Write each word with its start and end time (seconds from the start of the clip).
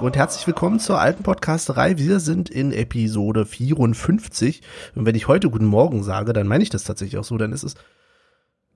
Und 0.00 0.16
herzlich 0.16 0.46
willkommen 0.46 0.78
zur 0.78 1.00
alten 1.00 1.24
Podcasterei. 1.24 1.98
Wir 1.98 2.20
sind 2.20 2.48
in 2.48 2.72
Episode 2.72 3.44
54 3.44 4.62
und 4.94 5.06
wenn 5.06 5.16
ich 5.16 5.26
heute 5.26 5.50
guten 5.50 5.64
Morgen 5.64 6.04
sage, 6.04 6.32
dann 6.32 6.46
meine 6.46 6.62
ich 6.62 6.70
das 6.70 6.84
tatsächlich 6.84 7.18
auch 7.18 7.24
so, 7.24 7.36
dann 7.36 7.52
ist 7.52 7.64
es 7.64 7.74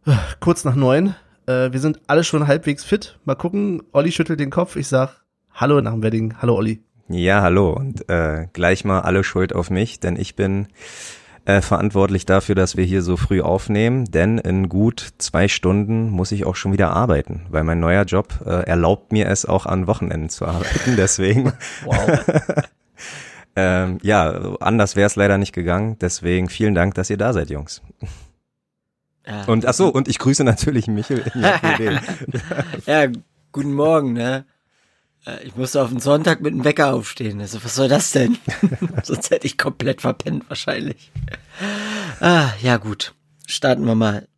äh, 0.04 0.16
kurz 0.40 0.64
nach 0.64 0.74
neun. 0.74 1.14
Äh, 1.46 1.70
wir 1.70 1.78
sind 1.78 2.00
alle 2.08 2.24
schon 2.24 2.48
halbwegs 2.48 2.82
fit. 2.82 3.20
Mal 3.24 3.36
gucken, 3.36 3.84
Olli 3.92 4.10
schüttelt 4.10 4.40
den 4.40 4.50
Kopf, 4.50 4.74
ich 4.74 4.88
sag 4.88 5.22
Hallo 5.54 5.80
nach 5.80 5.92
dem 5.92 6.02
Wedding, 6.02 6.34
hallo 6.42 6.56
Olli. 6.56 6.82
Ja, 7.08 7.40
hallo 7.40 7.72
und 7.72 8.08
äh, 8.08 8.48
gleich 8.52 8.84
mal 8.84 9.02
alle 9.02 9.22
Schuld 9.22 9.54
auf 9.54 9.70
mich, 9.70 10.00
denn 10.00 10.16
ich 10.16 10.34
bin 10.34 10.66
äh, 11.44 11.60
verantwortlich 11.60 12.26
dafür, 12.26 12.54
dass 12.54 12.76
wir 12.76 12.84
hier 12.84 13.02
so 13.02 13.16
früh 13.16 13.40
aufnehmen, 13.40 14.04
denn 14.04 14.38
in 14.38 14.68
gut 14.68 15.14
zwei 15.18 15.48
Stunden 15.48 16.08
muss 16.10 16.32
ich 16.32 16.44
auch 16.44 16.56
schon 16.56 16.72
wieder 16.72 16.90
arbeiten, 16.90 17.46
weil 17.50 17.64
mein 17.64 17.80
neuer 17.80 18.04
Job 18.04 18.40
äh, 18.46 18.64
erlaubt 18.66 19.12
mir 19.12 19.28
es 19.28 19.44
auch 19.44 19.66
an 19.66 19.86
Wochenenden 19.86 20.28
zu 20.28 20.46
arbeiten, 20.46 20.94
deswegen. 20.96 21.52
wow. 21.84 22.24
ähm, 23.56 23.98
ja, 24.02 24.56
anders 24.60 24.94
wäre 24.96 25.06
es 25.06 25.16
leider 25.16 25.38
nicht 25.38 25.52
gegangen, 25.52 25.96
deswegen 26.00 26.48
vielen 26.48 26.74
Dank, 26.74 26.94
dass 26.94 27.10
ihr 27.10 27.18
da 27.18 27.32
seid, 27.32 27.50
Jungs. 27.50 27.82
Und 29.46 29.66
ach 29.66 29.74
so, 29.74 29.88
und 29.88 30.08
ich 30.08 30.18
grüße 30.18 30.42
natürlich 30.42 30.88
Michel. 30.88 31.24
ja, 32.86 33.06
guten 33.52 33.72
Morgen, 33.72 34.14
ne? 34.14 34.44
Äh, 35.26 35.44
ich 35.44 35.56
musste 35.56 35.82
auf 35.82 35.90
den 35.90 36.00
Sonntag 36.00 36.40
mit 36.40 36.52
dem 36.52 36.64
Wecker 36.64 36.94
aufstehen. 36.94 37.40
Also, 37.40 37.62
was 37.64 37.74
soll 37.74 37.88
das 37.88 38.12
denn? 38.12 38.38
Sonst 39.02 39.30
hätte 39.30 39.46
ich 39.46 39.58
komplett 39.58 40.00
verpennt, 40.00 40.48
wahrscheinlich. 40.48 41.10
Ah, 42.20 42.50
ja, 42.60 42.76
gut. 42.76 43.14
Starten 43.46 43.84
wir 43.84 43.94
mal. 43.94 44.28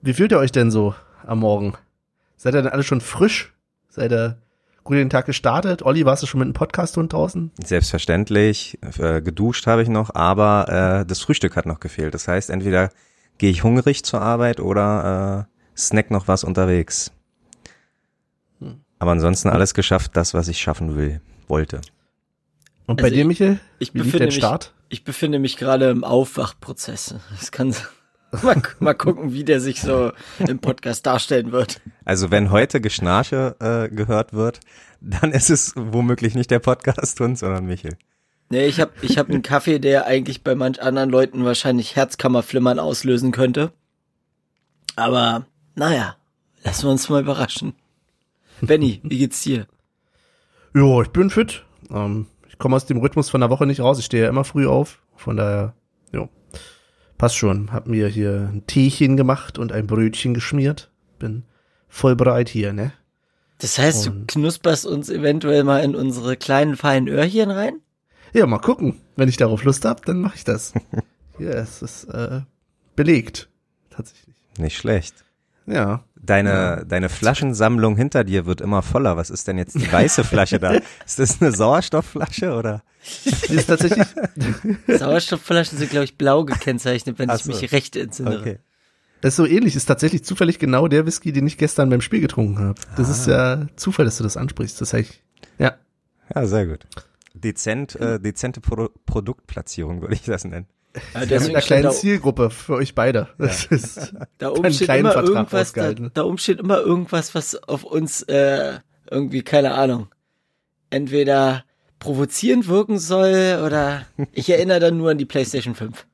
Wie 0.00 0.14
fühlt 0.14 0.32
ihr 0.32 0.38
euch 0.38 0.52
denn 0.52 0.70
so 0.70 0.94
am 1.26 1.40
Morgen? 1.40 1.74
Seid 2.36 2.54
ihr 2.54 2.62
denn 2.62 2.72
alle 2.72 2.82
schon 2.82 3.00
frisch? 3.00 3.52
Seid 3.88 4.12
ihr 4.12 4.38
gut 4.84 4.96
den 4.96 5.10
Tag 5.10 5.26
gestartet? 5.26 5.82
Olli, 5.82 6.04
warst 6.04 6.22
du 6.22 6.26
schon 6.26 6.40
mit 6.40 6.46
einem 6.46 6.54
Podcast-Hund 6.54 7.12
draußen? 7.12 7.52
Selbstverständlich. 7.62 8.78
Äh, 8.98 9.22
geduscht 9.22 9.66
habe 9.66 9.82
ich 9.82 9.88
noch, 9.88 10.14
aber 10.14 11.02
äh, 11.02 11.06
das 11.06 11.20
Frühstück 11.20 11.56
hat 11.56 11.66
noch 11.66 11.80
gefehlt. 11.80 12.14
Das 12.14 12.26
heißt, 12.26 12.50
entweder 12.50 12.90
gehe 13.38 13.50
ich 13.50 13.62
hungrig 13.62 14.04
zur 14.04 14.22
Arbeit 14.22 14.60
oder 14.60 15.46
äh, 15.46 15.78
snack 15.78 16.10
noch 16.10 16.28
was 16.28 16.42
unterwegs. 16.44 17.12
Aber 19.02 19.10
ansonsten 19.10 19.48
alles 19.48 19.74
geschafft, 19.74 20.12
das, 20.14 20.32
was 20.32 20.46
ich 20.46 20.60
schaffen 20.60 20.94
will, 20.94 21.20
wollte. 21.48 21.80
Und 22.86 22.98
bei 22.98 23.06
also 23.06 23.16
dir, 23.16 23.24
Michael? 23.24 23.58
Ich, 23.80 23.88
ich 23.88 23.92
befinde, 23.92 24.26
mich, 24.26 24.40
ich 24.90 25.02
befinde 25.02 25.40
mich 25.40 25.56
gerade 25.56 25.90
im 25.90 26.04
Aufwachprozess. 26.04 27.16
Das 27.36 27.50
kann 27.50 27.74
mal, 28.42 28.62
mal 28.78 28.94
gucken, 28.94 29.32
wie 29.32 29.42
der 29.42 29.60
sich 29.60 29.80
so 29.80 30.12
im 30.38 30.60
Podcast 30.60 31.04
darstellen 31.04 31.50
wird. 31.50 31.80
Also 32.04 32.30
wenn 32.30 32.52
heute 32.52 32.80
Geschnarche 32.80 33.56
äh, 33.58 33.92
gehört 33.92 34.34
wird, 34.34 34.60
dann 35.00 35.32
ist 35.32 35.50
es 35.50 35.72
womöglich 35.74 36.36
nicht 36.36 36.52
der 36.52 36.60
Podcast-Hund, 36.60 37.36
sondern 37.36 37.66
Michel. 37.66 37.98
Nee, 38.50 38.66
ich 38.66 38.78
habe 38.78 38.92
ich 39.02 39.18
hab 39.18 39.28
einen 39.28 39.42
Kaffee, 39.42 39.80
der 39.80 40.06
eigentlich 40.06 40.44
bei 40.44 40.54
manch 40.54 40.80
anderen 40.80 41.10
Leuten 41.10 41.44
wahrscheinlich 41.44 41.96
Herzkammerflimmern 41.96 42.78
auslösen 42.78 43.32
könnte. 43.32 43.72
Aber 44.94 45.44
naja, 45.74 46.14
lassen 46.62 46.84
wir 46.84 46.90
uns 46.92 47.08
mal 47.08 47.22
überraschen. 47.22 47.74
Benny, 48.62 49.00
wie 49.02 49.18
geht's 49.18 49.42
dir? 49.42 49.66
Jo, 50.72 51.02
ich 51.02 51.08
bin 51.08 51.30
fit. 51.30 51.64
Ähm, 51.90 52.26
ich 52.48 52.58
komme 52.58 52.76
aus 52.76 52.86
dem 52.86 52.98
Rhythmus 52.98 53.28
von 53.28 53.40
der 53.40 53.50
Woche 53.50 53.66
nicht 53.66 53.80
raus. 53.80 53.98
Ich 53.98 54.04
stehe 54.04 54.22
ja 54.22 54.28
immer 54.28 54.44
früh 54.44 54.68
auf. 54.68 55.02
Von 55.16 55.36
daher, 55.36 55.74
jo, 56.12 56.28
passt 57.18 57.36
schon. 57.36 57.72
Hab 57.72 57.88
mir 57.88 58.06
hier 58.06 58.50
ein 58.52 58.64
Teechen 58.66 59.16
gemacht 59.16 59.58
und 59.58 59.72
ein 59.72 59.88
Brötchen 59.88 60.32
geschmiert. 60.32 60.92
Bin 61.18 61.42
voll 61.88 62.14
bereit 62.14 62.48
hier, 62.48 62.72
ne? 62.72 62.92
Das 63.58 63.78
heißt, 63.78 64.06
und 64.06 64.20
du 64.20 64.26
knusperst 64.26 64.86
uns 64.86 65.10
eventuell 65.10 65.64
mal 65.64 65.82
in 65.82 65.96
unsere 65.96 66.36
kleinen 66.36 66.76
feinen 66.76 67.08
Öhrchen 67.08 67.50
rein? 67.50 67.80
Ja, 68.32 68.46
mal 68.46 68.58
gucken. 68.58 69.00
Wenn 69.16 69.28
ich 69.28 69.36
darauf 69.36 69.64
Lust 69.64 69.84
hab, 69.84 70.04
dann 70.04 70.20
mache 70.20 70.36
ich 70.36 70.44
das. 70.44 70.72
ja, 71.38 71.50
es 71.50 71.82
ist 71.82 72.04
äh, 72.04 72.42
belegt. 72.94 73.48
Tatsächlich. 73.90 74.36
Nicht 74.56 74.76
schlecht. 74.76 75.24
Ja. 75.66 76.04
Deine, 76.24 76.50
ja. 76.50 76.84
deine 76.84 77.08
Flaschensammlung 77.08 77.96
hinter 77.96 78.22
dir 78.22 78.46
wird 78.46 78.60
immer 78.60 78.82
voller. 78.82 79.16
Was 79.16 79.28
ist 79.28 79.48
denn 79.48 79.58
jetzt 79.58 79.74
die 79.74 79.90
weiße 79.90 80.22
Flasche 80.22 80.60
da? 80.60 80.72
Ist 81.06 81.18
das 81.18 81.42
eine 81.42 81.50
Sauerstoffflasche 81.50 82.54
oder? 82.54 82.82
Die 83.48 83.54
ist 83.54 83.66
tatsächlich. 83.66 84.06
Sauerstoffflaschen 84.86 85.78
sind, 85.78 85.90
glaube 85.90 86.04
ich, 86.04 86.16
blau 86.16 86.44
gekennzeichnet, 86.44 87.18
wenn 87.18 87.28
Ach 87.28 87.40
ich 87.40 87.46
mich 87.46 87.72
recht 87.72 87.96
entsinne. 87.96 88.38
Okay. 88.38 88.58
Das 89.20 89.32
ist 89.32 89.36
so 89.36 89.46
ähnlich, 89.46 89.74
ist 89.74 89.86
tatsächlich 89.86 90.24
zufällig 90.24 90.60
genau 90.60 90.86
der 90.86 91.06
Whisky, 91.06 91.32
den 91.32 91.46
ich 91.46 91.58
gestern 91.58 91.90
beim 91.90 92.00
Spiel 92.00 92.20
getrunken 92.20 92.58
habe. 92.58 92.80
Das 92.96 93.08
ah. 93.08 93.10
ist 93.10 93.26
ja 93.26 93.66
Zufall, 93.74 94.04
dass 94.04 94.18
du 94.18 94.22
das 94.22 94.36
ansprichst. 94.36 94.80
Das 94.80 94.92
heißt, 94.92 95.20
ja. 95.58 95.74
Ja, 96.32 96.46
sehr 96.46 96.66
gut. 96.66 96.86
Dezent, 97.34 97.96
äh, 97.96 98.20
dezente 98.20 98.60
Pro 98.60 98.90
Produktplatzierung 99.06 100.02
würde 100.02 100.14
ich 100.14 100.22
das 100.22 100.44
nennen. 100.44 100.66
Ja, 101.14 101.20
mit 101.20 101.50
einer 101.50 101.60
kleinen 101.60 101.90
Zielgruppe 101.90 102.50
für 102.50 102.74
euch 102.74 102.94
beide. 102.94 103.28
Das 103.38 103.64
ja. 103.64 103.76
ist 103.76 104.14
da 104.38 104.50
oben 104.50 104.72
steht 104.72 104.88
immer 104.90 105.14
irgendwas, 105.16 105.72
da, 105.72 105.92
da 105.92 106.22
oben 106.24 106.38
steht 106.38 106.60
immer 106.60 106.80
irgendwas, 106.80 107.34
was 107.34 107.56
auf 107.56 107.84
uns 107.84 108.22
äh, 108.24 108.78
irgendwie, 109.10 109.42
keine 109.42 109.74
Ahnung, 109.74 110.08
entweder 110.90 111.64
provozierend 111.98 112.68
wirken 112.68 112.98
soll 112.98 113.62
oder 113.64 114.06
ich 114.32 114.50
erinnere 114.50 114.80
dann 114.80 114.96
nur 114.98 115.10
an 115.10 115.18
die 115.18 115.24
PlayStation 115.24 115.74
5. 115.74 116.06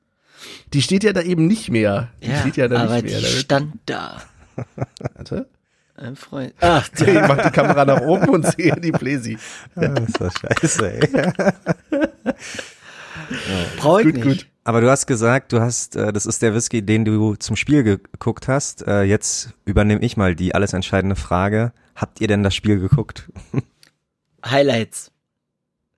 Die 0.73 0.83
steht 0.83 1.03
ja 1.03 1.13
da 1.13 1.23
eben 1.23 1.47
nicht 1.47 1.71
mehr. 1.71 2.11
Die 2.23 2.31
ja, 2.31 2.41
steht 2.41 2.57
ja 2.57 2.69
da 2.69 2.83
aber 2.83 3.03
nicht 3.03 3.07
mehr. 3.07 3.19
Die 3.19 3.27
stand 3.27 3.75
da. 3.87 4.23
Warte. 5.15 5.49
Ein 5.97 6.15
Freund. 6.15 6.55
Ach, 6.61 6.89
ich 6.95 7.15
mach 7.27 7.43
die 7.43 7.51
Kamera 7.51 7.85
nach 7.85 8.01
oben 8.03 8.29
und 8.29 8.47
sehe 8.47 8.77
die 8.77 8.93
Playsee. 8.93 9.37
Ah, 9.75 9.89
das 9.89 10.09
ist 10.09 10.21
doch 10.21 10.33
scheiße, 10.33 10.93
ey. 10.93 11.33
Brauche 13.77 14.01
ich 14.01 14.07
gut, 14.07 14.15
nicht. 14.15 14.25
Gut. 14.25 14.47
Aber 14.65 14.81
du 14.83 14.91
hast 14.91 15.07
gesagt, 15.07 15.53
du 15.53 15.61
hast, 15.61 15.97
äh, 15.97 16.13
das 16.13 16.27
ist 16.27 16.43
der 16.43 16.55
Whisky, 16.55 16.83
den 16.83 17.05
du 17.05 17.37
zum 17.37 17.57
Spiel 17.57 17.85
geguckt 17.85 18.49
hast. 18.49 18.87
Äh, 18.87 19.05
jetzt 19.05 19.55
übernehme 19.65 20.03
ich 20.03 20.17
mal 20.17 20.35
die 20.35 20.55
alles 20.55 20.75
entscheidende 20.75 21.17
Frage. 21.17 21.73
Habt 21.95 22.21
ihr 22.21 22.29
denn 22.29 22.43
das 22.43 22.55
Spiel 22.55 22.79
geguckt? 22.79 23.31
Highlights. 24.45 25.11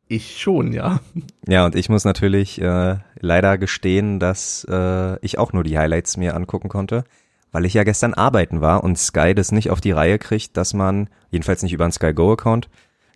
Ich 0.07 0.41
schon, 0.41 0.73
ja. 0.73 1.01
Ja, 1.47 1.65
und 1.65 1.77
ich 1.77 1.89
muss 1.89 2.05
natürlich 2.05 2.61
äh, 2.61 2.97
leider 3.21 3.59
gestehen, 3.59 4.19
dass 4.19 4.67
äh, 4.69 5.19
ich 5.25 5.39
auch 5.39 5.53
nur 5.53 5.63
die 5.63 5.79
Highlights 5.79 6.17
mir 6.17 6.35
angucken 6.35 6.69
konnte, 6.69 7.05
weil 7.53 7.65
ich 7.65 7.75
ja 7.75 7.85
gestern 7.85 8.15
arbeiten 8.15 8.61
war 8.61 8.83
und 8.83 8.99
Sky 8.99 9.35
das 9.35 9.53
nicht 9.53 9.71
auf 9.71 9.81
die 9.81 9.93
Reihe 9.93 10.19
kriegt, 10.19 10.57
dass 10.57 10.75
man, 10.75 11.09
jedenfalls 11.31 11.63
nicht 11.63 11.73
über 11.73 11.85
einen 11.85 11.93
Sky 11.93 12.13
Go 12.13 12.33
Account, 12.33 12.69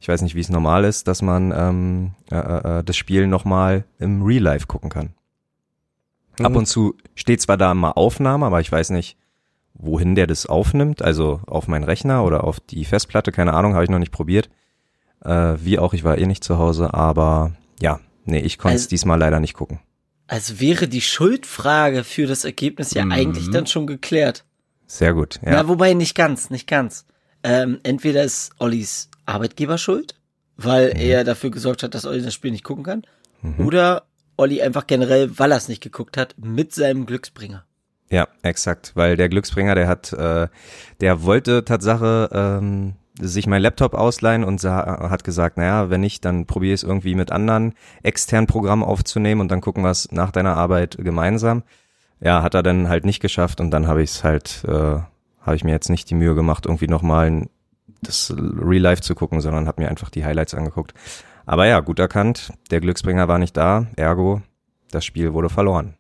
ich 0.04 0.08
weiß 0.08 0.20
nicht, 0.20 0.34
wie 0.34 0.40
es 0.40 0.50
normal 0.50 0.84
ist, 0.84 1.08
dass 1.08 1.22
man 1.22 1.50
ähm, 1.56 2.10
äh, 2.30 2.36
äh, 2.36 2.80
äh 2.80 2.84
das 2.84 2.94
Spiel 2.94 3.26
nochmal 3.26 3.84
im 3.98 4.20
Real 4.20 4.42
Life 4.42 4.66
gucken 4.66 4.90
kann. 4.90 5.14
Mhm. 6.38 6.44
Ab 6.44 6.56
und 6.56 6.66
zu 6.66 6.94
steht 7.14 7.40
zwar 7.40 7.56
da 7.56 7.72
mal 7.72 7.92
Aufnahme, 7.92 8.44
aber 8.44 8.60
ich 8.60 8.70
weiß 8.70 8.90
nicht, 8.90 9.16
wohin 9.72 10.14
der 10.14 10.26
das 10.26 10.44
aufnimmt, 10.44 11.00
also 11.00 11.40
auf 11.46 11.68
meinen 11.68 11.84
Rechner 11.84 12.22
oder 12.22 12.44
auf 12.44 12.60
die 12.60 12.84
Festplatte, 12.84 13.32
keine 13.32 13.54
Ahnung, 13.54 13.72
habe 13.72 13.84
ich 13.84 13.88
noch 13.88 13.98
nicht 13.98 14.12
probiert. 14.12 14.50
Äh, 15.24 15.54
wie 15.60 15.78
auch, 15.78 15.94
ich 15.94 16.04
war 16.04 16.18
eh 16.18 16.26
nicht 16.26 16.44
zu 16.44 16.58
Hause, 16.58 16.92
aber 16.92 17.52
ja, 17.80 17.98
nee, 18.26 18.40
ich 18.40 18.58
konnte 18.58 18.76
es 18.76 18.82
also, 18.82 18.90
diesmal 18.90 19.18
leider 19.18 19.40
nicht 19.40 19.54
gucken. 19.54 19.80
Also 20.26 20.60
wäre 20.60 20.86
die 20.86 21.00
Schuldfrage 21.00 22.04
für 22.04 22.26
das 22.26 22.44
Ergebnis 22.44 22.92
ja 22.92 23.06
mhm. 23.06 23.12
eigentlich 23.12 23.50
dann 23.50 23.66
schon 23.66 23.86
geklärt. 23.86 24.44
Sehr 24.86 25.14
gut, 25.14 25.40
ja. 25.42 25.52
Na, 25.52 25.68
wobei 25.68 25.94
nicht 25.94 26.14
ganz, 26.14 26.50
nicht 26.50 26.68
ganz. 26.68 27.06
Ähm, 27.42 27.80
entweder 27.84 28.22
ist 28.22 28.50
Ollis 28.58 29.08
Arbeitgeber 29.26 29.78
schuld, 29.78 30.14
weil 30.56 30.94
mhm. 30.94 31.00
er 31.00 31.24
dafür 31.24 31.50
gesorgt 31.50 31.82
hat, 31.82 31.94
dass 31.94 32.06
Olli 32.06 32.22
das 32.22 32.34
Spiel 32.34 32.50
nicht 32.50 32.64
gucken 32.64 32.84
kann. 32.84 33.02
Mhm. 33.42 33.66
Oder 33.66 34.04
Olli 34.36 34.62
einfach 34.62 34.86
generell, 34.86 35.38
weil 35.38 35.52
er 35.52 35.58
es 35.58 35.68
nicht 35.68 35.82
geguckt 35.82 36.16
hat, 36.16 36.34
mit 36.38 36.74
seinem 36.74 37.06
Glücksbringer. 37.06 37.64
Ja, 38.10 38.28
exakt, 38.42 38.92
weil 38.94 39.16
der 39.16 39.28
Glücksbringer, 39.28 39.74
der 39.74 39.88
hat, 39.88 40.12
äh, 40.12 40.48
der 41.00 41.22
wollte 41.22 41.64
Tatsache 41.64 42.28
ähm, 42.32 42.94
sich 43.18 43.46
mein 43.46 43.62
Laptop 43.62 43.94
ausleihen 43.94 44.44
und 44.44 44.62
hat 44.64 45.24
gesagt, 45.24 45.56
naja, 45.56 45.88
wenn 45.88 46.00
nicht, 46.00 46.24
dann 46.24 46.46
probiere 46.46 46.74
es 46.74 46.82
irgendwie 46.82 47.14
mit 47.14 47.30
anderen 47.30 47.74
externen 48.02 48.46
Programmen 48.46 48.82
aufzunehmen 48.82 49.40
und 49.40 49.50
dann 49.50 49.60
gucken 49.60 49.84
wir 49.84 49.90
es 49.90 50.10
nach 50.10 50.32
deiner 50.32 50.56
Arbeit 50.56 50.96
gemeinsam. 50.98 51.62
Ja, 52.20 52.42
hat 52.42 52.54
er 52.54 52.62
dann 52.62 52.88
halt 52.88 53.04
nicht 53.04 53.20
geschafft 53.20 53.60
und 53.60 53.70
dann 53.70 53.86
habe 53.86 54.02
ich 54.02 54.10
es 54.10 54.24
halt, 54.24 54.64
äh, 54.66 55.00
habe 55.40 55.56
ich 55.56 55.64
mir 55.64 55.72
jetzt 55.72 55.90
nicht 55.90 56.10
die 56.10 56.14
Mühe 56.14 56.34
gemacht, 56.34 56.66
irgendwie 56.66 56.88
nochmal 56.88 57.48
das 58.04 58.34
Real 58.36 58.82
Life 58.82 59.02
zu 59.02 59.14
gucken, 59.14 59.40
sondern 59.40 59.66
habe 59.66 59.82
mir 59.82 59.88
einfach 59.88 60.10
die 60.10 60.24
Highlights 60.24 60.54
angeguckt. 60.54 60.94
Aber 61.46 61.66
ja, 61.66 61.80
gut 61.80 61.98
erkannt, 61.98 62.52
der 62.70 62.80
Glücksbringer 62.80 63.28
war 63.28 63.38
nicht 63.38 63.56
da, 63.56 63.86
ergo, 63.96 64.42
das 64.90 65.04
Spiel 65.04 65.32
wurde 65.32 65.50
verloren. 65.50 65.94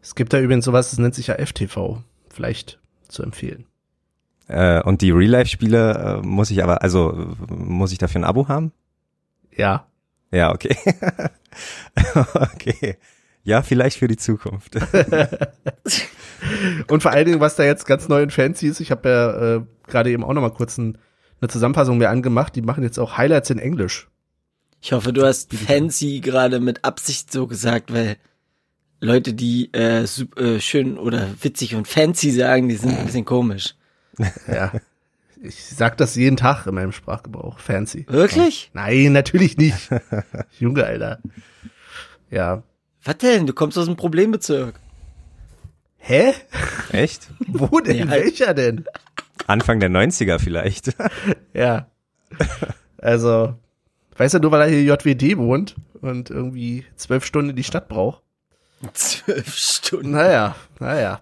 Es 0.00 0.14
gibt 0.14 0.32
da 0.32 0.40
übrigens 0.40 0.64
sowas, 0.64 0.90
das 0.90 0.98
nennt 0.98 1.14
sich 1.14 1.28
ja 1.28 1.34
FTV, 1.34 2.02
vielleicht 2.30 2.80
zu 3.08 3.22
empfehlen. 3.22 3.66
Äh, 4.48 4.82
und 4.82 5.02
die 5.02 5.10
Real-Life-Spiele 5.10 6.20
äh, 6.22 6.26
muss 6.26 6.50
ich 6.50 6.62
aber, 6.62 6.82
also 6.82 7.34
muss 7.48 7.92
ich 7.92 7.98
dafür 7.98 8.20
ein 8.20 8.24
Abo 8.24 8.48
haben? 8.48 8.72
Ja. 9.54 9.86
Ja, 10.30 10.52
okay. 10.52 10.76
okay. 12.34 12.96
Ja, 13.44 13.62
vielleicht 13.62 13.98
für 13.98 14.08
die 14.08 14.16
Zukunft. 14.16 14.76
und 16.88 17.02
vor 17.02 17.10
allen 17.10 17.26
Dingen, 17.26 17.40
was 17.40 17.56
da 17.56 17.64
jetzt 17.64 17.86
ganz 17.86 18.08
neu 18.08 18.22
in 18.22 18.30
Fancy 18.30 18.68
ist, 18.68 18.80
ich 18.80 18.90
habe 18.90 19.08
ja 19.08 19.56
äh, 19.56 19.62
gerade 19.86 20.10
eben 20.10 20.24
auch 20.24 20.32
noch 20.32 20.42
mal 20.42 20.52
kurz 20.52 20.78
ein 20.78 20.98
eine 21.42 21.48
Zusammenfassung 21.48 21.98
mir 21.98 22.08
angemacht, 22.08 22.56
die 22.56 22.62
machen 22.62 22.84
jetzt 22.84 22.98
auch 22.98 23.18
Highlights 23.18 23.50
in 23.50 23.58
Englisch. 23.58 24.08
Ich 24.80 24.92
hoffe, 24.92 25.12
du 25.12 25.24
hast 25.24 25.52
fancy 25.52 26.20
gerade 26.20 26.60
mit 26.60 26.84
Absicht 26.84 27.30
so 27.30 27.46
gesagt, 27.46 27.92
weil 27.92 28.16
Leute, 29.00 29.34
die 29.34 29.72
äh, 29.72 30.02
äh, 30.02 30.60
schön 30.60 30.98
oder 30.98 31.28
witzig 31.40 31.74
und 31.74 31.88
fancy 31.88 32.30
sagen, 32.30 32.68
die 32.68 32.76
sind 32.76 32.96
ein 32.96 33.06
bisschen 33.06 33.24
komisch. 33.24 33.74
Ja. 34.46 34.72
Ich 35.44 35.64
sag 35.64 35.96
das 35.96 36.14
jeden 36.14 36.36
Tag 36.36 36.66
in 36.68 36.74
meinem 36.74 36.92
Sprachgebrauch. 36.92 37.58
Fancy. 37.58 38.06
Wirklich? 38.08 38.70
Nein, 38.74 39.12
natürlich 39.12 39.56
nicht. 39.56 39.90
Junge, 40.60 40.84
Alter. 40.84 41.18
Ja. 42.30 42.62
Was 43.02 43.18
denn? 43.18 43.48
Du 43.48 43.52
kommst 43.52 43.76
aus 43.76 43.88
einem 43.88 43.96
Problembezirk. 43.96 44.78
Hä? 45.98 46.34
Echt? 46.92 47.28
Wo 47.48 47.80
denn? 47.80 47.96
Ja, 47.96 48.08
halt. 48.08 48.24
Welcher 48.24 48.54
denn? 48.54 48.84
Anfang 49.46 49.80
der 49.80 49.90
90er 49.90 50.38
vielleicht. 50.38 50.94
Ja. 51.54 51.88
Also, 52.98 53.54
weißt 54.16 54.34
du, 54.34 54.38
nur 54.38 54.50
weil 54.52 54.62
er 54.62 54.68
hier 54.68 54.82
JWD 54.84 55.36
wohnt 55.36 55.76
und 56.00 56.30
irgendwie 56.30 56.86
zwölf 56.96 57.24
Stunden 57.26 57.50
in 57.50 57.56
die 57.56 57.64
Stadt 57.64 57.88
braucht. 57.88 58.22
Zwölf 58.94 59.54
Stunden. 59.54 60.12
Naja, 60.12 60.56
naja. 60.80 61.20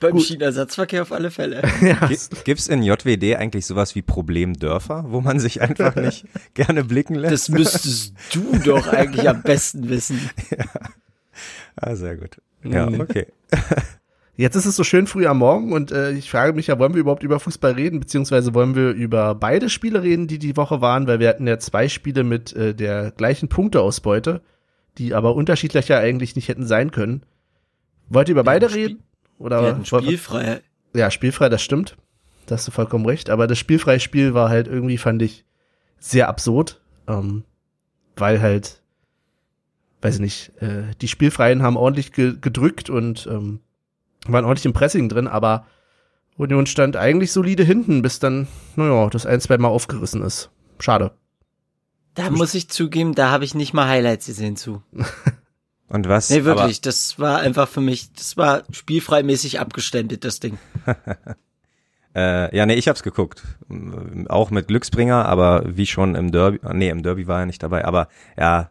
Beim 0.00 0.12
gut. 0.12 0.22
Schienenersatzverkehr 0.24 1.02
auf 1.02 1.12
alle 1.12 1.30
Fälle. 1.30 1.62
Ja, 1.80 2.06
Gi- 2.06 2.18
Gibt's 2.44 2.68
in 2.68 2.82
JWD 2.82 3.36
eigentlich 3.36 3.66
sowas 3.66 3.94
wie 3.94 4.02
Problemdörfer, 4.02 5.04
wo 5.08 5.20
man 5.20 5.40
sich 5.40 5.60
einfach 5.60 5.94
nicht 5.96 6.24
gerne 6.54 6.84
blicken 6.84 7.14
lässt? 7.16 7.32
Das 7.32 7.48
müsstest 7.48 8.14
du 8.32 8.58
doch 8.64 8.86
eigentlich 8.88 9.28
am 9.28 9.42
besten 9.42 9.88
wissen. 9.88 10.20
ah, 11.76 11.94
sehr 11.96 12.16
gut. 12.16 12.40
Ja, 12.62 12.86
okay. 12.88 13.26
Jetzt 14.36 14.56
ist 14.56 14.66
es 14.66 14.74
so 14.74 14.82
schön 14.82 15.06
früh 15.06 15.26
am 15.26 15.38
Morgen 15.38 15.72
und 15.72 15.92
äh, 15.92 16.10
ich 16.12 16.28
frage 16.28 16.54
mich 16.54 16.66
ja, 16.66 16.78
wollen 16.78 16.92
wir 16.94 17.00
überhaupt 17.00 17.22
über 17.22 17.38
Fußball 17.38 17.72
reden, 17.72 18.00
beziehungsweise 18.00 18.52
wollen 18.52 18.74
wir 18.74 18.90
über 18.90 19.34
beide 19.36 19.70
Spiele 19.70 20.02
reden, 20.02 20.26
die 20.26 20.40
die 20.40 20.56
Woche 20.56 20.80
waren, 20.80 21.06
weil 21.06 21.20
wir 21.20 21.28
hatten 21.28 21.46
ja 21.46 21.58
zwei 21.60 21.88
Spiele 21.88 22.24
mit 22.24 22.52
äh, 22.54 22.74
der 22.74 23.12
gleichen 23.12 23.48
Punkteausbeute, 23.48 24.40
die 24.98 25.14
aber 25.14 25.36
unterschiedlicher 25.36 25.98
eigentlich 25.98 26.34
nicht 26.34 26.48
hätten 26.48 26.66
sein 26.66 26.90
können. 26.90 27.22
Wollt 28.08 28.28
ihr 28.28 28.32
über 28.32 28.44
beide 28.44 28.68
Spiel- 28.68 28.86
reden? 28.86 29.02
Oder 29.38 29.62
Wir 29.62 29.68
hatten 29.68 29.84
spielfrei. 29.84 30.60
Ja, 30.94 31.10
spielfrei, 31.10 31.48
das 31.48 31.62
stimmt. 31.62 31.96
Da 32.46 32.54
hast 32.54 32.66
du 32.68 32.72
vollkommen 32.72 33.06
recht. 33.06 33.30
Aber 33.30 33.46
das 33.46 33.58
spielfreie 33.58 33.98
Spiel 34.00 34.34
war 34.34 34.48
halt 34.48 34.68
irgendwie, 34.68 34.98
fand 34.98 35.22
ich, 35.22 35.44
sehr 35.98 36.28
absurd. 36.28 36.80
Ähm, 37.08 37.42
weil 38.16 38.40
halt, 38.40 38.80
weiß 40.02 40.16
ich 40.16 40.20
nicht, 40.20 40.52
äh, 40.60 40.84
die 41.00 41.08
Spielfreien 41.08 41.62
haben 41.62 41.76
ordentlich 41.76 42.12
ge 42.12 42.34
gedrückt 42.40 42.90
und 42.90 43.26
ähm, 43.30 43.60
waren 44.26 44.44
ordentlich 44.44 44.66
im 44.66 44.72
Pressing 44.72 45.08
drin, 45.08 45.26
aber 45.26 45.66
Union 46.36 46.66
stand 46.66 46.96
eigentlich 46.96 47.32
solide 47.32 47.62
hinten, 47.62 48.02
bis 48.02 48.18
dann, 48.18 48.48
naja, 48.76 49.08
das 49.10 49.26
ein, 49.26 49.40
zwei 49.40 49.58
Mal 49.58 49.68
aufgerissen 49.68 50.22
ist. 50.22 50.50
Schade. 50.78 51.12
Da 52.14 52.30
muss 52.30 52.54
ich 52.54 52.68
zugeben, 52.68 53.14
da 53.14 53.30
habe 53.30 53.44
ich 53.44 53.54
nicht 53.54 53.72
mal 53.74 53.88
Highlights 53.88 54.26
gesehen 54.26 54.56
zu. 54.56 54.82
Und 55.88 56.08
was? 56.08 56.30
Nee, 56.30 56.44
wirklich, 56.44 56.80
das 56.80 57.18
war 57.18 57.40
einfach 57.40 57.68
für 57.68 57.80
mich, 57.80 58.12
das 58.14 58.36
war 58.36 58.64
spielfreimäßig 58.70 59.60
abgestempelt, 59.60 60.24
das 60.24 60.40
Ding. 60.40 60.58
Äh, 62.16 62.56
ja, 62.56 62.64
nee, 62.64 62.74
ich 62.74 62.86
hab's 62.86 63.02
geguckt. 63.02 63.42
Auch 64.28 64.52
mit 64.52 64.68
Glücksbringer, 64.68 65.26
aber 65.26 65.64
wie 65.66 65.86
schon 65.86 66.14
im 66.14 66.30
Derby, 66.30 66.60
nee, 66.72 66.88
im 66.88 67.02
Derby 67.02 67.26
war 67.26 67.40
er 67.40 67.46
nicht 67.46 67.60
dabei, 67.60 67.84
aber 67.84 68.06
ja, 68.38 68.70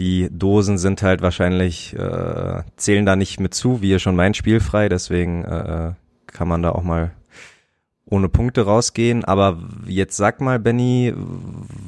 die 0.00 0.30
Dosen 0.32 0.78
sind 0.78 1.02
halt 1.02 1.20
wahrscheinlich, 1.20 1.94
äh, 1.94 2.62
zählen 2.76 3.04
da 3.04 3.16
nicht 3.16 3.38
mit 3.38 3.52
zu, 3.52 3.82
wie 3.82 3.90
ihr 3.90 3.98
schon 3.98 4.16
mein 4.16 4.32
spielfrei, 4.32 4.88
deswegen 4.88 5.44
äh, 5.44 5.92
kann 6.26 6.48
man 6.48 6.62
da 6.62 6.70
auch 6.72 6.82
mal 6.82 7.10
ohne 8.06 8.30
Punkte 8.30 8.62
rausgehen. 8.62 9.26
Aber 9.26 9.58
jetzt 9.86 10.16
sag 10.16 10.40
mal, 10.40 10.58
Benny, 10.58 11.12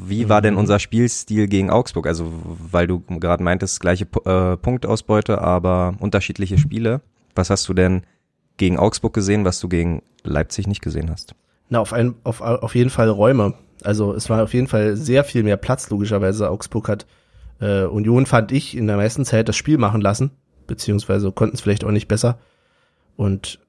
wie 0.07 0.29
war 0.29 0.43
denn 0.43 0.57
unser 0.57 0.79
Spielstil 0.79 1.49
gegen 1.49 1.71
Augsburg? 1.71 2.07
Also, 2.07 2.31
weil 2.71 2.87
du 2.87 3.01
gerade 3.01 3.43
meintest, 3.43 3.81
gleiche 3.81 4.07
äh, 4.27 4.59
Punktausbeute, 4.59 5.41
aber 5.41 5.95
unterschiedliche 5.99 6.59
Spiele. 6.59 7.01
Was 7.35 7.49
hast 7.49 7.67
du 7.67 7.73
denn 7.73 8.03
gegen 8.59 8.79
Augsburg 8.79 9.15
gesehen, 9.15 9.47
was 9.47 9.59
du 9.59 9.71
gegen 9.71 10.03
Leipzig 10.23 10.67
nicht 10.67 10.83
gesehen 10.83 11.11
hast? 11.11 11.35
Na, 11.71 11.81
auf, 11.81 11.95
ein, 11.95 12.15
auf, 12.25 12.43
auf 12.43 12.75
jeden 12.75 12.91
Fall 12.91 13.09
Räume. 13.09 13.55
Also 13.83 14.13
es 14.13 14.29
war 14.29 14.43
auf 14.43 14.53
jeden 14.53 14.67
Fall 14.69 14.97
sehr 14.97 15.25
viel 15.25 15.43
mehr 15.45 15.57
Platz, 15.57 15.89
logischerweise. 15.89 16.51
Augsburg 16.51 16.91
hat 16.91 17.07
äh, 17.63 17.85
Union, 17.85 18.27
fand 18.27 18.53
ich, 18.53 18.77
in 18.77 18.87
der 18.87 18.97
meisten 18.97 19.25
Zeit 19.25 19.49
das 19.49 19.57
Spiel 19.57 19.79
machen 19.79 20.01
lassen, 20.01 20.33
beziehungsweise 20.67 21.33
konnten 21.33 21.55
es 21.55 21.61
vielleicht 21.61 21.85
auch 21.85 21.91
nicht 21.91 22.09
besser. 22.09 22.39
Und 23.17 23.61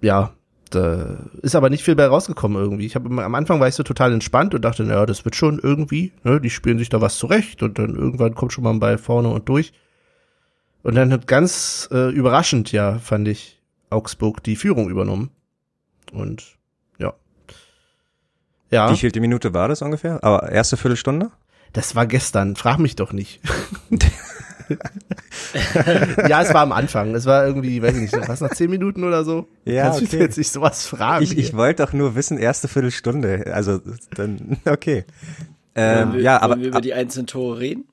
ja, 0.00 0.32
da 0.70 1.18
ist 1.42 1.54
aber 1.54 1.68
nicht 1.68 1.84
viel 1.84 1.96
bei 1.96 2.06
rausgekommen 2.06 2.60
irgendwie. 2.60 2.86
Ich 2.86 2.94
habe 2.94 3.10
am 3.22 3.34
Anfang 3.34 3.60
war 3.60 3.68
ich 3.68 3.74
so 3.74 3.82
total 3.82 4.12
entspannt 4.12 4.54
und 4.54 4.64
dachte, 4.64 4.84
naja, 4.84 5.04
das 5.06 5.24
wird 5.24 5.36
schon 5.36 5.58
irgendwie, 5.58 6.12
ne, 6.22 6.40
die 6.40 6.50
spielen 6.50 6.78
sich 6.78 6.88
da 6.88 7.00
was 7.00 7.18
zurecht 7.18 7.62
und 7.62 7.78
dann 7.78 7.94
irgendwann 7.94 8.34
kommt 8.34 8.52
schon 8.52 8.64
mal 8.64 8.70
ein 8.70 8.80
Ball 8.80 8.96
vorne 8.96 9.28
und 9.28 9.48
durch. 9.48 9.72
Und 10.82 10.94
dann 10.94 11.12
hat 11.12 11.26
ganz 11.26 11.88
äh, 11.92 12.10
überraschend, 12.10 12.72
ja, 12.72 12.98
fand 12.98 13.28
ich, 13.28 13.60
Augsburg 13.90 14.42
die 14.42 14.56
Führung 14.56 14.88
übernommen. 14.88 15.30
Und 16.12 16.56
ja. 16.98 17.12
Ja, 18.70 18.90
Wie 18.90 18.96
vielte 18.96 19.20
Minute 19.20 19.52
war 19.54 19.68
das 19.68 19.82
ungefähr? 19.82 20.22
Aber 20.24 20.50
erste 20.50 20.76
Viertelstunde? 20.76 21.30
Das 21.72 21.94
war 21.94 22.06
gestern. 22.06 22.56
Frag 22.56 22.78
mich 22.78 22.96
doch 22.96 23.12
nicht. 23.12 23.40
ja, 26.28 26.42
es 26.42 26.52
war 26.54 26.62
am 26.62 26.72
Anfang. 26.72 27.14
Es 27.14 27.26
war 27.26 27.46
irgendwie, 27.46 27.82
weiß 27.82 27.94
ich 27.96 28.12
nicht, 28.12 28.28
was 28.28 28.40
nach 28.40 28.50
zehn 28.50 28.70
Minuten 28.70 29.04
oder 29.04 29.24
so? 29.24 29.48
Ja, 29.64 29.84
Kannst 29.84 30.00
du 30.00 30.04
okay. 30.06 30.18
jetzt 30.20 30.38
nicht 30.38 30.50
sowas 30.50 30.86
fragen? 30.86 31.24
Ich, 31.24 31.36
ich 31.36 31.54
wollte 31.54 31.84
doch 31.84 31.92
nur 31.92 32.14
wissen, 32.14 32.38
erste 32.38 32.68
Viertelstunde. 32.68 33.52
Also 33.52 33.80
dann, 34.14 34.58
okay. 34.64 35.04
Ähm, 35.74 36.14
wir, 36.14 36.20
ja, 36.20 36.40
aber 36.42 36.58
wir 36.58 36.68
über 36.68 36.80
die 36.80 36.94
einzelnen 36.94 37.26
Tore 37.26 37.58
reden? 37.58 37.84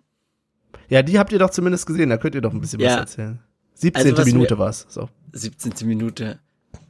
ja, 0.89 1.01
die 1.03 1.19
habt 1.19 1.31
ihr 1.31 1.39
doch 1.39 1.49
zumindest 1.51 1.85
gesehen. 1.85 2.09
Da 2.09 2.17
könnt 2.17 2.35
ihr 2.35 2.41
doch 2.41 2.53
ein 2.53 2.61
bisschen 2.61 2.79
Ja. 2.79 2.91
was 2.91 2.99
erzählen. 3.01 3.39
17. 3.75 4.03
Also, 4.05 4.17
was 4.17 4.25
Minute 4.25 4.55
mir- 4.55 4.59
war's. 4.59 4.85
So. 4.89 5.09
17. 5.33 5.87
Minute. 5.87 6.39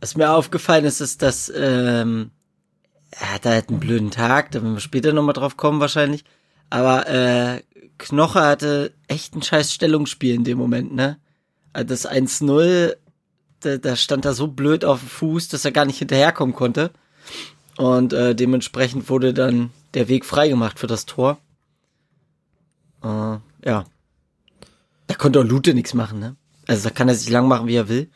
Was 0.02 0.16
mir 0.16 0.32
aufgefallen 0.32 0.86
ist, 0.86 1.02
ist, 1.02 1.22
dass 1.22 1.52
ähm, 1.56 2.32
er 3.12 3.34
hatte 3.34 3.50
halt 3.50 3.70
einen 3.70 3.80
blöden 3.80 4.12
Tag, 4.12 4.52
da 4.52 4.62
werden 4.62 4.74
wir 4.76 4.80
später 4.82 5.14
nochmal 5.14 5.34
drauf 5.34 5.58
kommen 5.58 5.80
wahrscheinlich. 5.80 6.24
Aber 6.70 7.08
äh, 7.08 7.62
Knoche 7.98 8.42
hatte 8.42 8.94
echt 9.08 9.36
ein 9.36 9.42
scheiß 9.42 9.74
Stellungsspiel 9.74 10.36
in 10.36 10.44
dem 10.44 10.58
Moment, 10.58 10.94
ne? 10.94 11.18
Also 11.74 11.88
Das 11.90 12.10
1-0, 12.10 12.96
da, 13.60 13.78
da 13.78 13.96
stand 13.96 14.26
er 14.26 14.34
so 14.34 14.48
blöd 14.48 14.86
auf 14.86 15.00
dem 15.00 15.10
Fuß, 15.10 15.50
dass 15.50 15.66
er 15.66 15.72
gar 15.72 15.86
nicht 15.86 16.00
hinterherkommen 16.00 16.56
konnte. 16.56 16.92
Und 17.78 18.14
äh, 18.14 18.36
dementsprechend 18.36 19.10
wurde 19.10 19.34
dann 19.34 19.72
der 19.94 20.08
Weg 20.08 20.26
freigemacht 20.26 20.80
für 20.80 20.88
das 20.88 21.06
Tor. 21.06 21.38
Äh, 23.04 23.38
ja. 23.66 23.86
Da 25.08 25.16
konnte 25.16 25.40
auch 25.40 25.46
Lute 25.46 25.74
nichts 25.74 25.94
machen, 25.94 26.20
ne? 26.20 26.36
Also 26.68 26.88
da 26.88 26.94
kann 26.94 27.10
er 27.10 27.16
sich 27.16 27.30
lang 27.30 27.48
machen, 27.48 27.68
wie 27.68 27.76
er 27.76 27.90
will. 27.90 28.10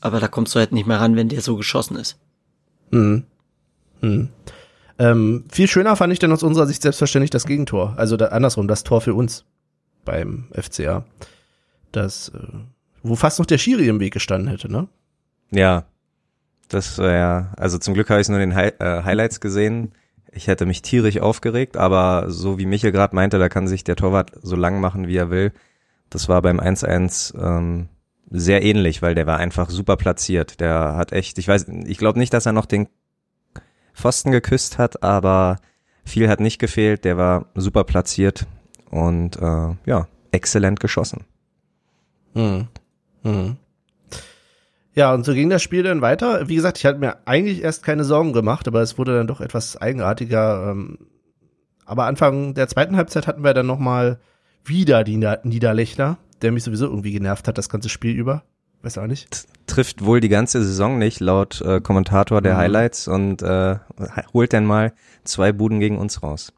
Aber 0.00 0.20
da 0.20 0.28
kommst 0.28 0.54
du 0.54 0.58
halt 0.58 0.72
nicht 0.72 0.86
mehr 0.86 1.00
ran, 1.00 1.16
wenn 1.16 1.30
der 1.30 1.40
so 1.40 1.56
geschossen 1.56 1.96
ist. 1.96 2.18
Hm. 2.90 3.24
Hm. 4.00 4.28
Ähm, 4.98 5.44
viel 5.50 5.68
schöner 5.68 5.96
fand 5.96 6.12
ich 6.12 6.18
dann 6.18 6.32
aus 6.32 6.42
unserer 6.42 6.66
Sicht 6.66 6.82
selbstverständlich 6.82 7.30
das 7.30 7.46
Gegentor. 7.46 7.94
Also 7.96 8.16
da, 8.16 8.26
andersrum, 8.26 8.68
das 8.68 8.84
Tor 8.84 9.00
für 9.00 9.14
uns 9.14 9.44
beim 10.04 10.46
FCA. 10.52 11.04
Das, 11.92 12.30
äh, 12.30 12.38
wo 13.02 13.16
fast 13.16 13.38
noch 13.38 13.46
der 13.46 13.58
Schiri 13.58 13.88
im 13.88 14.00
Weg 14.00 14.12
gestanden 14.12 14.48
hätte, 14.48 14.70
ne? 14.70 14.88
ja, 15.50 15.84
das 16.68 16.98
war 16.98 17.12
ja, 17.12 17.52
also 17.56 17.78
zum 17.78 17.94
Glück 17.94 18.10
habe 18.10 18.20
ich 18.20 18.28
nur 18.28 18.38
den 18.38 18.54
Hi 18.54 18.68
äh, 18.78 19.02
Highlights 19.02 19.40
gesehen. 19.40 19.92
Ich 20.32 20.48
hätte 20.48 20.66
mich 20.66 20.82
tierisch 20.82 21.20
aufgeregt, 21.20 21.76
aber 21.76 22.24
so 22.28 22.58
wie 22.58 22.66
Michael 22.66 22.92
gerade 22.92 23.14
meinte, 23.14 23.38
da 23.38 23.48
kann 23.48 23.68
sich 23.68 23.84
der 23.84 23.96
Torwart 23.96 24.32
so 24.42 24.56
lang 24.56 24.80
machen, 24.80 25.06
wie 25.06 25.16
er 25.16 25.30
will. 25.30 25.52
Das 26.10 26.28
war 26.28 26.42
beim 26.42 26.58
1-1 26.58 27.38
ähm, 27.40 27.88
sehr 28.30 28.62
ähnlich, 28.62 29.02
weil 29.02 29.14
der 29.14 29.26
war 29.26 29.38
einfach 29.38 29.70
super 29.70 29.96
platziert. 29.96 30.60
Der 30.60 30.96
hat 30.96 31.12
echt, 31.12 31.38
ich 31.38 31.46
weiß, 31.46 31.66
ich 31.86 31.98
glaube 31.98 32.18
nicht, 32.18 32.32
dass 32.32 32.46
er 32.46 32.52
noch 32.52 32.66
den 32.66 32.88
Pfosten 33.94 34.32
geküsst 34.32 34.78
hat, 34.78 35.02
aber 35.02 35.58
viel 36.04 36.28
hat 36.28 36.40
nicht 36.40 36.58
gefehlt. 36.58 37.04
Der 37.04 37.16
war 37.16 37.46
super 37.54 37.84
platziert 37.84 38.46
und 38.90 39.36
äh, 39.36 39.74
ja, 39.86 40.08
exzellent 40.32 40.80
geschossen. 40.80 41.24
Hm. 42.34 42.68
Hm. 43.22 43.56
Ja, 44.94 45.12
und 45.12 45.24
so 45.24 45.34
ging 45.34 45.50
das 45.50 45.62
Spiel 45.62 45.82
dann 45.82 46.02
weiter. 46.02 46.48
Wie 46.48 46.54
gesagt, 46.54 46.78
ich 46.78 46.86
hatte 46.86 46.98
mir 46.98 47.26
eigentlich 47.26 47.62
erst 47.62 47.82
keine 47.82 48.04
Sorgen 48.04 48.32
gemacht, 48.32 48.68
aber 48.68 48.80
es 48.80 48.96
wurde 48.96 49.16
dann 49.16 49.26
doch 49.26 49.40
etwas 49.40 49.76
eigenartiger. 49.76 50.70
Ähm, 50.70 50.98
aber 51.84 52.04
Anfang 52.04 52.54
der 52.54 52.68
zweiten 52.68 52.96
Halbzeit 52.96 53.26
hatten 53.26 53.42
wir 53.42 53.54
dann 53.54 53.66
noch 53.66 53.78
mal 53.78 54.20
wieder 54.64 55.02
die 55.04 55.16
Nieder 55.16 55.40
Niederlechner, 55.42 56.18
der 56.42 56.52
mich 56.52 56.62
sowieso 56.62 56.86
irgendwie 56.86 57.12
genervt 57.12 57.48
hat 57.48 57.58
das 57.58 57.68
ganze 57.68 57.88
Spiel 57.88 58.14
über. 58.14 58.44
Weiß 58.84 58.98
auch 58.98 59.06
nicht. 59.06 59.46
trifft 59.66 60.04
wohl 60.04 60.20
die 60.20 60.28
ganze 60.28 60.62
Saison 60.62 60.98
nicht, 60.98 61.18
laut 61.20 61.60
äh, 61.62 61.80
Kommentator 61.80 62.42
der 62.42 62.52
Mhm. 62.54 62.58
Highlights 62.58 63.08
und 63.08 63.40
äh, 63.42 63.76
holt 64.34 64.52
dann 64.52 64.66
mal 64.66 64.92
zwei 65.24 65.52
Buden 65.52 65.80
gegen 65.80 65.96
uns 65.98 66.22
raus. 66.22 66.52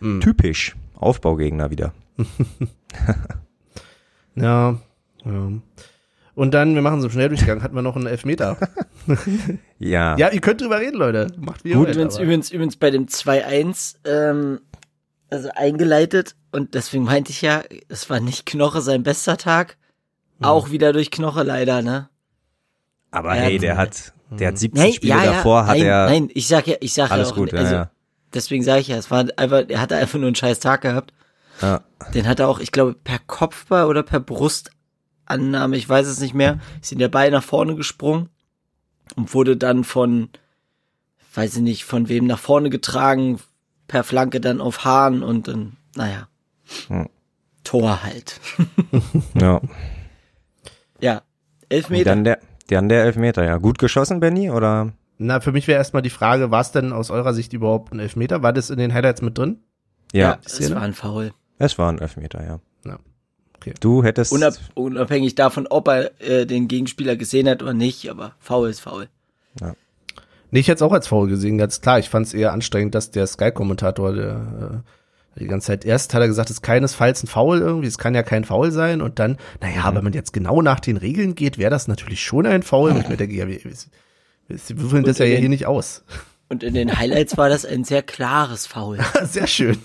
Hm. 0.00 0.20
Typisch. 0.20 0.74
Aufbaugegner 0.96 1.70
wieder. 1.70 1.92
Ja, 4.34 4.78
ja. 5.24 5.48
Und 6.34 6.52
dann, 6.52 6.74
wir 6.74 6.82
machen 6.82 7.00
so 7.00 7.06
einen 7.06 7.12
Schnelldurchgang, 7.12 7.62
hatten 7.62 7.74
wir 7.74 7.80
noch 7.82 7.96
einen 7.96 8.06
Elfmeter. 8.06 8.56
Ja. 9.78 10.16
ja, 10.16 10.30
ihr 10.30 10.40
könnt 10.40 10.62
drüber 10.62 10.80
reden, 10.80 10.96
Leute. 10.96 11.26
Macht 11.38 11.62
wie 11.64 11.68
ihr 11.70 11.76
Gut, 11.76 11.88
übrigens, 11.90 12.14
aber- 12.16 12.24
übrigens, 12.24 12.50
übrigens 12.50 12.76
bei 12.76 12.90
dem 12.90 13.06
2-1, 13.06 13.96
ähm, 14.06 14.60
also 15.30 15.50
eingeleitet 15.54 16.34
und 16.50 16.72
deswegen 16.74 17.04
meinte 17.04 17.30
ich 17.30 17.42
ja, 17.42 17.62
es 17.88 18.08
war 18.08 18.18
nicht 18.20 18.46
Knoche 18.46 18.80
sein 18.80 19.02
bester 19.02 19.36
Tag. 19.36 19.76
Auch 20.40 20.70
wieder 20.70 20.92
durch 20.92 21.10
Knoche 21.10 21.42
leider, 21.42 21.82
ne? 21.82 22.08
Aber 23.10 23.34
Ja, 23.36 23.42
hey, 23.42 23.58
der 23.58 23.76
hat, 23.76 24.12
der 24.30 24.48
hat 24.48 24.58
17 24.58 24.82
Nein, 24.82 24.92
Spiele 24.92 25.14
ja, 25.14 25.24
davor, 25.24 25.66
hat 25.66 25.78
nein, 25.78 25.86
er 25.86 26.06
nein, 26.06 26.28
ich 26.34 26.48
sag 26.48 26.66
ja, 26.66 26.76
ich 26.80 26.92
sag 26.92 27.10
alles 27.10 27.28
ja 27.28 27.32
auch, 27.32 27.38
gut, 27.38 27.52
ja, 27.52 27.58
also, 27.58 27.74
ja. 27.74 27.90
deswegen 28.34 28.62
sage 28.62 28.80
ich 28.80 28.88
ja, 28.88 28.96
es 28.96 29.10
war 29.10 29.24
einfach, 29.36 29.64
er 29.68 29.80
hatte 29.80 29.96
einfach 29.96 30.18
nur 30.18 30.26
einen 30.26 30.34
scheiß 30.36 30.60
Tag 30.60 30.82
gehabt. 30.82 31.12
ja. 31.62 31.80
Den 32.12 32.28
hat 32.28 32.40
er 32.40 32.48
auch, 32.48 32.58
ich 32.58 32.72
glaube, 32.72 32.94
per 32.94 33.18
Kopfball 33.26 33.86
oder 33.86 34.02
per 34.02 34.20
Brustannahme, 34.20 35.76
ich 35.76 35.88
weiß 35.88 36.06
es 36.06 36.20
nicht 36.20 36.34
mehr, 36.34 36.58
ist 36.82 36.92
in 36.92 36.98
der 36.98 37.08
Ball 37.08 37.30
nach 37.30 37.42
vorne 37.42 37.74
gesprungen 37.74 38.28
und 39.14 39.32
wurde 39.32 39.56
dann 39.56 39.82
von, 39.84 40.28
weiß 41.34 41.56
ich 41.56 41.62
nicht, 41.62 41.84
von 41.84 42.08
wem 42.10 42.26
nach 42.26 42.38
vorne 42.38 42.68
getragen, 42.68 43.40
per 43.88 44.04
Flanke 44.04 44.40
dann 44.40 44.60
auf 44.60 44.84
Hahn 44.84 45.22
und 45.22 45.48
dann, 45.48 45.76
naja, 45.94 46.28
Hm. 46.88 47.08
Tor 47.64 48.02
halt. 48.02 48.40
ja. 49.40 49.60
Ja, 51.00 51.22
Elfmeter. 51.68 52.10
Dann 52.10 52.24
der, 52.24 52.38
dann 52.68 52.88
der 52.88 53.04
Elfmeter, 53.04 53.44
ja. 53.44 53.56
Gut 53.58 53.78
geschossen, 53.78 54.20
Benny, 54.20 54.50
oder? 54.50 54.92
Na, 55.18 55.40
für 55.40 55.52
mich 55.52 55.66
wäre 55.66 55.78
erstmal 55.78 56.02
die 56.02 56.10
Frage, 56.10 56.50
war 56.50 56.60
es 56.60 56.72
denn 56.72 56.92
aus 56.92 57.10
eurer 57.10 57.32
Sicht 57.32 57.52
überhaupt 57.52 57.92
ein 57.92 58.00
Elfmeter? 58.00 58.42
War 58.42 58.52
das 58.52 58.70
in 58.70 58.78
den 58.78 58.92
Highlights 58.92 59.22
mit 59.22 59.38
drin? 59.38 59.60
Ja, 60.12 60.38
es 60.44 60.54
Szene? 60.54 60.76
war 60.76 60.82
ein 60.82 60.94
Foul. 60.94 61.32
es 61.58 61.78
war 61.78 61.90
ein 61.90 61.98
Elfmeter, 61.98 62.44
ja. 62.44 62.60
Ja. 62.84 62.98
Okay. 63.56 63.74
Du 63.80 64.04
hättest, 64.04 64.32
Unab 64.32 64.54
unabhängig 64.74 65.34
davon, 65.34 65.66
ob 65.66 65.88
er 65.88 66.20
äh, 66.20 66.46
den 66.46 66.68
Gegenspieler 66.68 67.16
gesehen 67.16 67.48
hat 67.48 67.62
oder 67.62 67.72
nicht, 67.74 68.10
aber 68.10 68.34
Foul 68.38 68.68
ist 68.68 68.80
Foul. 68.80 69.08
Nee, 70.50 70.60
ich 70.60 70.68
hätte 70.68 70.76
es 70.76 70.82
auch 70.82 70.92
als 70.92 71.08
faul 71.08 71.28
gesehen, 71.28 71.58
ganz 71.58 71.80
klar. 71.80 71.98
Ich 71.98 72.08
fand 72.08 72.26
es 72.26 72.34
eher 72.34 72.52
anstrengend, 72.52 72.94
dass 72.94 73.10
der 73.10 73.26
Sky-Kommentator 73.26 74.12
der, 74.12 74.82
äh, 74.84 74.90
die 75.38 75.46
ganze 75.46 75.66
Zeit 75.68 75.84
erst 75.84 76.14
hat 76.14 76.20
er 76.22 76.28
gesagt, 76.28 76.50
es 76.50 76.56
ist 76.56 76.62
keinesfalls 76.62 77.22
ein 77.22 77.26
Foul 77.26 77.58
irgendwie, 77.60 77.86
es 77.88 77.98
kann 77.98 78.14
ja 78.14 78.22
kein 78.22 78.44
Foul 78.44 78.70
sein 78.72 79.00
und 79.02 79.18
dann, 79.18 79.36
naja, 79.60 79.94
wenn 79.94 80.02
man 80.04 80.12
jetzt 80.12 80.32
genau 80.32 80.62
nach 80.62 80.80
den 80.80 80.96
Regeln 80.96 81.34
geht, 81.34 81.58
wäre 81.58 81.70
das 81.70 81.88
natürlich 81.88 82.22
schon 82.22 82.46
ein 82.46 82.62
Foul. 82.62 82.90
Und 82.92 83.00
ich 83.02 83.08
mir 83.08 83.16
denke, 83.16 83.34
ja, 83.36 83.46
wir, 83.46 83.62
wir, 83.62 83.72
wir 84.48 84.58
würfeln 84.80 85.04
das 85.04 85.18
ja 85.18 85.26
in 85.26 85.32
den- 85.32 85.40
hier 85.40 85.48
nicht 85.50 85.66
aus. 85.66 86.04
Und 86.48 86.62
in 86.62 86.74
den 86.74 86.96
Highlights 86.96 87.36
war 87.36 87.48
das 87.48 87.64
ein 87.66 87.82
sehr 87.82 88.02
klares 88.04 88.68
Foul. 88.68 88.98
Sehr 89.24 89.48
schön. 89.48 89.78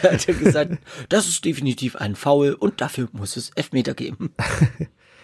Da 0.00 0.12
hat 0.12 0.26
er 0.26 0.32
gesagt, 0.34 0.78
das 1.10 1.28
ist 1.28 1.44
definitiv 1.44 1.94
ein 1.96 2.14
Foul 2.16 2.54
und 2.54 2.80
dafür 2.80 3.08
muss 3.12 3.36
es 3.36 3.50
Elfmeter 3.50 3.92
geben. 3.92 4.32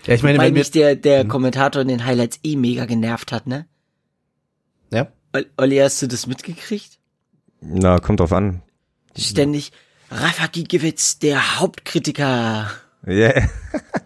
Ja, 0.07 0.13
ich 0.15 0.23
meine, 0.23 0.37
Weil 0.39 0.53
mich 0.53 0.71
der, 0.71 0.97
der 0.97 1.25
Kommentator 1.27 1.81
in 1.81 1.89
den 1.89 2.05
Highlights 2.05 2.41
eh 2.45 2.57
mega 2.57 2.85
genervt 2.85 3.33
hat, 3.33 3.47
ne? 3.47 3.65
ja, 4.93 5.09
Ol- 5.35 5.47
Olli, 5.57 5.77
hast 5.79 6.03
du 6.03 6.07
das 6.09 6.27
mitgekriegt? 6.27 6.99
na, 7.63 7.99
kommt 7.99 8.21
drauf 8.21 8.33
an. 8.35 8.61
Ständig, 9.19 9.73
Rafa 10.11 10.47
Gikiewicz, 10.47 11.19
der 11.19 11.61
Hauptkritiker. 11.61 12.71
Yeah. 13.07 13.49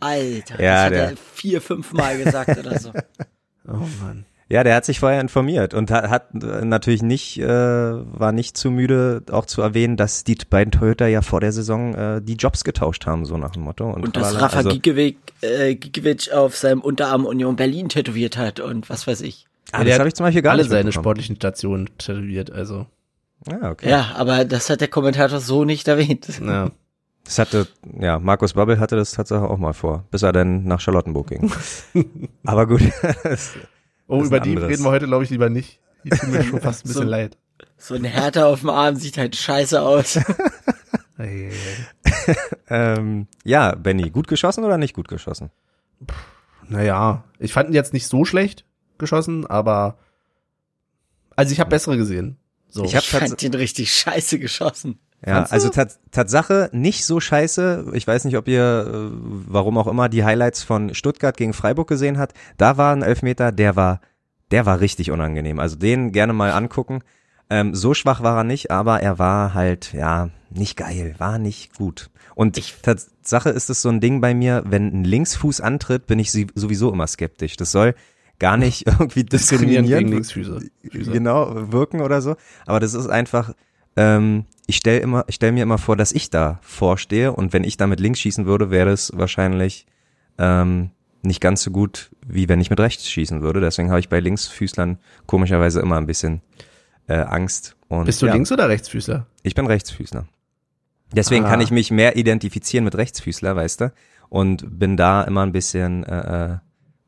Alter, 0.01 0.63
Ja, 0.63 0.75
das 0.75 0.85
hat 0.85 0.93
der- 0.93 1.11
er 1.11 1.17
vier, 1.35 1.61
fünf 1.61 1.93
Mal 1.93 2.19
gesagt 2.23 2.57
oder 2.59 2.79
so. 2.79 2.91
oh 3.69 3.87
Mann. 4.03 4.25
Ja, 4.49 4.65
der 4.65 4.75
hat 4.75 4.85
sich 4.85 5.01
vorher 5.01 5.21
informiert 5.23 5.73
und 5.73 5.91
hat, 5.91 6.11
hat 6.11 6.35
äh, 6.35 6.63
natürlich 6.65 7.01
nicht, 7.03 7.39
äh, 7.39 7.47
war 7.49 8.33
nicht 8.33 8.55
zu 8.59 8.71
müde, 8.71 9.23
auch 9.31 9.47
zu 9.47 9.63
erwähnen, 9.63 9.97
dass 9.97 10.25
die 10.25 10.35
beiden 10.35 10.73
Toyota 10.73 11.07
ja 11.07 11.23
vor 11.23 11.41
der 11.41 11.53
Saison 11.53 11.95
äh, 11.95 12.21
die 12.21 12.35
Jobs 12.35 12.63
getauscht 12.63 13.07
haben, 13.07 13.25
so 13.25 13.39
nach 13.39 13.53
dem 13.53 13.63
Motto. 13.63 13.89
Und, 13.91 14.03
Und 14.05 14.17
dass. 14.17 14.39
Rafa 14.39 14.59
also, 14.59 14.69
Gikiewicz, 14.71 15.17
äh, 15.41 15.75
Gikiewicz 15.77 16.29
auf 16.29 16.55
seinem 16.55 16.83
Unterarm 16.83 17.25
Union 17.25 17.57
Berlin 17.57 17.89
tätowiert 17.89 18.37
hat 18.37 18.61
und 18.61 18.91
was 18.91 19.07
weiß 19.07 19.23
ich. 19.23 19.47
ah, 19.73 19.79
der 19.79 19.85
das 19.87 19.95
hat 19.95 19.99
habe 20.01 20.09
ich 20.09 20.15
zum 20.17 20.27
Beispiel 20.27 20.43
gar 20.43 20.53
alle 20.53 20.63
nicht 20.63 20.71
seine 20.71 20.85
mitbekommen. 20.85 21.03
sportlichen 21.05 21.37
Stationen 21.37 21.89
tätowiert, 21.97 22.51
also. 22.53 22.87
Ah, 23.51 23.71
okay. 23.71 23.89
Ja, 23.91 24.13
aber 24.17 24.45
das 24.45 24.71
hat 24.71 24.81
der 24.81 24.89
Kommentator 24.89 25.41
so 25.41 25.65
nicht 25.65 25.89
erwähnt. 25.89 26.29
Ja. 26.41 26.71
Das 27.25 27.39
hatte, 27.39 27.69
ja, 28.01 28.19
Markus 28.19 28.55
Babbel 28.55 28.79
hatte 28.81 28.97
das 28.97 29.13
tatsächlich 29.13 29.49
auch 29.49 29.59
mal 29.59 29.73
vor, 29.73 30.05
bis 30.11 30.23
er 30.23 30.33
dann 30.33 30.65
nach 30.65 30.81
Charlottenburg 30.81 31.29
ging. 31.29 31.53
Aber 32.45 32.67
gut. 32.67 32.83
Oh, 34.09 34.19
Das 34.19 34.27
über 34.27 34.41
die 34.41 34.51
anderes. 34.51 34.71
reden 34.71 34.83
wir 34.85 34.91
heute, 34.91 35.07
glaube 35.07 35.25
ich, 35.25 35.31
lieber 35.31 35.49
nicht. 35.49 35.81
Die 36.05 36.11
tun 36.11 36.31
mir 36.33 36.43
schon 36.43 36.61
fast 36.63 36.85
ein 36.85 36.89
bisschen 36.89 37.03
So. 37.05 37.09
leid. 37.09 37.39
So 37.79 37.95
ein 37.95 38.05
Härter 38.05 38.47
auf 38.49 38.61
dem 38.61 38.71
Arm 38.71 38.97
sieht 38.97 39.19
halt 39.19 39.37
scheiße 39.37 39.81
aus. 39.81 40.19
Ähm, 42.69 43.27
ja, 43.45 43.75
Benny, 43.75 44.11
gut 44.11 44.29
geschossen 44.29 44.65
oder 44.65 44.79
nicht 44.79 44.95
gut 44.95 45.09
geschossen? 45.09 45.51
Naja, 46.69 47.25
ich 47.39 47.53
fand 47.53 47.69
ihn 47.69 47.75
jetzt 47.75 47.93
nicht 47.93 48.07
so 48.07 48.25
schlecht 48.25 48.65
geschossen, 48.99 49.47
aber 49.47 49.99
also 51.37 51.53
ich 51.53 51.61
habe 51.61 51.71
bessere 51.71 51.97
gesehen. 51.97 52.39
So. 52.73 52.85
Ich 52.85 52.97
hab 52.97 53.03
Ich 53.03 53.09
fand 53.11 53.41
den 53.43 53.55
richtig 53.55 53.93
scheiße 53.95 54.39
geschossen. 54.39 54.99
Ja, 55.25 55.45
also 55.45 55.69
Tat, 55.69 55.99
Tatsache 56.11 56.69
nicht 56.73 57.05
so 57.05 57.21
scheiße. 57.21 57.93
Ich 57.93 58.07
weiß 58.07 58.25
nicht, 58.25 58.37
ob 58.37 58.49
ihr, 58.49 58.87
äh, 59.13 59.17
warum 59.47 59.79
auch 59.79 59.87
immer, 59.87 60.09
die 60.09 60.25
Highlights 60.25 60.63
von 60.65 60.95
Stuttgart 60.95 61.37
gegen 61.37 61.53
Freiburg 61.53 61.87
gesehen 61.89 62.19
hat. 62.19 62.33
Da 62.57 62.77
war 62.77 62.93
ein 62.93 63.03
Elfmeter, 63.03 63.53
der 63.53 63.77
war, 63.77 64.01
der 64.51 64.67
war 64.67 64.81
richtig 64.81 65.11
unangenehm. 65.13 65.61
Also 65.61 65.77
den 65.77 66.11
gerne 66.11 66.33
mal 66.33 66.51
angucken. 66.51 67.01
Ähm, 67.51 67.75
so 67.75 67.95
schwach 67.95 68.23
war 68.23 68.39
er 68.39 68.45
nicht, 68.45 68.71
aber 68.71 69.01
er 69.01 69.19
war 69.21 69.55
halt, 69.55 69.93
ja, 69.93 70.31
nicht 70.51 70.77
geil, 70.77 71.15
war 71.19 71.39
nicht 71.39 71.75
gut. 71.77 72.11
Und 72.35 72.57
Ich- 72.57 72.77
Tatsache 72.83 73.51
ist 73.51 73.69
es 73.71 73.83
so 73.83 73.91
ein 73.91 74.01
Ding 74.01 74.21
bei 74.23 74.33
mir, 74.35 74.63
wenn 74.67 74.89
ein 74.89 75.05
Linksfuß 75.05 75.61
antritt, 75.61 76.07
bin 76.07 76.19
ich 76.19 76.33
sowieso 76.33 76.91
immer 76.91 77.07
skeptisch. 77.07 77.57
Das 77.57 77.71
soll 77.71 77.95
gar 78.43 78.57
nicht 78.57 78.87
irgendwie 78.87 79.25
diskriminierend 79.25 79.87
diskriminieren, 79.87 79.87
gegen 79.87 80.13
Linksfüße. 80.13 80.61
Füße. 80.91 81.11
genau 81.13 81.73
wirken 81.73 82.01
oder 82.01 82.21
so. 82.21 82.37
Aber 82.67 82.81
das 82.81 82.93
ist 82.93 83.07
einfach, 83.07 83.55
ähm, 83.97 84.47
ich 84.67 84.77
stell 84.77 85.01
immer, 85.01 85.25
ich 85.29 85.37
stell 85.37 85.53
mir 85.53 85.63
immer 85.63 85.79
vor, 85.79 85.97
dass 85.97 86.11
ich 86.13 86.29
da 86.29 86.59
vorstehe 86.63 87.33
und 87.33 87.53
wenn 87.53 87.63
ich 87.65 87.77
da 87.77 87.87
mit 87.87 88.01
links 88.01 88.19
schießen 88.21 88.45
würde, 88.45 88.71
wäre 88.71 88.91
es 88.91 89.13
wahrscheinlich 89.15 89.87
ähm, 90.39 90.91
nicht 91.23 91.41
ganz 91.41 91.63
so 91.63 91.71
gut, 91.71 92.11
wie 92.27 92.49
wenn 92.49 92.61
ich 92.61 92.69
mit 92.69 92.81
rechts 92.81 93.09
schießen 93.09 93.43
würde. 93.43 93.61
Deswegen 93.61 93.91
habe 93.91 94.01
ich 94.01 94.09
bei 94.09 94.19
Linksfüßlern 94.19 94.99
komischerweise 95.27 95.81
immer 95.81 95.97
ein 95.97 96.07
bisschen 96.07 96.43
äh, 97.07 97.15
Angst. 97.15 97.77
Und, 97.89 98.07
Bist 98.07 98.23
du 98.23 98.27
ja, 98.27 98.33
Links- 98.33 98.51
oder 98.51 98.69
Rechtsfüßler? 98.69 99.27
Ich 99.45 99.55
bin 99.55 99.67
Rechtsfüßler. 99.67 100.27
Deswegen 101.15 101.45
Ah. 101.45 101.49
kann 101.49 101.61
ich 101.61 101.71
mich 101.71 101.93
mehr 101.93 102.17
identifizieren 102.17 102.85
mit 102.85 102.97
Rechtsfüßler, 102.97 103.55
weißt 103.55 103.83
du? 103.83 103.93
Und 104.31 104.79
bin 104.81 104.97
da 104.97 105.23
immer 105.23 105.43
ein 105.43 105.53
bisschen, 105.53 106.03
äh, 106.05 106.59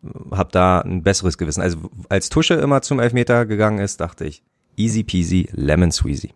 äh, 0.05 0.37
hab 0.37 0.53
da 0.53 0.81
ein 0.81 1.03
besseres 1.03 1.39
Gewissen. 1.39 1.61
Also 1.63 1.79
als 2.09 2.29
Tusche 2.29 2.55
immer 2.55 2.83
zum 2.83 3.01
Elfmeter 3.01 3.47
gegangen 3.47 3.79
ist, 3.79 4.01
dachte 4.01 4.25
ich, 4.25 4.43
easy 4.77 5.03
peasy, 5.05 5.49
lemon 5.53 5.93
squeezy. 5.93 6.33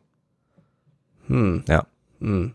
Hm. 1.27 1.65
Ja. 1.69 1.87
Hm. 2.21 2.53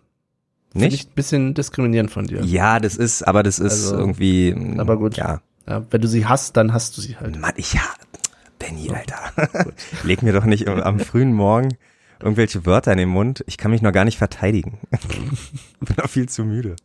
Nicht? 0.74 0.94
ich 0.94 1.08
ein 1.08 1.14
bisschen 1.14 1.54
diskriminierend 1.54 2.10
von 2.10 2.26
dir. 2.26 2.44
Ja, 2.44 2.80
das 2.80 2.96
ist, 2.96 3.22
aber 3.28 3.44
das 3.44 3.60
ist 3.60 3.84
Also, 3.92 3.98
irgendwie, 3.98 4.54
mm, 4.56 4.80
aber 4.80 4.98
gut. 4.98 5.18
Ja. 5.18 5.42
Ja, 5.68 5.86
wenn 5.92 6.02
du 6.02 6.08
sie 6.08 6.26
hast, 6.26 6.58
dann 6.58 6.74
hast 6.74 6.98
du 6.98 7.02
sie 7.02 7.16
halt. 7.16 7.40
Mann, 7.40 7.54
ich, 7.58 7.74
ja, 7.74 7.82
Benny, 8.60 8.90
Alter. 8.90 9.20
Leg 10.04 10.24
mir 10.24 10.34
doch 10.34 10.46
nicht 10.46 10.68
am- 10.68 10.82
am 10.82 11.00
frühen 11.00 11.32
Morgen 11.34 11.70
irgendwelche 12.22 12.66
Wörter 12.66 12.92
in 12.94 12.98
den 12.98 13.10
Mund. 13.10 13.44
Ich 13.48 13.58
kann 13.58 13.70
mich 13.72 13.82
noch 13.82 13.92
gar 13.92 14.06
nicht 14.06 14.18
verteidigen. 14.18 14.80
Bin 15.82 15.96
noch 15.98 16.10
viel 16.10 16.28
zu 16.30 16.44
müde. 16.46 16.76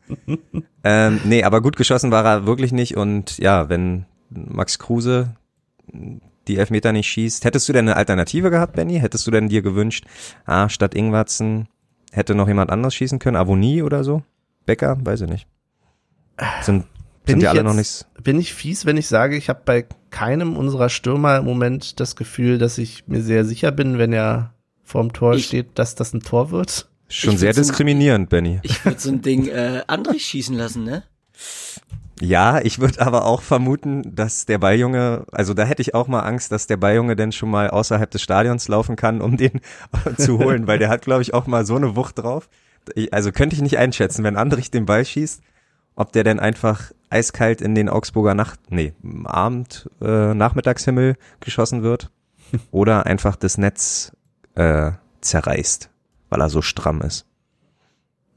ähm, 0.84 1.20
nee, 1.24 1.44
aber 1.44 1.62
gut 1.62 1.76
geschossen 1.76 2.10
war 2.10 2.24
er 2.24 2.44
wirklich 2.46 2.72
nicht. 2.72 2.96
Und 2.96 3.38
ja, 3.38 3.68
wenn 3.68 4.04
Max 4.30 4.78
Kruse 4.78 5.34
die 6.46 6.56
Elfmeter 6.56 6.92
nicht 6.92 7.08
schießt, 7.08 7.44
hättest 7.44 7.68
du 7.68 7.72
denn 7.72 7.86
eine 7.88 7.96
Alternative 7.96 8.50
gehabt, 8.50 8.74
Benny? 8.74 8.98
Hättest 9.00 9.26
du 9.26 9.30
denn 9.30 9.48
dir 9.48 9.60
gewünscht, 9.62 10.04
ah, 10.46 10.68
statt 10.68 10.94
Ingwarzen 10.94 11.68
hätte 12.12 12.34
noch 12.34 12.48
jemand 12.48 12.70
anders 12.70 12.94
schießen 12.94 13.18
können? 13.18 13.36
Avonie 13.36 13.82
oder 13.82 14.02
so? 14.04 14.22
Becker? 14.66 14.96
Weiß 15.02 15.20
ich 15.22 15.28
nicht. 15.30 15.46
Sind, 16.62 16.84
Bin 17.24 17.32
sind 17.32 17.38
ich 17.38 17.44
ja 17.44 17.50
alle 17.50 17.58
jetzt- 17.60 17.66
noch 17.66 17.74
nicht, 17.74 18.06
Bin 18.22 18.38
ich 18.38 18.54
fies, 18.54 18.86
wenn 18.86 18.96
ich 18.96 19.06
sage, 19.08 19.36
ich 19.36 19.48
habe 19.48 19.60
bei 19.64 19.86
keinem 20.10 20.56
unserer 20.56 20.88
Stürmer 20.88 21.36
im 21.38 21.44
Moment 21.44 22.00
das 22.00 22.16
Gefühl, 22.16 22.56
dass 22.58 22.78
ich 22.78 23.06
mir 23.08 23.22
sehr 23.22 23.44
sicher 23.44 23.70
bin, 23.72 23.98
wenn 23.98 24.12
er 24.12 24.54
vorm 24.84 25.12
Tor 25.12 25.34
Ich- 25.34 25.46
steht, 25.46 25.78
dass 25.78 25.94
das 25.94 26.12
ein 26.14 26.20
Tor 26.20 26.50
wird? 26.50 26.88
schon 27.10 27.38
sehr 27.38 27.54
diskriminierend, 27.54 28.28
Benny. 28.28 28.60
Ich 28.62 28.84
würde 28.84 29.00
so 29.00 29.08
ein 29.10 29.22
Ding 29.22 29.46
äh, 29.48 29.82
Andrich 29.86 30.24
schießen 30.26 30.54
lassen, 30.56 30.84
ne? 30.84 31.02
Ja, 32.20 32.60
ich 32.60 32.80
würde 32.80 33.00
aber 33.00 33.24
auch 33.24 33.42
vermuten, 33.42 34.02
dass 34.14 34.44
der 34.44 34.58
Balljunge, 34.58 35.24
also 35.30 35.54
da 35.54 35.64
hätte 35.64 35.82
ich 35.82 35.94
auch 35.94 36.08
mal 36.08 36.20
Angst, 36.20 36.50
dass 36.50 36.66
der 36.66 36.76
Balljunge 36.76 37.14
denn 37.14 37.32
schon 37.32 37.50
mal 37.50 37.70
außerhalb 37.70 38.10
des 38.10 38.22
Stadions 38.22 38.66
laufen 38.68 38.96
kann, 38.96 39.20
um 39.20 39.36
den 39.36 39.60
zu 40.18 40.38
holen, 40.38 40.66
weil 40.66 40.78
der 40.78 40.88
hat, 40.88 41.02
glaube 41.02 41.22
ich, 41.22 41.32
auch 41.34 41.46
mal 41.46 41.64
so 41.64 41.76
eine 41.76 41.96
Wucht 41.96 42.18
drauf. 42.18 42.48
Ich, 42.94 43.12
also 43.14 43.30
könnte 43.30 43.54
ich 43.54 43.62
nicht 43.62 43.78
einschätzen, 43.78 44.24
wenn 44.24 44.36
Andrich 44.36 44.70
den 44.70 44.86
Ball 44.86 45.04
schießt, 45.04 45.42
ob 45.94 46.12
der 46.12 46.24
denn 46.24 46.40
einfach 46.40 46.92
eiskalt 47.10 47.60
in 47.60 47.74
den 47.74 47.88
Augsburger 47.88 48.34
Nacht, 48.34 48.58
nee, 48.70 48.94
Abend, 49.24 49.88
äh, 50.00 50.34
Nachmittagshimmel 50.34 51.16
geschossen 51.40 51.82
wird 51.82 52.10
oder 52.70 53.06
einfach 53.06 53.36
das 53.36 53.58
Netz 53.58 54.12
äh, 54.54 54.92
zerreißt, 55.20 55.90
weil 56.30 56.40
er 56.40 56.48
so 56.48 56.62
stramm 56.62 57.02
ist. 57.02 57.26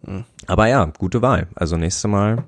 Hm. 0.03 0.25
Aber 0.47 0.67
ja, 0.67 0.85
gute 0.97 1.21
Wahl. 1.21 1.47
Also 1.55 1.77
nächste 1.77 2.07
Mal 2.07 2.43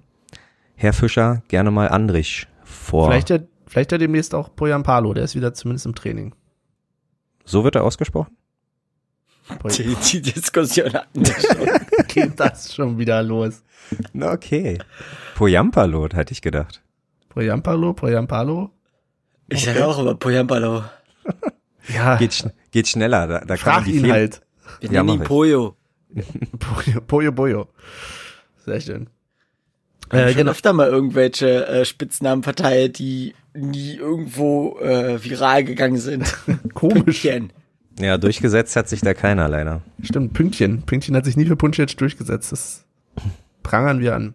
Herr 0.76 0.94
Fischer 0.94 1.44
gerne 1.48 1.72
mal 1.72 1.90
Andrich 1.90 2.48
vor. 2.64 3.08
Vielleicht 3.08 3.30
ja, 3.30 3.40
vielleicht 3.68 3.92
ja 3.92 3.98
demnächst 3.98 4.34
auch 4.36 4.56
Poyampalo, 4.56 5.14
der 5.14 5.24
ist 5.24 5.36
wieder 5.36 5.54
zumindest 5.54 5.86
im 5.86 5.96
Training. 5.96 6.34
So 7.46 7.64
wird 7.64 7.76
er 7.76 7.84
ausgesprochen? 7.84 8.36
Die, 9.78 9.96
die 9.96 10.22
Diskussion 10.22 10.94
hatten 10.94 11.26
wir 11.26 11.34
schon. 11.40 12.08
Geht 12.08 12.40
das 12.40 12.74
schon 12.74 12.98
wieder 12.98 13.22
los? 13.22 13.62
Na, 14.14 14.32
okay. 14.32 14.80
Poyampalot, 15.36 16.14
hätte 16.16 16.32
ich 16.32 16.42
gedacht. 16.42 16.82
Poyampalo, 17.30 17.94
Poyampalo? 17.94 18.72
Ich 19.50 19.66
sage 19.66 19.86
auch 19.86 20.00
immer 20.00 20.16
Poyampalo. 20.16 20.84
Ja, 21.94 22.16
Geht, 22.16 22.50
geht 22.72 22.88
schneller. 22.88 23.28
Da, 23.28 23.40
da 23.40 23.46
kann 23.46 23.58
frag 23.58 23.76
man 23.76 23.84
die 23.86 23.98
ihn 23.98 24.06
Fehl- 24.06 24.12
halt. 24.12 24.42
Wir 24.80 24.92
Ja, 24.92 25.04
nennen 25.04 25.20
ihn. 25.22 25.28
Poyo, 25.28 25.76
Poyo, 27.08 27.32
Poyo. 27.34 27.68
Sehr 28.66 28.80
schön. 28.80 29.10
Wir 30.14 30.22
haben 30.22 30.28
Äh, 30.28 30.32
schon 30.32 30.38
genau. 30.40 30.52
öfter 30.52 30.74
mal 30.74 30.88
irgendwelche 30.90 31.68
äh, 31.68 31.86
Spitznamen 31.86 32.44
verteilt, 32.44 33.00
die 33.00 33.34
nie 33.54 33.96
irgendwo 33.96 34.78
äh, 34.80 35.24
viral 35.24 35.64
gegangen 35.64 35.98
sind. 35.98 36.34
Komisch. 36.74 37.04
Pünktchen. 37.04 37.52
Ja, 38.00 38.18
durchgesetzt 38.18 38.76
hat 38.76 38.90
sich 38.90 39.02
da 39.02 39.14
keiner 39.14 39.48
leider. 39.48 39.82
Stimmt, 40.02 40.34
Pünktchen. 40.34 40.82
Pünktchen 40.84 41.16
hat 41.16 41.26
sich 41.26 41.38
nie 41.38 41.46
für 41.46 41.56
Puncic 41.56 41.96
durchgesetzt. 41.98 42.52
Das 42.52 42.86
prangern 43.62 44.00
wir 44.00 44.16
an. 44.16 44.34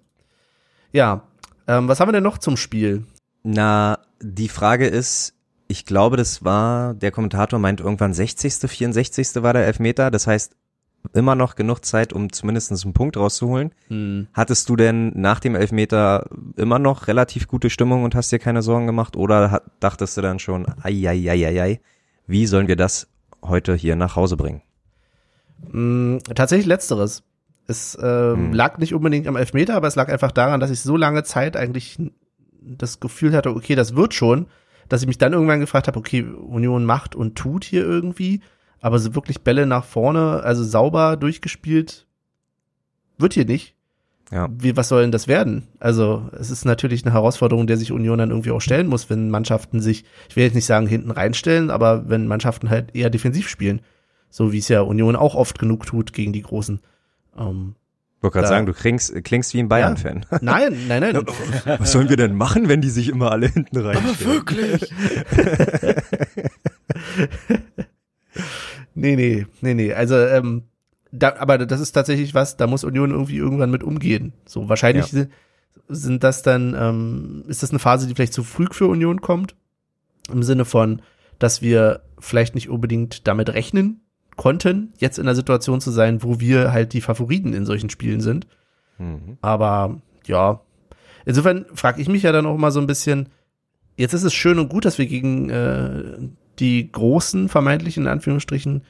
Ja, 0.92 1.22
ähm, 1.66 1.88
was 1.88 1.98
haben 2.00 2.08
wir 2.08 2.12
denn 2.12 2.22
noch 2.22 2.38
zum 2.38 2.56
Spiel? 2.56 3.04
Na, 3.42 3.98
die 4.20 4.48
Frage 4.48 4.86
ist, 4.86 5.34
ich 5.66 5.84
glaube, 5.84 6.16
das 6.16 6.44
war, 6.44 6.94
der 6.94 7.10
Kommentator 7.10 7.58
meint 7.58 7.80
irgendwann 7.80 8.14
60., 8.14 8.54
64. 8.70 9.42
war 9.42 9.52
der 9.52 9.66
Elfmeter. 9.66 10.10
Das 10.10 10.26
heißt, 10.26 10.54
immer 11.14 11.34
noch 11.34 11.54
genug 11.54 11.84
Zeit, 11.84 12.12
um 12.12 12.32
zumindest 12.32 12.70
einen 12.70 12.92
Punkt 12.92 13.16
rauszuholen. 13.16 13.72
Hm. 13.88 14.28
Hattest 14.34 14.68
du 14.68 14.76
denn 14.76 15.12
nach 15.14 15.40
dem 15.40 15.54
Elfmeter 15.54 16.26
immer 16.56 16.78
noch 16.78 17.08
relativ 17.08 17.48
gute 17.48 17.70
Stimmung 17.70 18.04
und 18.04 18.14
hast 18.14 18.30
dir 18.32 18.38
keine 18.38 18.62
Sorgen 18.62 18.86
gemacht? 18.86 19.16
Oder 19.16 19.50
hat, 19.50 19.64
dachtest 19.80 20.16
du 20.16 20.20
dann 20.22 20.38
schon, 20.38 20.66
ai, 20.82 21.08
ai, 21.08 21.30
ai, 21.30 21.46
ai, 21.46 21.62
ai, 21.62 21.80
wie 22.26 22.46
sollen 22.46 22.68
wir 22.68 22.76
das 22.76 23.08
heute 23.42 23.74
hier 23.74 23.96
nach 23.96 24.16
Hause 24.16 24.36
bringen? 24.36 24.62
Mm, 25.72 26.18
tatsächlich 26.34 26.66
letzteres. 26.66 27.22
Es 27.66 27.98
ähm, 28.00 28.34
Hm. 28.46 28.52
lag 28.52 28.78
nicht 28.78 28.94
unbedingt 28.94 29.26
am 29.26 29.36
Elfmeter, 29.36 29.74
aber 29.74 29.88
es 29.88 29.96
lag 29.96 30.08
einfach 30.08 30.32
daran, 30.32 30.60
dass 30.60 30.70
ich 30.70 30.80
so 30.80 30.96
lange 30.96 31.22
Zeit 31.24 31.56
eigentlich 31.56 31.98
das 32.62 33.00
Gefühl 33.00 33.34
hatte, 33.34 33.50
okay, 33.50 33.74
das 33.74 33.94
wird 33.94 34.14
schon, 34.14 34.46
dass 34.88 35.02
ich 35.02 35.06
mich 35.06 35.18
dann 35.18 35.32
irgendwann 35.34 35.60
gefragt 35.60 35.86
habe, 35.86 35.98
okay, 35.98 36.22
Union 36.22 36.84
macht 36.84 37.14
und 37.14 37.36
tut 37.36 37.64
hier 37.64 37.82
irgendwie, 37.82 38.40
aber 38.80 38.98
so 38.98 39.14
wirklich 39.14 39.42
Bälle 39.42 39.66
nach 39.66 39.84
vorne, 39.84 40.42
also 40.42 40.64
sauber 40.64 41.16
durchgespielt, 41.16 42.06
wird 43.18 43.34
hier 43.34 43.44
nicht. 43.44 43.74
Ja. 44.30 44.48
Wie, 44.52 44.76
was 44.76 44.88
soll 44.88 45.02
denn 45.02 45.12
das 45.12 45.26
werden? 45.26 45.68
Also, 45.80 46.28
es 46.38 46.50
ist 46.50 46.66
natürlich 46.66 47.02
eine 47.04 47.14
Herausforderung, 47.14 47.66
der 47.66 47.78
sich 47.78 47.92
Union 47.92 48.18
dann 48.18 48.28
irgendwie 48.30 48.50
auch 48.50 48.60
stellen 48.60 48.86
muss, 48.86 49.08
wenn 49.08 49.30
Mannschaften 49.30 49.80
sich, 49.80 50.04
ich 50.28 50.36
will 50.36 50.44
jetzt 50.44 50.54
nicht 50.54 50.66
sagen 50.66 50.86
hinten 50.86 51.10
reinstellen, 51.10 51.70
aber 51.70 52.10
wenn 52.10 52.26
Mannschaften 52.26 52.68
halt 52.68 52.94
eher 52.94 53.08
defensiv 53.08 53.48
spielen. 53.48 53.80
So 54.30 54.52
wie 54.52 54.58
es 54.58 54.68
ja 54.68 54.82
Union 54.82 55.16
auch 55.16 55.34
oft 55.34 55.58
genug 55.58 55.86
tut 55.86 56.12
gegen 56.12 56.34
die 56.34 56.42
Großen. 56.42 56.80
Ähm, 57.38 57.74
Ich 58.18 58.22
wollte 58.22 58.34
gerade 58.34 58.48
sagen, 58.48 58.66
du 58.66 58.74
klingst, 58.74 59.14
klingst 59.24 59.54
wie 59.54 59.60
ein 59.60 59.70
Bayern-Fan. 59.70 60.26
nein, 60.42 60.76
nein, 60.88 61.00
nein. 61.00 61.16
Was 61.78 61.92
sollen 61.92 62.10
wir 62.10 62.18
denn 62.18 62.34
machen, 62.34 62.68
wenn 62.68 62.82
die 62.82 62.90
sich 62.90 63.08
immer 63.08 63.32
alle 63.32 63.46
hinten 63.46 63.78
reinstellen? 63.78 64.34
Wirklich? 64.34 64.92
nee, 68.98 69.16
nee, 69.16 69.46
nee, 69.60 69.74
nee. 69.74 69.92
Also, 69.92 70.16
ähm, 70.16 70.64
da, 71.10 71.36
aber 71.38 71.58
das 71.58 71.80
ist 71.80 71.92
tatsächlich 71.92 72.34
was, 72.34 72.56
da 72.56 72.66
muss 72.66 72.84
Union 72.84 73.10
irgendwie 73.10 73.36
irgendwann 73.36 73.70
mit 73.70 73.82
umgehen. 73.82 74.32
So, 74.44 74.68
wahrscheinlich 74.68 75.12
Ja. 75.12 75.26
sind, 75.88 76.22
das 76.22 76.42
dann, 76.42 76.76
ähm, 76.78 77.44
ist 77.48 77.62
das 77.62 77.70
eine 77.70 77.78
Phase, 77.78 78.06
die 78.06 78.14
vielleicht 78.14 78.34
zu 78.34 78.44
früh 78.44 78.66
für 78.70 78.86
Union 78.86 79.20
kommt? 79.20 79.54
Im 80.30 80.42
Sinne 80.42 80.64
von, 80.66 81.00
dass 81.38 81.62
wir 81.62 82.02
vielleicht 82.18 82.54
nicht 82.54 82.68
unbedingt 82.68 83.26
damit 83.26 83.48
rechnen 83.50 84.00
konnten, 84.36 84.92
jetzt 84.98 85.18
in 85.18 85.24
der 85.26 85.34
Situation 85.34 85.80
zu 85.80 85.90
sein, 85.90 86.22
wo 86.22 86.40
wir 86.40 86.72
halt 86.72 86.92
die 86.92 87.00
Favoriten 87.00 87.54
in 87.54 87.64
solchen 87.64 87.90
Spielen 87.90 88.20
sind. 88.20 88.46
Mhm. 88.98 89.38
Aber 89.40 90.00
ja, 90.26 90.60
insofern 91.24 91.64
frage 91.74 92.02
ich 92.02 92.08
mich 92.08 92.22
ja 92.22 92.32
dann 92.32 92.46
auch 92.46 92.54
immer 92.54 92.70
so 92.70 92.80
ein 92.80 92.86
bisschen, 92.86 93.30
jetzt 93.96 94.12
ist 94.12 94.24
es 94.24 94.34
schön 94.34 94.58
und 94.58 94.68
gut, 94.68 94.84
dass 94.84 94.98
wir 94.98 95.06
gegen 95.06 95.48
äh, 95.50 96.18
die 96.58 96.90
großen, 96.90 97.48
vermeintlich 97.48 97.96
in 97.96 98.06
Anführungsstrichen, 98.06 98.84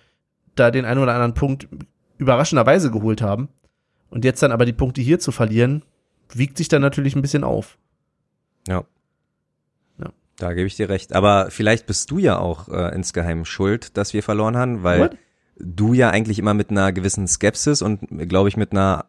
da 0.55 0.71
den 0.71 0.85
einen 0.85 1.01
oder 1.01 1.13
anderen 1.15 1.35
Punkt 1.35 1.69
überraschenderweise 2.19 2.91
geholt 2.91 3.23
haben. 3.23 3.49
Und 4.11 4.25
jetzt 4.25 4.43
dann 4.43 4.53
aber 4.53 4.65
die 4.65 4.73
Punkte 4.73 5.01
hier 5.03 5.19
zu 5.19 5.33
verlieren, 5.33 5.85
wiegt 6.33 6.57
sich 6.57 6.69
dann 6.69 6.83
natürlich 6.83 7.15
ein 7.15 7.23
bisschen 7.23 7.45
auf. 7.45 7.79
Ja. 8.67 8.85
Ja. 9.99 10.11
Da 10.37 10.53
gebe 10.55 10.67
ich 10.67 10.77
dir 10.77 10.89
recht. 10.89 11.15
Aber 11.15 11.51
vielleicht 11.51 11.87
bist 11.87 12.11
du 12.11 12.19
ja 12.19 12.39
auch 12.39 12.69
äh, 12.69 12.95
insgeheim 12.95 13.45
schuld, 13.45 13.97
dass 13.97 14.13
wir 14.15 14.23
verloren 14.23 14.57
haben, 14.57 14.83
weil 14.83 15.01
What? 15.01 15.17
du 15.59 15.93
ja 15.93 16.11
eigentlich 16.11 16.39
immer 16.39 16.55
mit 16.55 16.71
einer 16.71 16.93
gewissen 16.93 17.27
Skepsis 17.27 17.83
und 17.83 18.01
glaube 18.29 18.49
ich 18.49 18.57
mit 18.57 18.73
einer 18.73 19.07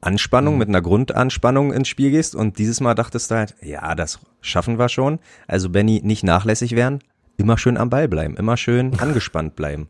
Anspannung, 0.00 0.54
Mhm. 0.54 0.58
mit 0.58 0.68
einer 0.68 0.82
Grundanspannung 0.82 1.72
ins 1.72 1.88
Spiel 1.88 2.10
gehst 2.10 2.34
und 2.34 2.58
dieses 2.58 2.80
Mal 2.80 2.94
dachtest 2.94 3.30
du 3.30 3.34
halt, 3.34 3.56
ja, 3.60 3.94
das 3.94 4.20
schaffen 4.40 4.78
wir 4.78 4.88
schon. 4.88 5.18
Also 5.48 5.68
Benny, 5.68 6.00
nicht 6.04 6.22
nachlässig 6.24 6.76
werden, 6.76 7.00
immer 7.40 7.58
schön 7.58 7.76
am 7.76 7.90
Ball 7.90 8.08
bleiben, 8.08 8.36
immer 8.36 8.56
schön 8.56 8.94
angespannt 9.00 9.56
bleiben. 9.56 9.88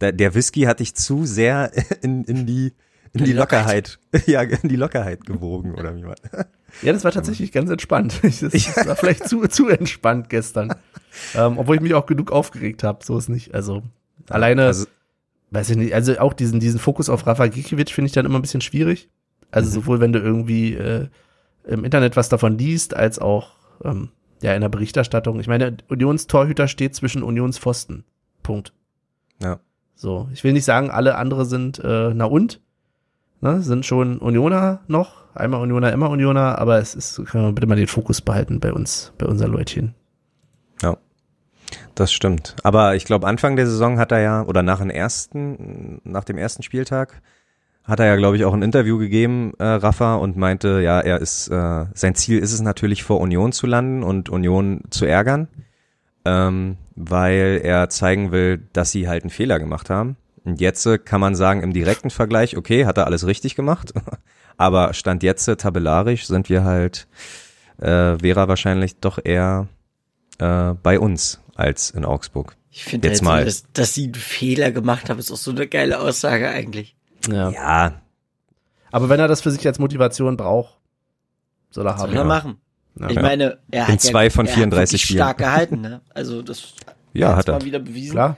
Der, 0.00 0.12
der 0.12 0.34
Whisky 0.34 0.62
hat 0.62 0.80
dich 0.80 0.94
zu 0.94 1.26
sehr 1.26 1.70
in, 2.02 2.24
in 2.24 2.46
die 2.46 2.72
in 3.12 3.24
die 3.24 3.32
Lockerheit, 3.32 3.98
ja, 4.26 4.42
in 4.42 4.68
die 4.68 4.76
Lockerheit 4.76 5.26
gewogen 5.26 5.74
oder 5.74 5.96
wie 5.96 6.02
man. 6.02 6.14
Ja, 6.80 6.92
das 6.92 7.02
war 7.02 7.10
tatsächlich 7.10 7.50
ganz 7.50 7.68
entspannt. 7.68 8.20
Das, 8.22 8.38
das 8.38 8.86
war 8.86 8.94
vielleicht 8.94 9.28
zu, 9.28 9.48
zu 9.48 9.68
entspannt 9.68 10.28
gestern. 10.30 10.72
ähm, 11.34 11.58
obwohl 11.58 11.74
ich 11.74 11.82
mich 11.82 11.94
auch 11.94 12.06
genug 12.06 12.30
aufgeregt 12.30 12.84
habe, 12.84 13.04
so 13.04 13.18
ist 13.18 13.28
nicht. 13.28 13.52
Also 13.52 13.82
alleine, 14.28 14.66
Also, 14.66 14.86
weiß 15.50 15.70
ich 15.70 15.76
nicht, 15.76 15.92
also 15.92 16.16
auch 16.20 16.32
diesen, 16.34 16.60
diesen 16.60 16.78
Fokus 16.78 17.08
auf 17.08 17.26
Rafa 17.26 17.48
Gikiewicz 17.48 17.90
finde 17.90 18.06
ich 18.06 18.12
dann 18.12 18.26
immer 18.26 18.38
ein 18.38 18.42
bisschen 18.42 18.60
schwierig. 18.60 19.08
Also 19.50 19.68
Mhm. 19.70 19.74
sowohl 19.74 19.98
wenn 20.00 20.12
du 20.12 20.20
irgendwie 20.20 20.74
äh, 20.74 21.08
im 21.66 21.84
Internet 21.84 22.14
was 22.16 22.28
davon 22.28 22.56
liest, 22.58 22.94
als 22.94 23.18
auch 23.18 23.56
ähm, 23.82 24.10
ja 24.42 24.54
in 24.54 24.60
der 24.60 24.68
Berichterstattung. 24.68 25.40
Ich 25.40 25.46
meine, 25.46 25.76
Unionstorhüter 25.88 26.68
steht 26.68 26.94
zwischen 26.94 27.22
Unionspfosten. 27.22 28.04
Punkt. 28.42 28.72
ja. 29.42 29.60
So, 29.94 30.28
ich 30.32 30.44
will 30.44 30.54
nicht 30.54 30.64
sagen, 30.64 30.90
alle 30.90 31.16
andere 31.16 31.44
sind 31.44 31.78
äh, 31.78 32.14
na 32.14 32.24
und, 32.24 32.60
ne, 33.42 33.60
sind 33.60 33.84
schon 33.84 34.16
Unioner 34.18 34.80
noch, 34.88 35.24
einmal 35.34 35.60
Unioner, 35.60 35.92
immer 35.92 36.08
Unioner, 36.08 36.58
aber 36.58 36.78
es 36.78 36.94
ist, 36.94 37.22
können 37.26 37.44
wir 37.44 37.52
bitte 37.52 37.66
mal 37.66 37.76
den 37.76 37.86
Fokus 37.86 38.22
behalten 38.22 38.60
bei 38.60 38.72
uns, 38.72 39.12
bei 39.18 39.26
unseren 39.26 39.52
Leutchen. 39.52 39.94
Das 41.94 42.12
stimmt. 42.12 42.56
Aber 42.62 42.94
ich 42.94 43.04
glaube, 43.04 43.26
Anfang 43.26 43.56
der 43.56 43.66
Saison 43.66 43.98
hat 43.98 44.12
er 44.12 44.20
ja, 44.20 44.42
oder 44.42 44.62
nach 44.62 44.78
dem 44.78 44.90
ersten, 44.90 46.00
nach 46.04 46.24
dem 46.24 46.38
ersten 46.38 46.62
Spieltag, 46.62 47.20
hat 47.84 48.00
er 48.00 48.06
ja, 48.06 48.16
glaube 48.16 48.36
ich, 48.36 48.44
auch 48.44 48.54
ein 48.54 48.62
Interview 48.62 48.98
gegeben, 48.98 49.52
äh, 49.58 49.64
Rafa, 49.64 50.14
und 50.16 50.36
meinte, 50.36 50.80
ja, 50.82 51.00
er 51.00 51.20
ist, 51.20 51.48
äh, 51.48 51.86
sein 51.94 52.14
Ziel 52.14 52.38
ist 52.38 52.52
es 52.52 52.60
natürlich 52.60 53.02
vor 53.02 53.20
Union 53.20 53.52
zu 53.52 53.66
landen 53.66 54.02
und 54.02 54.28
Union 54.28 54.82
zu 54.90 55.06
ärgern, 55.06 55.48
ähm, 56.24 56.76
weil 56.94 57.60
er 57.62 57.88
zeigen 57.88 58.32
will, 58.32 58.68
dass 58.72 58.92
sie 58.92 59.08
halt 59.08 59.24
einen 59.24 59.30
Fehler 59.30 59.58
gemacht 59.58 59.90
haben. 59.90 60.16
Und 60.44 60.60
jetzt 60.60 60.86
äh, 60.86 60.98
kann 60.98 61.20
man 61.20 61.34
sagen, 61.34 61.62
im 61.62 61.72
direkten 61.72 62.10
Vergleich, 62.10 62.56
okay, 62.56 62.86
hat 62.86 62.98
er 62.98 63.06
alles 63.06 63.26
richtig 63.26 63.56
gemacht, 63.56 63.92
aber 64.56 64.92
Stand 64.94 65.22
jetzt 65.22 65.48
äh, 65.48 65.56
tabellarisch 65.56 66.26
sind 66.26 66.48
wir 66.48 66.64
halt, 66.64 67.08
äh, 67.78 67.86
wäre 67.86 68.40
er 68.40 68.48
wahrscheinlich 68.48 68.96
doch 69.00 69.18
eher 69.22 69.68
äh, 70.38 70.74
bei 70.82 70.98
uns 70.98 71.40
als 71.54 71.90
in 71.90 72.04
Augsburg. 72.04 72.56
Ich 72.70 72.84
finde 72.84 73.08
Jetzt 73.08 73.18
jetzt 73.18 73.24
mal. 73.24 73.40
mal, 73.40 73.44
dass, 73.44 73.64
dass 73.72 73.94
sie 73.94 74.04
einen 74.04 74.14
Fehler 74.14 74.70
gemacht 74.70 75.10
haben, 75.10 75.18
ist 75.18 75.32
auch 75.32 75.36
so 75.36 75.50
eine 75.50 75.66
geile 75.66 75.98
Aussage 76.00 76.48
eigentlich. 76.48 76.94
Ja. 77.28 77.50
Ja, 77.50 77.92
Aber 78.92 79.08
wenn 79.08 79.20
er 79.20 79.28
das 79.28 79.40
für 79.42 79.50
sich 79.50 79.66
als 79.66 79.78
Motivation 79.78 80.36
braucht, 80.36 80.76
soll 81.70 81.86
er 81.86 81.96
Soll 81.98 82.08
haben. 82.08 82.12
er 82.14 82.18
Ja. 82.22 82.24
machen. 82.24 82.56
Ja. 82.98 83.08
Ich 83.10 83.20
meine, 83.20 83.58
er 83.70 83.86
In 83.86 83.92
hat 83.94 84.00
zwei 84.00 84.24
ja, 84.24 84.30
von 84.30 84.46
er 84.46 84.52
34 84.54 84.80
hat 84.80 84.90
wirklich 84.90 85.02
Spielen. 85.02 85.18
stark 85.18 85.38
gehalten, 85.38 85.80
ne? 85.80 86.00
Also 86.12 86.42
das 86.42 86.74
ja, 87.12 87.36
hat 87.36 87.48
er. 87.48 87.54
mal 87.58 87.64
wieder 87.64 87.78
bewiesen. 87.78 88.12
Klar. 88.12 88.36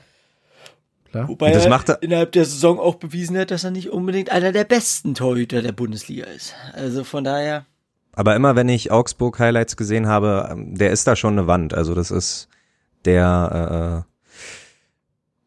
Klar. 1.10 1.28
Wobei 1.28 1.46
Und 1.48 1.54
das 1.56 1.64
er 1.64 1.70
macht 1.70 1.88
er- 1.88 2.02
innerhalb 2.02 2.32
der 2.32 2.44
Saison 2.44 2.78
auch 2.78 2.94
bewiesen 2.96 3.36
hat, 3.38 3.50
dass 3.50 3.64
er 3.64 3.70
nicht 3.70 3.90
unbedingt 3.90 4.30
einer 4.30 4.52
der 4.52 4.64
besten 4.64 5.14
Torhüter 5.14 5.60
der 5.62 5.72
Bundesliga 5.72 6.24
ist. 6.26 6.54
Also 6.74 7.04
von 7.04 7.22
daher, 7.24 7.66
Aber 8.14 8.34
immer 8.36 8.56
wenn 8.56 8.68
ich 8.68 8.90
Augsburg 8.90 9.38
Highlights 9.38 9.76
gesehen 9.76 10.06
habe, 10.06 10.48
ähm, 10.50 10.74
der 10.76 10.90
ist 10.90 11.06
da 11.06 11.16
schon 11.16 11.32
eine 11.38 11.46
Wand. 11.46 11.74
Also 11.74 11.94
das 11.94 12.10
ist 12.10 12.48
der, 13.04 14.04
äh, 14.06 14.11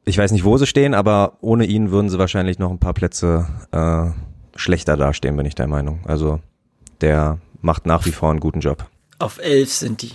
ich 0.05 0.17
weiß 0.17 0.31
nicht, 0.31 0.43
wo 0.43 0.57
sie 0.57 0.67
stehen, 0.67 0.93
aber 0.93 1.37
ohne 1.41 1.65
ihn 1.65 1.91
würden 1.91 2.09
sie 2.09 2.19
wahrscheinlich 2.19 2.59
noch 2.59 2.69
ein 2.71 2.79
paar 2.79 2.93
Plätze 2.93 3.47
äh, 3.71 4.11
schlechter 4.57 4.97
dastehen, 4.97 5.35
bin 5.35 5.45
ich 5.45 5.55
der 5.55 5.67
Meinung. 5.67 5.99
Also 6.05 6.39
der 7.01 7.39
macht 7.61 7.85
nach 7.85 8.05
wie 8.05 8.11
vor 8.11 8.29
einen 8.29 8.39
guten 8.39 8.59
Job. 8.59 8.85
auf 9.19 9.39
elf 9.39 9.71
sind 9.71 10.01
die. 10.01 10.11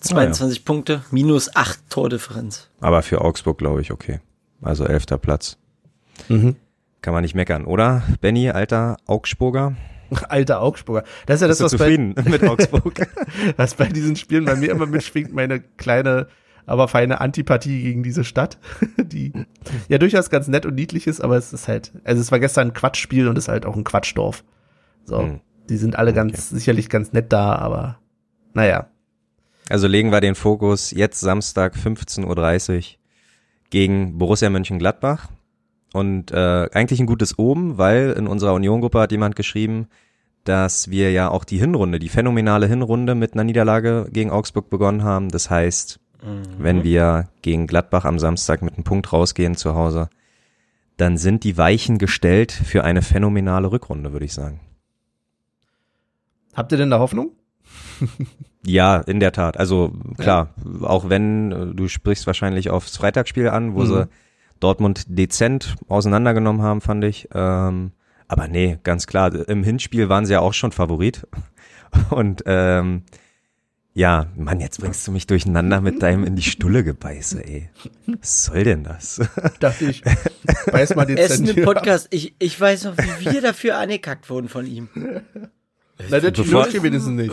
22 0.00 0.64
Punkte, 0.64 1.02
minus 1.10 1.56
acht 1.56 1.80
Tordifferenz. 1.90 2.68
Aber 2.80 3.02
für 3.02 3.22
Augsburg 3.22 3.58
glaube 3.58 3.80
ich 3.80 3.90
okay. 3.90 4.20
Also 4.62 4.84
elfter 4.84 5.18
Platz. 5.18 5.56
Mhm. 6.28 6.56
Kann 7.00 7.12
man 7.14 7.22
nicht 7.22 7.34
meckern, 7.34 7.64
oder? 7.64 8.02
Benny, 8.20 8.50
alter 8.50 8.98
Augsburger? 9.06 9.74
Alter 10.28 10.60
Augsburger. 10.62 11.02
Das 11.26 11.36
ist 11.36 11.40
ja 11.42 11.48
das, 11.48 11.58
Bist 11.58 11.60
du 11.60 11.64
was 11.64 11.72
bei, 11.72 11.96
zufrieden 11.96 12.14
mit 12.30 12.42
Augsburg? 12.48 13.08
was 13.56 13.74
bei 13.74 13.86
diesen 13.86 14.14
Spielen 14.16 14.44
bei 14.44 14.54
mir 14.54 14.70
immer 14.70 14.86
mitschwingt, 14.86 15.32
meine 15.32 15.60
kleine, 15.60 16.28
aber 16.66 16.88
feine 16.88 17.20
Antipathie 17.20 17.82
gegen 17.82 18.02
diese 18.02 18.24
Stadt, 18.24 18.58
die 18.98 19.32
ja 19.88 19.98
durchaus 19.98 20.30
ganz 20.30 20.48
nett 20.48 20.66
und 20.66 20.74
niedlich 20.74 21.06
ist, 21.06 21.20
aber 21.20 21.36
es 21.36 21.52
ist 21.52 21.68
halt, 21.68 21.92
also 22.04 22.20
es 22.20 22.30
war 22.32 22.40
gestern 22.40 22.68
ein 22.68 22.74
Quatschspiel 22.74 23.28
und 23.28 23.38
ist 23.38 23.48
halt 23.48 23.64
auch 23.66 23.76
ein 23.76 23.84
Quatschdorf. 23.84 24.44
So, 25.04 25.20
Hm. 25.20 25.40
die 25.68 25.76
sind 25.76 25.96
alle 25.96 26.12
ganz, 26.12 26.50
sicherlich 26.50 26.88
ganz 26.88 27.12
nett 27.12 27.32
da, 27.32 27.54
aber 27.54 27.98
naja. 28.54 28.88
Also 29.68 29.86
legen 29.88 30.10
wir 30.12 30.20
den 30.20 30.34
Fokus 30.34 30.90
jetzt 30.90 31.20
Samstag 31.20 31.74
15.30 31.74 32.76
Uhr 32.76 32.82
gegen 33.70 34.18
Borussia 34.18 34.50
Mönchengladbach. 34.50 35.28
Und 35.92 36.30
äh, 36.30 36.68
eigentlich 36.72 37.00
ein 37.00 37.06
gutes 37.06 37.38
Oben, 37.38 37.78
weil 37.78 38.12
in 38.12 38.26
unserer 38.26 38.54
Union-Gruppe 38.54 39.00
hat 39.00 39.12
jemand 39.12 39.34
geschrieben, 39.34 39.86
dass 40.44 40.90
wir 40.90 41.10
ja 41.10 41.28
auch 41.30 41.44
die 41.44 41.58
Hinrunde, 41.58 41.98
die 41.98 42.08
phänomenale 42.08 42.66
Hinrunde 42.66 43.14
mit 43.14 43.32
einer 43.32 43.44
Niederlage 43.44 44.06
gegen 44.10 44.30
Augsburg 44.30 44.68
begonnen 44.68 45.04
haben. 45.04 45.30
Das 45.30 45.48
heißt, 45.50 45.98
wenn 46.58 46.82
wir 46.84 47.28
gegen 47.42 47.66
Gladbach 47.66 48.04
am 48.04 48.18
Samstag 48.18 48.62
mit 48.62 48.74
einem 48.74 48.84
Punkt 48.84 49.12
rausgehen 49.12 49.54
zu 49.56 49.74
Hause, 49.74 50.08
dann 50.96 51.18
sind 51.18 51.44
die 51.44 51.56
Weichen 51.58 51.98
gestellt 51.98 52.52
für 52.52 52.84
eine 52.84 53.02
phänomenale 53.02 53.70
Rückrunde, 53.70 54.12
würde 54.12 54.24
ich 54.24 54.32
sagen. 54.34 54.60
Habt 56.54 56.72
ihr 56.72 56.78
denn 56.78 56.90
da 56.90 56.98
Hoffnung? 56.98 57.32
Ja, 58.68 58.96
in 58.96 59.20
der 59.20 59.30
Tat. 59.30 59.56
Also 59.58 59.92
klar, 60.18 60.48
auch 60.82 61.08
wenn 61.08 61.52
äh, 61.52 61.66
du 61.72 61.86
sprichst 61.86 62.26
wahrscheinlich 62.26 62.68
aufs 62.68 62.96
Freitagsspiel 62.96 63.48
an, 63.48 63.74
wo 63.76 63.82
Mhm. 63.82 63.86
sie 63.86 64.08
Dortmund 64.58 65.04
dezent 65.06 65.76
auseinandergenommen 65.86 66.62
haben, 66.62 66.80
fand 66.80 67.04
ich. 67.04 67.28
Ähm, 67.32 67.92
aber 68.26 68.48
nee, 68.48 68.78
ganz 68.82 69.06
klar. 69.06 69.32
Im 69.48 69.62
Hinspiel 69.62 70.08
waren 70.08 70.26
sie 70.26 70.32
ja 70.32 70.40
auch 70.40 70.52
schon 70.52 70.72
Favorit. 70.72 71.28
Und 72.10 72.42
ähm, 72.46 73.02
ja, 73.96 74.26
Mann, 74.36 74.60
jetzt 74.60 74.78
bringst 74.78 75.06
du 75.08 75.10
mich 75.10 75.26
durcheinander 75.26 75.80
mit 75.80 76.02
deinem 76.02 76.24
in 76.24 76.36
die 76.36 76.42
Stulle 76.42 76.84
gebeiße, 76.84 77.42
ey. 77.42 77.70
Was 78.06 78.44
soll 78.44 78.62
denn 78.62 78.84
das? 78.84 79.22
Dachte 79.60 79.86
ich, 79.86 80.02
weiß 80.66 80.94
mal 80.96 81.06
den 81.06 81.16
Essen 81.16 81.48
im 81.48 81.64
Podcast. 81.64 82.08
Ich, 82.10 82.34
ich 82.38 82.60
weiß 82.60 82.84
noch, 82.84 82.98
wie 82.98 83.32
wir 83.32 83.40
dafür 83.40 83.78
angekackt 83.78 84.28
wurden 84.28 84.50
von 84.50 84.66
ihm. 84.66 84.88
Na, 86.10 86.20
der 86.20 86.30
Bevor- 86.30 86.64
Bevor, 86.66 86.82
wenigstens 86.82 87.14
nicht. 87.14 87.32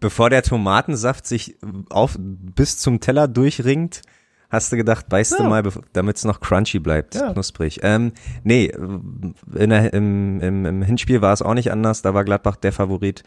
Bevor 0.00 0.28
der 0.28 0.42
Tomatensaft 0.42 1.26
sich 1.26 1.56
auf 1.88 2.18
bis 2.20 2.76
zum 2.76 3.00
Teller 3.00 3.26
durchringt, 3.26 4.02
hast 4.52 4.70
du 4.70 4.76
gedacht, 4.76 5.08
beißt 5.08 5.32
du 5.38 5.42
Ja. 5.42 5.48
mal, 5.48 5.62
damit 5.94 6.18
es 6.18 6.24
noch 6.24 6.38
crunchy 6.40 6.78
bleibt, 6.78 7.14
Ja. 7.16 7.32
knusprig. 7.32 7.80
Ähm, 7.82 8.12
nee, 8.44 8.66
in 9.54 9.70
der, 9.70 9.92
im, 9.92 10.40
im, 10.40 10.66
im 10.66 10.82
Hinspiel 10.82 11.22
war 11.22 11.32
es 11.32 11.42
auch 11.42 11.54
nicht 11.54 11.72
anders, 11.72 12.02
da 12.02 12.14
war 12.14 12.22
Gladbach 12.24 12.56
der 12.56 12.72
Favorit 12.72 13.24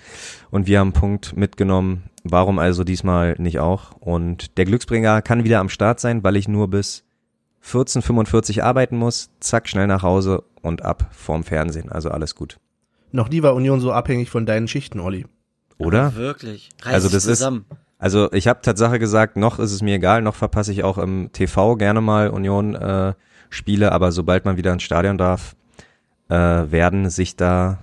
und 0.52 0.68
wir 0.68 0.80
haben 0.80 0.88
einen 0.90 0.94
Punkt 0.94 1.36
mitgenommen. 1.36 2.04
Warum 2.24 2.60
also 2.60 2.84
diesmal 2.84 3.36
nicht 3.40 3.60
auch? 3.60 3.92
Und 4.00 4.58
der 4.58 4.66
Glücksbringer 4.66 5.22
kann 5.22 5.44
wieder 5.44 5.60
am 5.60 5.70
Start 5.70 6.00
sein, 6.00 6.24
weil 6.24 6.36
ich 6.38 6.48
nur 6.48 6.70
bis 6.70 7.04
14.45 7.64 8.62
arbeiten 8.62 8.98
muss, 8.98 9.30
zack, 9.40 9.68
schnell 9.68 9.88
nach 9.88 10.04
Hause 10.04 10.44
und 10.62 10.84
ab 10.84 11.10
vorm 11.12 11.44
Fernsehen. 11.44 11.92
Also 11.92 12.10
alles 12.10 12.36
gut. 12.36 12.58
Noch 13.12 13.30
nie 13.30 13.42
war 13.44 13.56
Union 13.56 13.80
so 13.80 13.92
abhängig 13.92 14.30
von 14.30 14.46
deinen 14.46 14.68
Schichten, 14.68 15.00
Olli. 15.00 15.26
Oder? 15.78 16.16
Wirklich. 16.16 16.70
Reiß 16.84 16.94
Also 16.94 17.10
das 17.10 17.26
ist- 17.26 17.40
zusammen. 17.40 17.66
Also 18.06 18.32
ich 18.34 18.48
habe 18.48 18.62
Tatsache 18.62 19.00
gesagt, 19.00 19.36
noch 19.36 19.58
ist 19.58 19.72
es 19.72 19.82
mir 19.82 19.96
egal, 19.96 20.22
noch 20.22 20.36
verpasse 20.36 20.72
ich 20.72 20.84
auch 20.84 21.00
im 21.00 21.32
TV 21.34 21.76
gerne 21.76 22.02
mal 22.02 22.30
Union 22.30 22.76
äh, 22.76 23.16
Spiele, 23.50 23.94
aber 23.94 24.12
sobald 24.12 24.46
man 24.46 24.58
wieder 24.58 24.72
ins 24.72 24.84
Stadion 24.84 25.18
darf, 25.18 25.56
äh, 26.30 26.36
werden 26.36 27.10
sich 27.10 27.36
da 27.36 27.80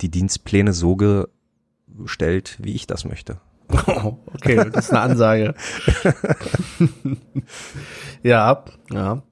die 0.00 0.12
Dienstpläne 0.12 0.72
so 0.72 0.94
gestellt, 0.94 2.56
wie 2.60 2.72
ich 2.72 2.86
das 2.86 3.04
möchte. 3.04 3.40
okay, 4.32 4.64
das 4.72 4.84
ist 4.84 4.90
eine 4.92 5.00
Ansage. 5.00 5.54
ja, 8.22 8.64
ja. 8.92 9.22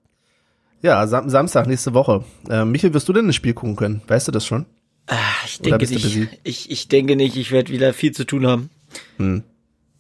Ja, 0.83 1.07
Sam 1.07 1.31
Samstag 1.31 1.69
nächste 1.69 1.95
Woche. 1.95 2.25
Äh, 2.51 2.65
Michael, 2.65 2.95
wirst 2.95 3.09
du 3.09 3.13
denn 3.13 3.29
ein 3.29 3.33
Spiel 3.33 3.55
gucken 3.55 3.77
können? 3.77 4.03
Weißt 4.09 4.27
du 4.27 4.33
das 4.33 4.45
schon? 4.45 4.67
Ah, 5.07 5.15
ich 5.45 5.61
denke 5.61 5.87
nicht. 5.87 6.29
Ich, 6.43 6.69
ich 6.69 6.89
denke 6.89 7.15
nicht. 7.15 7.37
Ich 7.37 7.53
werde 7.53 7.71
wieder 7.71 7.93
viel 7.93 8.11
zu 8.11 8.25
tun 8.25 8.45
haben. 8.45 8.71
Hm. 9.19 9.45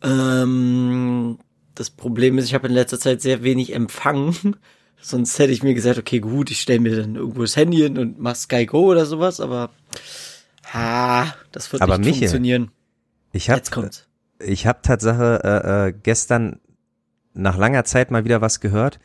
Ähm, 0.03 1.39
das 1.75 1.91
Problem 1.91 2.39
ist, 2.39 2.47
ich 2.47 2.55
habe 2.55 2.69
in 2.69 2.75
letzter 2.75 2.99
Zeit 2.99 3.21
sehr 3.21 3.43
wenig 3.43 3.75
Empfang. 3.75 4.57
Sonst 5.01 5.39
hätte 5.39 5.53
ich 5.53 5.63
mir 5.63 5.75
gesagt, 5.75 5.99
okay, 5.99 6.21
gut, 6.21 6.51
ich 6.51 6.61
stelle 6.61 6.81
mir 6.81 6.97
dann 6.97 7.17
irgendwo 7.17 7.43
das 7.43 7.57
Handy 7.57 7.79
hin 7.79 7.99
und 7.99 8.19
mach 8.19 8.35
Sky 8.35 8.67
Go 8.67 8.91
oder 8.91 9.07
sowas, 9.07 9.41
aber 9.41 9.71
ha, 10.73 11.35
das 11.53 11.71
wird 11.73 11.83
Aber 11.83 11.99
nicht 11.99 12.07
Michael, 12.07 12.21
funktionieren. 12.23 12.71
Ich 13.33 13.51
habe 13.51 13.59
Jetzt 13.59 13.71
kommt's. 13.71 14.09
ich 14.39 14.67
hab 14.67 14.83
Tatsache 14.83 15.41
äh, 15.45 15.89
äh, 15.89 15.95
gestern 16.03 16.61
nach 17.35 17.57
langer 17.59 17.85
Zeit 17.85 18.11
mal 18.11 18.25
wieder 18.25 18.41
was 18.41 18.61
gehört. 18.61 18.99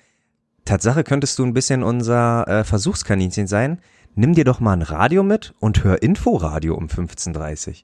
Tatsache 0.64 1.04
könntest 1.04 1.38
du 1.38 1.46
ein 1.46 1.54
bisschen 1.54 1.84
unser 1.84 2.48
äh, 2.48 2.64
Versuchskaninchen 2.64 3.48
sein. 3.48 3.80
Nimm 4.16 4.34
dir 4.34 4.46
doch 4.46 4.60
mal 4.60 4.74
ein 4.74 4.82
Radio 4.82 5.24
mit 5.24 5.54
und 5.60 5.84
hör 5.84 6.02
Inforadio 6.02 6.76
um 6.76 6.88
15.30 6.88 7.84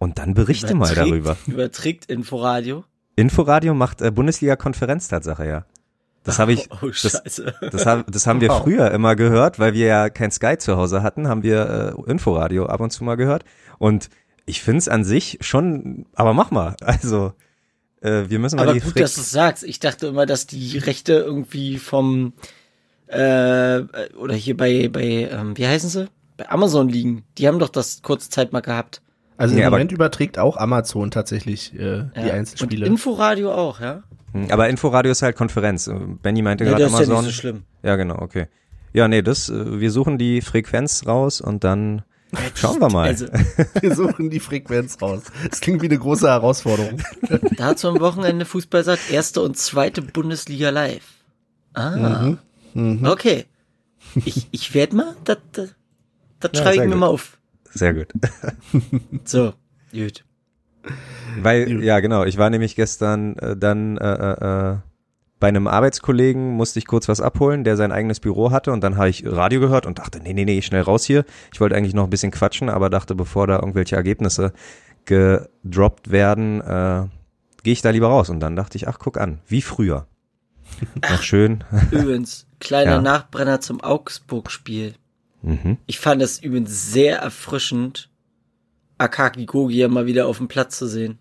Und 0.00 0.18
dann 0.18 0.34
berichte 0.34 0.74
mal 0.74 0.92
darüber. 0.94 1.36
Überträgt 1.46 2.06
Inforadio. 2.06 2.84
Inforadio 3.16 3.74
macht 3.74 4.00
äh, 4.02 4.10
Bundesliga-Konferenz 4.10 5.06
Tatsache, 5.08 5.46
ja. 5.46 5.66
Das 6.24 6.38
habe 6.38 6.52
ich, 6.54 6.68
Oh, 6.70 6.76
oh 6.82 6.86
das, 6.88 6.98
scheiße. 7.12 7.54
das, 7.70 7.86
hab, 7.86 8.10
das 8.10 8.26
haben 8.26 8.40
wir 8.40 8.48
Wow. 8.48 8.62
früher 8.62 8.90
immer 8.90 9.14
gehört, 9.14 9.58
weil 9.58 9.72
wir 9.74 9.86
ja 9.86 10.10
kein 10.10 10.30
Sky 10.30 10.56
zu 10.58 10.76
Hause 10.76 11.02
hatten, 11.02 11.28
haben 11.28 11.42
wir 11.42 11.94
äh, 12.06 12.10
Inforadio 12.10 12.66
ab 12.66 12.80
und 12.80 12.90
zu 12.90 13.04
mal 13.04 13.16
gehört. 13.16 13.44
Und 13.78 14.10
ich 14.46 14.62
find's 14.62 14.88
an 14.88 15.04
sich 15.04 15.38
schon, 15.42 16.06
aber 16.14 16.34
mach 16.34 16.50
mal. 16.50 16.76
Also, 16.82 17.32
äh, 18.00 18.24
wir 18.28 18.38
müssen 18.38 18.56
mal 18.56 18.62
Aber 18.64 18.72
die 18.74 18.80
gut, 18.80 18.92
Frick- 18.94 19.02
dass 19.02 19.14
du 19.14 19.20
sagst. 19.22 19.62
Ich 19.64 19.80
dachte 19.80 20.06
immer, 20.08 20.24
dass 20.26 20.46
die 20.46 20.78
Rechte 20.78 21.12
irgendwie 21.12 21.76
vom 21.78 22.32
äh, 23.06 23.80
oder 24.16 24.34
hier 24.34 24.56
bei 24.56 24.88
bei 24.88 25.28
ähm, 25.30 25.56
wie 25.58 25.66
heißen 25.66 25.90
sie? 25.90 26.08
Bei 26.38 26.48
Amazon 26.50 26.88
liegen. 26.88 27.24
Die 27.38 27.46
haben 27.48 27.58
doch 27.58 27.68
das 27.68 28.00
kurze 28.02 28.30
Zeit 28.30 28.52
mal 28.52 28.60
gehabt. 28.60 29.02
Also 29.40 29.54
Nee, 29.54 29.62
im 29.62 29.70
Moment 29.70 29.90
überträgt 29.90 30.38
auch 30.38 30.56
Amazon 30.56 31.10
tatsächlich 31.10 31.72
äh, 31.74 32.04
die 32.14 32.20
Ja. 32.26 32.34
Einzelspiele. 32.34 32.84
Und 32.86 32.92
Inforadio 32.92 33.52
auch, 33.52 33.80
ja. 33.80 34.02
Hm, 34.32 34.48
Aber 34.50 34.68
Inforadio 34.68 35.10
ist 35.12 35.22
halt 35.22 35.34
Konferenz. 35.36 35.86
Äh, 35.86 35.94
Benny 36.22 36.42
meinte 36.42 36.64
Ja, 36.64 36.70
gerade 36.72 36.82
das 36.84 36.92
ist 36.92 36.98
ja 37.00 37.04
Amazon. 37.06 37.24
nicht 37.24 37.34
so 37.34 37.40
schlimm. 37.40 37.62
Ja, 37.82 37.96
genau, 37.96 38.16
okay. 38.20 38.48
Ja, 38.92 39.08
nee, 39.08 39.22
das, 39.22 39.48
äh, 39.48 39.80
wir 39.80 39.90
suchen 39.90 40.18
die 40.18 40.40
Frequenz 40.42 41.06
raus 41.06 41.40
und 41.40 41.64
dann 41.64 42.02
schauen 42.54 42.80
wir 42.80 42.90
mal. 42.90 43.06
Also, 43.08 43.26
Wir 43.80 43.94
suchen 43.94 44.30
die 44.30 44.40
Frequenz 44.40 45.00
raus. 45.00 45.22
Das 45.48 45.60
klingt 45.60 45.80
wie 45.82 45.86
eine 45.86 45.98
große 45.98 46.28
Herausforderung. 46.28 47.00
dazu 47.56 47.88
am 47.88 47.98
Wochenende 48.00 48.44
Fußball 48.44 48.84
sagt, 48.84 49.10
erste 49.10 49.40
und 49.42 49.56
zweite 49.56 50.02
Bundesliga 50.02 50.70
live. 50.70 51.02
Ah, 51.74 52.34
Mhm. 52.74 53.04
okay. 53.06 53.46
Ich, 54.24 54.46
ich 54.52 54.74
werde 54.74 54.96
mal, 54.96 55.16
das, 55.24 55.38
das, 55.52 55.74
das 56.40 56.50
Ja, 56.54 56.62
schreibe 56.62 56.74
ich 56.76 56.80
mir 56.82 56.90
gut. 56.90 56.98
mal 56.98 57.06
auf. 57.08 57.38
Sehr 57.70 57.94
gut. 57.94 58.08
So, 59.24 59.54
gut. 59.92 60.24
Weil, 61.40 61.82
ja, 61.84 62.00
genau, 62.00 62.24
ich 62.24 62.38
war 62.38 62.50
nämlich 62.50 62.74
gestern 62.74 63.36
äh, 63.36 63.56
dann 63.56 63.98
äh, 63.98 64.12
äh, 64.12 64.72
äh, 64.72 64.76
bei 65.38 65.48
einem 65.48 65.66
Arbeitskollegen, 65.66 66.52
musste 66.52 66.78
ich 66.78 66.86
kurz 66.86 67.08
was 67.08 67.20
abholen, 67.20 67.64
der 67.64 67.76
sein 67.76 67.92
eigenes 67.92 68.20
Büro 68.20 68.50
hatte 68.50 68.72
und 68.72 68.82
dann 68.82 68.96
habe 68.96 69.08
ich 69.08 69.24
Radio 69.26 69.60
gehört 69.60 69.86
und 69.86 69.98
dachte, 69.98 70.20
nee, 70.20 70.32
nee, 70.34 70.44
nee, 70.44 70.60
schnell 70.62 70.82
raus 70.82 71.04
hier. 71.04 71.24
Ich 71.52 71.60
wollte 71.60 71.76
eigentlich 71.76 71.94
noch 71.94 72.04
ein 72.04 72.10
bisschen 72.10 72.30
quatschen, 72.30 72.68
aber 72.68 72.90
dachte, 72.90 73.14
bevor 73.14 73.46
da 73.46 73.56
irgendwelche 73.56 73.96
Ergebnisse 73.96 74.52
gedroppt 75.06 76.10
werden, 76.10 76.60
äh, 76.60 77.06
gehe 77.62 77.72
ich 77.72 77.82
da 77.82 77.90
lieber 77.90 78.08
raus. 78.08 78.28
Und 78.28 78.40
dann 78.40 78.56
dachte 78.56 78.76
ich, 78.76 78.86
ach, 78.88 78.98
guck 78.98 79.18
an, 79.18 79.40
wie 79.46 79.62
früher. 79.62 80.06
Noch 81.10 81.22
schön. 81.22 81.64
Übrigens, 81.90 82.46
kleiner 82.60 82.92
Ja. 82.92 83.02
Nachbrenner 83.02 83.60
zum 83.60 83.80
Augsburg-Spiel. 83.80 84.94
Mhm. 85.42 85.78
Ich 85.86 85.98
fand 85.98 86.22
es 86.22 86.38
übrigens 86.42 86.92
sehr 86.92 87.18
erfrischend, 87.18 88.10
Akaki 88.98 89.46
Gogia 89.46 89.88
mal 89.88 90.06
wieder 90.06 90.26
auf 90.26 90.38
dem 90.38 90.48
Platz 90.48 90.78
zu 90.78 90.86
sehen. 90.86 91.18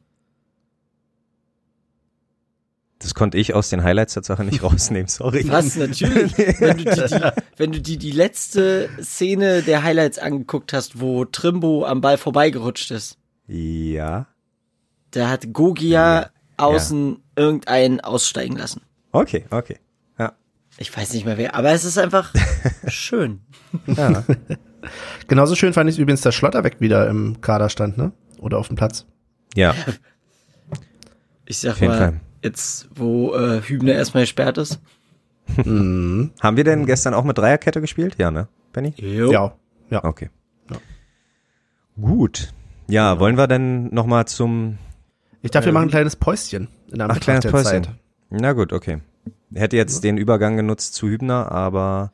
Das 3.01 3.15
konnte 3.15 3.37
ich 3.37 3.53
aus 3.53 3.69
den 3.69 3.81
Highlights 3.83 4.13
Tatsache 4.15 4.43
nicht 4.43 4.61
rausnehmen, 4.61 5.07
sorry. 5.07 5.45
Was, 5.47 5.77
natürlich. 5.77 6.37
wenn, 6.37 6.77
du 6.77 6.83
die, 6.83 7.07
die, 7.07 7.21
wenn 7.57 7.71
du 7.71 7.81
die, 7.81 7.97
die 7.97 8.11
letzte 8.11 8.89
Szene 9.01 9.61
der 9.61 9.83
Highlights 9.83 10.19
angeguckt 10.19 10.73
hast, 10.73 10.99
wo 10.99 11.23
Trimbo 11.23 11.85
am 11.85 12.01
Ball 12.01 12.17
vorbeigerutscht 12.17 12.91
ist, 12.91 13.17
Ja. 13.47 14.27
da 15.11 15.29
hat 15.29 15.53
Gogia 15.53 16.29
außen 16.57 17.23
irgendeinen 17.37 18.01
aussteigen 18.01 18.57
lassen. 18.57 18.81
Okay, 19.13 19.45
okay. 19.49 19.77
Ja. 20.79 20.81
Ich 20.81 20.95
weiß 20.95 21.13
nicht 21.13 21.25
mehr 21.25 21.37
wer, 21.37 21.55
aber 21.55 21.71
es 21.71 21.83
ist 21.83 21.97
einfach 21.97 22.33
schön. 22.87 23.41
ja. 23.87 24.23
Genauso 25.27 25.55
schön 25.55 25.73
fand 25.73 25.89
ich 25.89 25.99
übrigens, 25.99 26.21
dass 26.21 26.33
Schlotterbeck 26.35 26.79
wieder 26.79 27.09
im 27.09 27.41
Kader 27.41 27.69
stand, 27.69 27.97
ne? 27.97 28.11
Oder 28.39 28.57
auf 28.57 28.67
dem 28.67 28.77
Platz. 28.77 29.05
Ja, 29.55 29.75
Ich 31.45 31.57
sag 31.59 31.71
auf 31.73 31.81
jeden 31.81 31.91
mal, 31.93 31.97
Fall. 31.97 32.19
jetzt, 32.43 32.87
wo 32.95 33.33
äh, 33.35 33.61
Hübner 33.61 33.93
erstmal 33.93 34.23
gesperrt 34.23 34.57
ist. 34.57 34.79
Mhm. 35.65 36.31
Haben 36.41 36.57
wir 36.57 36.63
denn 36.63 36.85
gestern 36.85 37.13
auch 37.13 37.23
mit 37.23 37.37
Dreierkette 37.37 37.81
gespielt? 37.81 38.15
Ja, 38.17 38.31
ne, 38.31 38.47
Benny? 38.71 38.93
Jo. 38.97 39.31
Ja, 39.31 39.55
ja. 39.89 40.03
Okay. 40.03 40.29
Ja. 40.71 40.77
Gut. 41.99 42.53
Ja, 42.87 43.19
wollen 43.19 43.37
wir 43.37 43.47
denn 43.47 43.93
nochmal 43.93 44.25
zum 44.25 44.77
Ich 45.41 45.51
darf 45.51 45.63
hier 45.65 45.73
machen 45.73 45.87
ein 45.87 45.89
kleines 45.91 46.15
Päuschen 46.15 46.69
in 46.91 47.01
Ach, 47.01 47.19
kleines 47.19 47.45
Päuschen. 47.45 47.83
Zeit. 47.83 47.89
Na 48.29 48.53
gut, 48.53 48.71
okay. 48.71 48.99
Hätte 49.53 49.77
jetzt 49.77 50.03
den 50.03 50.17
Übergang 50.17 50.57
genutzt 50.57 50.93
zu 50.93 51.07
Hübner, 51.07 51.51
aber 51.51 52.11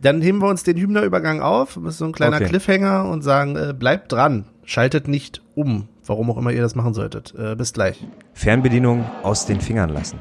dann 0.00 0.22
heben 0.22 0.38
wir 0.38 0.48
uns 0.48 0.62
den 0.62 0.76
Hübner-Übergang 0.76 1.40
auf, 1.40 1.76
ist 1.76 1.98
so 1.98 2.04
ein 2.04 2.12
kleiner 2.12 2.36
okay. 2.36 2.46
Cliffhanger 2.46 3.08
und 3.08 3.22
sagen, 3.22 3.56
äh, 3.56 3.74
bleibt 3.76 4.12
dran, 4.12 4.44
schaltet 4.64 5.08
nicht 5.08 5.42
um, 5.54 5.88
warum 6.06 6.30
auch 6.30 6.38
immer 6.38 6.52
ihr 6.52 6.62
das 6.62 6.74
machen 6.74 6.94
solltet. 6.94 7.34
Äh, 7.36 7.56
bis 7.56 7.72
gleich. 7.72 8.06
Fernbedienung 8.32 9.04
aus 9.22 9.46
den 9.46 9.60
Fingern 9.60 9.90
lassen. 9.90 10.18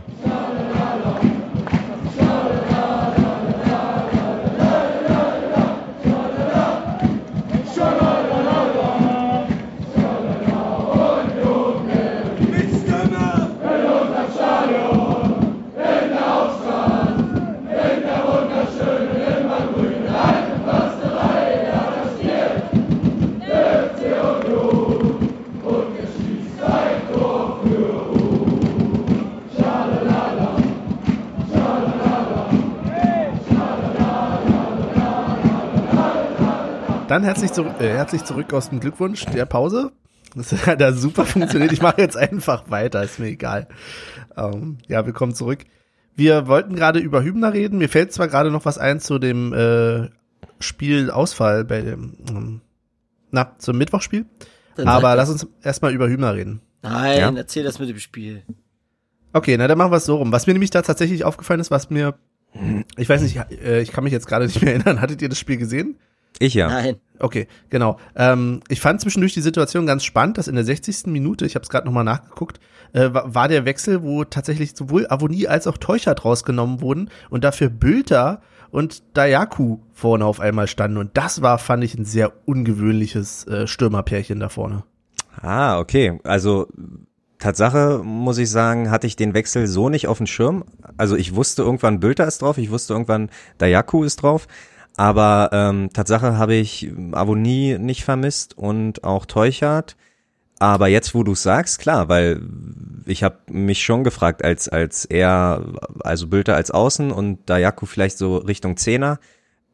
Dann 37.08 37.24
herzlich, 37.24 37.54
zu, 37.54 37.63
äh, 37.63 37.88
herzlich 37.88 38.26
zurück 38.26 38.52
aus 38.54 38.70
dem 38.70 38.82
Glückwunsch 38.82 39.26
der 39.28 39.46
Pause. 39.46 39.93
Das 40.36 40.52
hat 40.67 40.82
ja 40.82 40.91
super 40.91 41.26
funktioniert. 41.26 41.72
Ich 41.72 41.82
mache 41.82 42.02
jetzt 42.02 42.17
einfach 42.17 42.70
weiter, 42.70 43.02
ist 43.02 43.17
mir 43.17 43.28
egal. 43.28 43.67
Ähm, 44.36 44.80
ja, 44.88 45.06
willkommen 45.06 45.34
zurück. 45.34 45.60
Wir 46.17 46.48
wollten 46.48 46.76
gerade 46.76 47.00
über 47.00 47.24
Hübner 47.24 47.54
reden. 47.54 47.78
Mir 47.78 47.88
fällt 47.88 48.12
zwar 48.12 48.28
gerade 48.28 48.52
noch 48.52 48.65
was 48.65 48.78
ein 48.78 49.00
zu 49.00 49.20
dem 49.20 49.54
äh, 49.54 50.10
Spielausfall 50.60 51.63
bei 51.63 51.82
dem, 51.82 52.17
ähm, 52.30 52.62
na, 53.32 53.56
zum 53.58 53.78
Mittwochspiel. 53.78 54.26
Dann 54.76 54.89
aber 54.89 55.15
lass 55.15 55.30
uns 55.30 55.48
erstmal 55.63 55.93
über 55.93 56.10
Hübner 56.10 56.36
reden. 56.36 56.60
Nein, 56.82 57.20
ja? 57.20 57.32
erzähl 57.32 57.63
das 57.63 57.80
mit 57.80 57.88
dem 57.88 58.00
Spiel. 58.00 58.43
Okay, 59.32 59.56
na 59.58 59.70
dann 59.70 59.78
machen 59.78 59.93
wir 59.93 59.98
es 59.98 60.06
so 60.06 60.17
rum. 60.17 60.34
Was 60.34 60.46
mir 60.46 60.54
nämlich 60.54 60.72
da 60.72 60.82
tatsächlich 60.82 61.24
aufgefallen 61.24 61.62
ist, 61.62 61.72
was 61.72 61.89
mir, 61.89 62.15
ich 62.98 63.08
weiß 63.08 63.22
nicht, 63.22 63.38
äh, 63.63 63.80
ich 63.80 63.93
kann 63.93 64.04
mich 64.04 64.13
jetzt 64.13 64.28
gerade 64.28 64.46
nicht 64.46 64.62
mehr 64.62 64.74
erinnern. 64.74 65.00
Hattet 65.00 65.22
ihr 65.22 65.30
das 65.30 65.39
Spiel 65.39 65.58
gesehen? 65.58 65.98
Ich 66.39 66.54
ja. 66.54 66.67
Nein. 66.67 66.97
Okay, 67.19 67.47
genau. 67.69 67.97
Ähm, 68.15 68.62
ich 68.69 68.80
fand 68.80 69.02
zwischendurch 69.02 69.34
die 69.34 69.41
Situation 69.41 69.88
ganz 69.88 70.04
spannend, 70.04 70.38
dass 70.38 70.47
in 70.47 70.56
der 70.56 70.63
60. 70.63 71.08
Minute, 71.08 71.45
ich 71.45 71.56
habe 71.56 71.63
es 71.63 71.69
gerade 71.69 71.86
nochmal 71.86 72.04
nachgeguckt, 72.04 72.60
äh, 72.93 73.10
war 73.12 73.47
der 73.47 73.65
Wechsel, 73.65 74.04
wo 74.04 74.23
tatsächlich 74.23 74.76
sowohl 74.76 75.08
Avonie 75.10 75.47
als 75.47 75.67
auch 75.67 75.78
Teuchert 75.78 76.26
rausgenommen 76.26 76.82
wurden 76.82 77.10
und 77.30 77.43
dafür 77.43 77.69
Bülter 77.69 78.41
und 78.69 79.04
Dayaku 79.15 79.80
vorne 79.93 80.26
auf 80.26 80.39
einmal 80.39 80.67
standen. 80.67 80.97
Und 80.97 81.17
das 81.17 81.41
war, 81.41 81.58
fand 81.58 81.84
ich, 81.84 81.95
ein 81.95 82.06
sehr 82.06 82.34
ungewöhnliches 82.45 83.47
äh, 83.47 83.67
Stürmerpärchen 83.67 84.39
da 84.39 84.50
vorne. 84.50 84.84
Ah, 85.41 85.80
okay. 85.80 86.19
Also 86.23 86.67
Tatsache 87.39 88.02
muss 88.04 88.38
ich 88.38 88.50
sagen, 88.50 88.89
hatte 88.89 89.08
ich 89.08 89.15
den 89.15 89.34
Wechsel 89.34 89.67
so 89.67 89.89
nicht 89.89 90.08
auf 90.08 90.17
dem 90.17 90.28
Schirm. 90.28 90.65
Also 90.97 91.15
ich 91.15 91.36
wusste 91.36 91.62
irgendwann 91.62 92.00
Bülter 92.00 92.28
ist 92.28 92.41
drauf, 92.41 92.58
ich 92.58 92.71
wusste 92.71 92.93
irgendwann 92.93 93.30
Dayaku 93.58 94.04
ist 94.04 94.17
drauf. 94.17 94.47
Aber 94.97 95.49
ähm, 95.53 95.91
Tatsache 95.93 96.38
habe 96.38 96.55
ich 96.55 96.91
Avonie 97.12 97.77
nicht 97.77 98.03
vermisst 98.03 98.57
und 98.57 99.03
auch 99.03 99.25
Teuchert. 99.25 99.95
Aber 100.60 100.88
jetzt, 100.88 101.13
wo 101.13 101.23
du 101.23 101.36
sagst, 101.36 101.77
klar, 101.77 102.10
weil 102.10 102.41
ich 103.05 103.23
habe 103.23 103.38
mich 103.47 103.83
schon 103.83 104.03
gefragt, 104.03 104.43
als 104.43 104.67
als 104.67 105.05
er, 105.05 105.63
also 105.99 106.27
Bülter 106.27 106.55
als 106.55 106.71
Außen 106.71 107.12
und 107.12 107.47
Dayaku 107.47 107.86
vielleicht 107.86 108.17
so 108.17 108.38
Richtung 108.38 108.75
Zehner, 108.75 109.19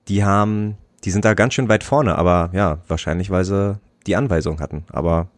die 0.10 0.26
haben, 0.26 0.76
die 1.06 1.12
sind 1.12 1.24
da 1.24 1.36
ganz 1.36 1.54
schön 1.54 1.70
weit 1.70 1.86
vorne, 1.86 2.18
aber 2.18 2.50
ja, 2.52 2.80
wahrscheinlich, 2.90 3.30
weil 3.30 3.46
sie 3.46 3.80
die 4.06 4.18
Anweisung 4.18 4.60
hatten. 4.60 4.84
Aber 4.92 5.30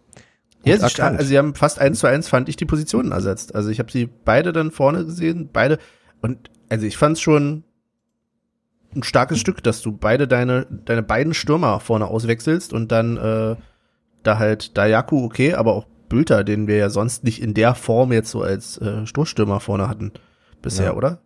ja, 0.63 0.77
sie, 0.77 1.01
also 1.01 1.23
sie 1.23 1.37
haben 1.37 1.53
fast 1.53 1.77
eins 1.77 1.99
zu 1.99 2.07
eins, 2.07 2.27
fand 2.27 2.49
ich, 2.49 2.55
die 2.55 2.65
Positionen 2.65 3.11
ersetzt. 3.11 3.53
Also 3.53 3.69
ich 3.69 3.77
habe 3.77 3.91
sie 3.91 4.07
beide 4.07 4.51
dann 4.51 4.71
vorne 4.71 5.05
gesehen, 5.05 5.51
beide. 5.53 5.77
Und 6.23 6.49
also 6.69 6.87
ich 6.87 6.97
fand 6.97 7.17
es 7.17 7.21
schon 7.21 7.63
ein 8.95 9.03
starkes 9.03 9.39
Stück, 9.39 9.63
dass 9.63 9.81
du 9.81 9.91
beide 9.91 10.27
deine, 10.27 10.65
deine 10.85 11.03
beiden 11.03 11.33
Stürmer 11.33 11.79
vorne 11.79 12.07
auswechselst 12.07 12.73
und 12.73 12.91
dann 12.91 13.17
äh, 13.17 13.55
da 14.23 14.39
halt 14.39 14.77
Dayaku 14.77 15.23
okay, 15.23 15.53
aber 15.53 15.73
auch 15.73 15.85
Bülter, 16.09 16.43
den 16.43 16.67
wir 16.67 16.77
ja 16.77 16.89
sonst 16.89 17.23
nicht 17.23 17.41
in 17.41 17.53
der 17.53 17.75
Form 17.75 18.11
jetzt 18.11 18.31
so 18.31 18.41
als 18.41 18.77
äh, 18.77 19.05
Stoßstürmer 19.05 19.59
vorne 19.59 19.87
hatten 19.87 20.11
bisher, 20.61 20.87
ja. 20.87 20.93
oder? 20.93 21.19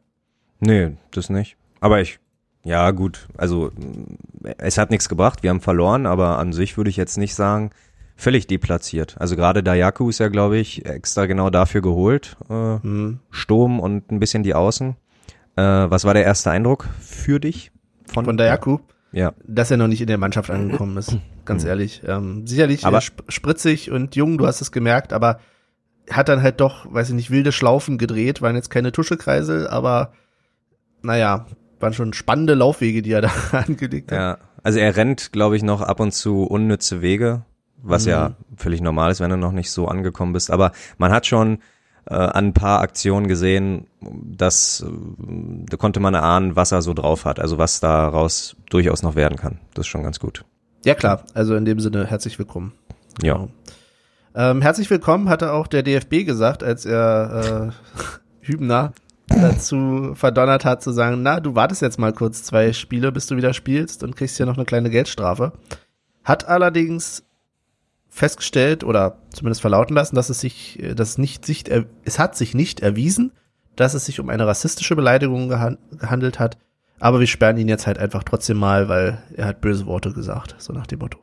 Nee, 0.59 0.97
das 1.11 1.29
nicht. 1.29 1.57
Aber 1.79 2.01
ich, 2.01 2.19
ja 2.63 2.91
gut, 2.91 3.27
also 3.37 3.71
es 4.57 4.77
hat 4.77 4.89
nichts 4.89 5.09
gebracht, 5.09 5.43
wir 5.43 5.49
haben 5.49 5.61
verloren, 5.61 6.05
aber 6.05 6.37
an 6.39 6.53
sich 6.53 6.77
würde 6.77 6.89
ich 6.89 6.97
jetzt 6.97 7.17
nicht 7.17 7.35
sagen, 7.35 7.71
völlig 8.15 8.47
deplatziert. 8.47 9.15
Also 9.19 9.35
gerade 9.35 9.63
Dayaku 9.63 10.09
ist 10.09 10.19
ja, 10.19 10.27
glaube 10.27 10.57
ich, 10.57 10.85
extra 10.85 11.25
genau 11.25 11.49
dafür 11.49 11.81
geholt. 11.81 12.35
Äh, 12.49 12.53
hm. 12.81 13.19
Sturm 13.29 13.79
und 13.79 14.11
ein 14.11 14.19
bisschen 14.19 14.43
die 14.43 14.53
Außen. 14.53 14.95
Äh, 15.59 15.91
was 15.91 16.05
war 16.05 16.13
der 16.13 16.23
erste 16.23 16.51
Eindruck 16.51 16.87
für 17.01 17.39
dich 17.39 17.71
von, 18.05 18.23
von 18.23 18.37
Dayaku? 18.37 18.79
Ja. 19.11 19.33
Dass 19.45 19.71
er 19.71 19.77
noch 19.77 19.87
nicht 19.87 20.01
in 20.01 20.07
der 20.07 20.17
Mannschaft 20.17 20.49
angekommen 20.49 20.95
ist, 20.97 21.17
ganz 21.45 21.63
mhm. 21.63 21.69
ehrlich. 21.69 22.01
Ähm, 22.05 22.47
sicherlich 22.47 22.85
aber, 22.85 22.99
sp 23.03 23.27
spritzig 23.27 23.91
und 23.91 24.15
jung, 24.15 24.37
du 24.37 24.47
hast 24.47 24.61
es 24.61 24.71
gemerkt, 24.71 25.11
aber 25.11 25.39
hat 26.09 26.29
dann 26.29 26.41
halt 26.41 26.61
doch, 26.61 26.91
weiß 26.91 27.09
ich 27.09 27.15
nicht, 27.15 27.29
wilde 27.29 27.51
Schlaufen 27.51 27.97
gedreht, 27.97 28.41
waren 28.41 28.55
jetzt 28.55 28.69
keine 28.69 28.91
Tuschekreisel, 28.91 29.67
aber 29.67 30.13
naja, 31.01 31.45
waren 31.79 31.93
schon 31.93 32.13
spannende 32.13 32.53
Laufwege, 32.53 33.01
die 33.01 33.11
er 33.11 33.21
da 33.21 33.31
angelegt 33.51 34.11
hat. 34.11 34.17
Ja, 34.17 34.37
also 34.63 34.79
er 34.79 34.95
rennt, 34.95 35.33
glaube 35.33 35.57
ich, 35.57 35.63
noch 35.63 35.81
ab 35.81 35.99
und 35.99 36.13
zu 36.13 36.43
unnütze 36.43 37.01
Wege, 37.01 37.43
was 37.81 38.05
mhm. 38.05 38.11
ja 38.11 38.35
völlig 38.55 38.79
normal 38.79 39.11
ist, 39.11 39.19
wenn 39.19 39.29
du 39.29 39.37
noch 39.37 39.51
nicht 39.51 39.71
so 39.71 39.87
angekommen 39.87 40.31
bist. 40.31 40.51
Aber 40.51 40.71
man 40.97 41.11
hat 41.11 41.25
schon 41.25 41.59
äh, 42.05 42.15
an 42.15 42.47
ein 42.47 42.53
paar 42.53 42.81
Aktionen 42.81 43.27
gesehen, 43.27 43.87
dass 44.01 44.81
äh, 44.81 44.91
da 45.69 45.77
konnte 45.77 45.99
man 45.99 46.13
erahnen, 46.13 46.55
was 46.55 46.71
er 46.71 46.81
so 46.81 46.93
drauf 46.93 47.25
hat, 47.25 47.39
also 47.39 47.57
was 47.57 47.79
daraus 47.79 48.55
durchaus 48.69 49.03
noch 49.03 49.15
werden 49.15 49.37
kann. 49.37 49.59
Das 49.73 49.85
ist 49.85 49.89
schon 49.89 50.03
ganz 50.03 50.19
gut. 50.19 50.45
Ja 50.85 50.95
klar, 50.95 51.23
also 51.33 51.55
in 51.55 51.65
dem 51.65 51.79
Sinne 51.79 52.05
herzlich 52.05 52.39
willkommen. 52.39 52.73
Ja. 53.21 53.33
Genau. 53.33 53.49
Ähm, 54.35 54.61
herzlich 54.61 54.89
willkommen 54.89 55.27
hatte 55.27 55.51
auch 55.51 55.67
der 55.67 55.83
DFB 55.83 56.25
gesagt, 56.25 56.63
als 56.63 56.85
er 56.85 57.71
äh, 57.73 58.01
Hübner 58.41 58.93
dazu 59.27 60.11
verdonnert 60.15 60.65
hat 60.65 60.81
zu 60.83 60.91
sagen, 60.91 61.21
na, 61.21 61.39
du 61.39 61.55
wartest 61.55 61.81
jetzt 61.81 61.99
mal 61.99 62.13
kurz 62.13 62.43
zwei 62.43 62.73
Spiele, 62.73 63.11
bis 63.11 63.27
du 63.27 63.37
wieder 63.37 63.53
spielst 63.53 64.03
und 64.03 64.15
kriegst 64.15 64.37
hier 64.37 64.45
noch 64.45 64.57
eine 64.57 64.65
kleine 64.65 64.89
Geldstrafe. 64.89 65.53
Hat 66.23 66.47
allerdings 66.47 67.23
festgestellt 68.19 68.83
oder 68.83 69.17
zumindest 69.31 69.61
verlauten 69.61 69.95
lassen, 69.95 70.15
dass 70.15 70.29
es 70.29 70.39
sich, 70.39 70.77
dass 70.95 71.11
es 71.11 71.17
nicht 71.17 71.45
sich, 71.45 71.63
es 72.03 72.19
hat 72.19 72.35
sich 72.35 72.53
nicht 72.53 72.81
erwiesen, 72.81 73.31
dass 73.75 73.93
es 73.93 74.05
sich 74.05 74.19
um 74.19 74.29
eine 74.29 74.45
rassistische 74.45 74.95
Beleidigung 74.95 75.47
gehandelt 75.47 76.37
hat. 76.37 76.57
Aber 76.99 77.21
wir 77.21 77.27
sperren 77.27 77.57
ihn 77.57 77.69
jetzt 77.69 77.87
halt 77.87 77.97
einfach 77.97 78.23
trotzdem 78.23 78.57
mal, 78.57 78.89
weil 78.89 79.23
er 79.35 79.45
hat 79.45 79.61
böse 79.61 79.85
Worte 79.85 80.11
gesagt, 80.11 80.55
so 80.57 80.73
nach 80.73 80.85
dem 80.85 80.99
Motto. 80.99 81.19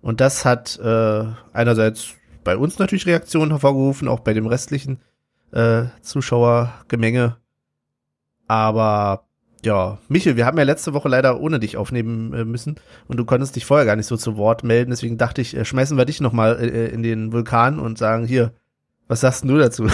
Und 0.00 0.22
das 0.22 0.46
hat 0.46 0.78
äh, 0.78 1.24
einerseits 1.52 2.14
bei 2.42 2.56
uns 2.56 2.78
natürlich 2.78 3.06
Reaktionen 3.06 3.50
hervorgerufen, 3.50 4.08
auch 4.08 4.20
bei 4.20 4.32
dem 4.32 4.46
restlichen 4.46 4.98
äh, 5.52 5.84
Zuschauergemenge. 6.00 7.36
Aber 8.46 9.26
ja, 9.64 9.98
Michel, 10.08 10.36
wir 10.36 10.46
haben 10.46 10.58
ja 10.58 10.64
letzte 10.64 10.94
Woche 10.94 11.08
leider 11.08 11.40
ohne 11.40 11.60
dich 11.60 11.76
aufnehmen 11.76 12.32
äh, 12.32 12.44
müssen 12.44 12.76
und 13.08 13.16
du 13.18 13.24
konntest 13.24 13.56
dich 13.56 13.64
vorher 13.64 13.86
gar 13.86 13.96
nicht 13.96 14.06
so 14.06 14.16
zu 14.16 14.36
Wort 14.36 14.64
melden. 14.64 14.90
Deswegen 14.90 15.18
dachte 15.18 15.40
ich, 15.40 15.56
äh, 15.56 15.64
schmeißen 15.64 15.96
wir 15.96 16.04
dich 16.04 16.20
nochmal 16.20 16.58
äh, 16.60 16.88
in 16.88 17.02
den 17.02 17.32
Vulkan 17.32 17.78
und 17.78 17.98
sagen, 17.98 18.26
hier, 18.26 18.52
was 19.08 19.20
sagst 19.20 19.44
du 19.44 19.58
dazu? 19.58 19.86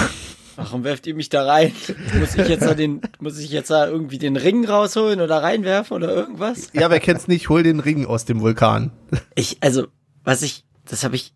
Warum 0.56 0.84
werft 0.84 1.06
ihr 1.06 1.14
mich 1.14 1.28
da 1.28 1.44
rein? 1.44 1.72
Muss 2.18 2.34
ich 2.34 2.48
jetzt 2.48 2.64
da 2.64 2.74
den, 2.74 3.02
muss 3.20 3.38
ich 3.38 3.50
jetzt 3.50 3.70
da 3.70 3.86
irgendwie 3.86 4.18
den 4.18 4.36
Ring 4.36 4.64
rausholen 4.64 5.20
oder 5.20 5.42
reinwerfen 5.42 5.96
oder 5.96 6.14
irgendwas? 6.14 6.70
Ja, 6.72 6.90
wer 6.90 7.00
kennt's 7.00 7.28
nicht, 7.28 7.50
hol 7.50 7.62
den 7.62 7.80
Ring 7.80 8.06
aus 8.06 8.24
dem 8.24 8.40
Vulkan. 8.40 8.90
Ich, 9.34 9.58
also, 9.60 9.88
was 10.24 10.40
ich, 10.40 10.64
das 10.88 11.04
habe 11.04 11.14
ich, 11.14 11.34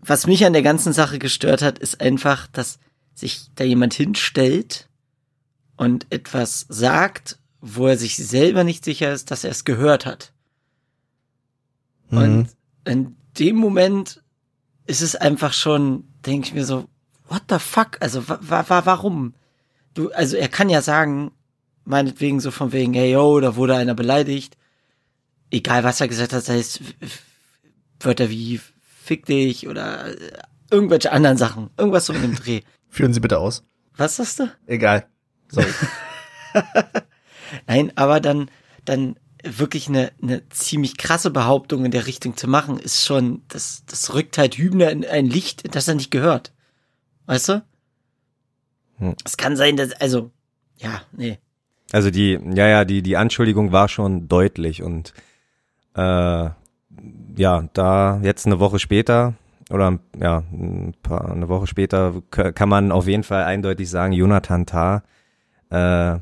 was 0.00 0.26
mich 0.26 0.44
an 0.44 0.52
der 0.52 0.62
ganzen 0.62 0.92
Sache 0.92 1.18
gestört 1.18 1.62
hat, 1.62 1.78
ist 1.78 2.02
einfach, 2.02 2.46
dass 2.48 2.78
sich 3.14 3.50
da 3.54 3.64
jemand 3.64 3.94
hinstellt 3.94 4.90
und 5.76 6.06
etwas 6.10 6.66
sagt, 6.68 7.38
wo 7.60 7.86
er 7.86 7.96
sich 7.96 8.16
selber 8.16 8.64
nicht 8.64 8.84
sicher 8.84 9.12
ist, 9.12 9.30
dass 9.30 9.44
er 9.44 9.50
es 9.50 9.64
gehört 9.64 10.06
hat. 10.06 10.32
Mhm. 12.10 12.18
Und 12.18 12.48
in 12.84 13.16
dem 13.38 13.56
Moment 13.56 14.22
ist 14.86 15.00
es 15.00 15.16
einfach 15.16 15.52
schon, 15.52 16.04
denke 16.26 16.48
ich 16.48 16.54
mir 16.54 16.64
so, 16.64 16.88
what 17.28 17.42
the 17.48 17.58
fuck? 17.58 17.96
Also 18.00 18.28
wa 18.28 18.38
wa 18.42 18.82
warum? 18.84 19.34
Du, 19.94 20.10
also 20.10 20.36
er 20.36 20.48
kann 20.48 20.68
ja 20.68 20.82
sagen, 20.82 21.32
meinetwegen 21.84 22.40
so 22.40 22.50
von 22.50 22.72
wegen, 22.72 22.94
hey 22.94 23.12
yo, 23.12 23.40
da 23.40 23.56
wurde 23.56 23.76
einer 23.76 23.94
beleidigt. 23.94 24.56
Egal 25.50 25.84
was 25.84 26.00
er 26.00 26.08
gesagt 26.08 26.32
hat, 26.32 26.40
das 26.40 26.48
heißt, 26.48 26.80
Wörter 28.00 28.28
wie 28.30 28.60
fick 29.04 29.26
dich 29.26 29.68
oder 29.68 30.08
äh, 30.08 30.32
irgendwelche 30.70 31.12
anderen 31.12 31.36
Sachen. 31.36 31.70
Irgendwas 31.76 32.06
so 32.06 32.12
in 32.12 32.22
dem 32.22 32.34
Dreh. 32.34 32.62
Führen 32.88 33.12
Sie 33.12 33.20
bitte 33.20 33.38
aus. 33.38 33.64
Was 33.96 34.16
sagst 34.16 34.40
du? 34.40 34.50
Egal. 34.66 35.06
Sorry. 35.54 35.72
Nein, 37.66 37.92
aber 37.96 38.20
dann, 38.20 38.50
dann 38.84 39.16
wirklich 39.44 39.88
eine, 39.88 40.12
eine 40.22 40.48
ziemlich 40.48 40.96
krasse 40.96 41.30
Behauptung 41.30 41.84
in 41.84 41.90
der 41.90 42.06
Richtung 42.06 42.36
zu 42.36 42.48
machen, 42.48 42.78
ist 42.78 43.04
schon, 43.04 43.42
das, 43.48 43.84
das 43.86 44.14
rückt 44.14 44.38
halt 44.38 44.56
Hübner 44.56 44.90
in 44.90 45.04
ein 45.04 45.26
Licht, 45.26 45.74
das 45.74 45.88
er 45.88 45.94
nicht 45.94 46.10
gehört. 46.10 46.52
Weißt 47.26 47.50
du? 47.50 47.64
Hm. 48.98 49.14
Es 49.24 49.36
kann 49.36 49.56
sein, 49.56 49.76
dass, 49.76 49.92
also, 49.92 50.30
ja, 50.78 51.02
nee. 51.12 51.38
Also 51.92 52.10
die, 52.10 52.38
ja, 52.54 52.66
ja, 52.66 52.84
die, 52.84 53.02
die 53.02 53.16
Anschuldigung 53.16 53.72
war 53.72 53.88
schon 53.88 54.28
deutlich 54.28 54.82
und 54.82 55.12
äh, 55.94 56.50
ja, 57.36 57.68
da 57.72 58.20
jetzt 58.22 58.46
eine 58.46 58.60
Woche 58.60 58.78
später 58.78 59.34
oder 59.70 59.98
ja, 60.18 60.42
ein 60.52 60.94
paar, 61.02 61.30
eine 61.30 61.48
Woche 61.48 61.66
später 61.66 62.22
kann 62.30 62.68
man 62.68 62.92
auf 62.92 63.06
jeden 63.06 63.22
Fall 63.22 63.44
eindeutig 63.44 63.88
sagen, 63.88 64.12
Jonathan 64.12 64.66
Tah 64.66 65.02
äh, 65.74 66.20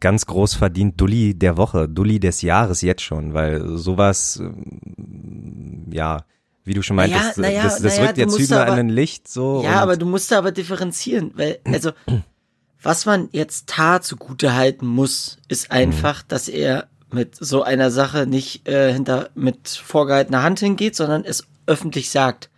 ganz 0.00 0.26
groß 0.26 0.54
verdient 0.54 1.00
Dulli 1.00 1.34
der 1.34 1.56
Woche, 1.56 1.88
Dulli 1.88 2.20
des 2.20 2.42
Jahres 2.42 2.82
jetzt 2.82 3.02
schon, 3.02 3.34
weil 3.34 3.76
sowas, 3.76 4.36
ähm, 4.40 5.86
ja, 5.90 6.24
wie 6.64 6.74
du 6.74 6.82
schon 6.82 6.96
meintest, 6.96 7.38
Naja, 7.38 7.50
naja, 7.50 7.62
das, 7.64 7.82
das 7.82 7.96
naja, 7.96 8.06
rückt 8.08 8.18
jetzt 8.18 8.38
Hübner 8.38 8.62
aber- 8.62 8.72
in 8.74 8.78
ein 8.78 8.88
Licht 8.90 9.26
so. 9.28 9.62
Ja, 9.64 9.80
aber 9.80 9.96
du 9.96 10.06
musst 10.06 10.30
da 10.30 10.38
aber 10.38 10.52
differenzieren, 10.52 11.32
weil, 11.34 11.58
also, 11.64 11.92
was 12.82 13.06
man 13.06 13.28
jetzt 13.32 13.68
Tar 13.68 14.02
zugute 14.02 14.54
halten 14.54 14.86
muss, 14.86 15.38
ist 15.48 15.70
einfach, 15.72 16.22
dass 16.22 16.48
er 16.48 16.88
mit 17.10 17.34
so 17.34 17.62
einer 17.62 17.90
Sache 17.90 18.26
nicht 18.26 18.68
äh, 18.68 18.92
hinter 18.92 19.30
mit 19.34 19.68
vorgehaltener 19.68 20.42
Hand 20.42 20.60
hingeht, 20.60 20.94
sondern 20.94 21.24
es 21.24 21.44
öffentlich 21.66 22.10
sagt. 22.10 22.50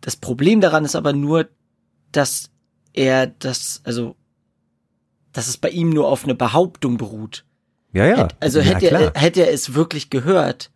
Das 0.00 0.16
Problem 0.16 0.60
daran 0.60 0.84
ist 0.84 0.96
aber 0.96 1.12
nur, 1.12 1.48
dass 2.12 2.50
er 2.92 3.28
das, 3.28 3.80
also, 3.84 4.16
dass 5.32 5.48
es 5.48 5.56
bei 5.56 5.70
ihm 5.70 5.90
nur 5.90 6.08
auf 6.08 6.24
eine 6.24 6.34
Behauptung 6.34 6.96
beruht. 6.96 7.44
ja, 7.92 8.06
ja. 8.06 8.16
Hätt- 8.24 8.36
also 8.40 8.58
ja, 8.60 8.64
hätte 8.66 8.88
klar. 8.88 9.12
er, 9.14 9.20
hätte 9.20 9.46
er 9.46 9.52
es 9.52 9.74
wirklich 9.74 10.10
gehört, 10.10 10.70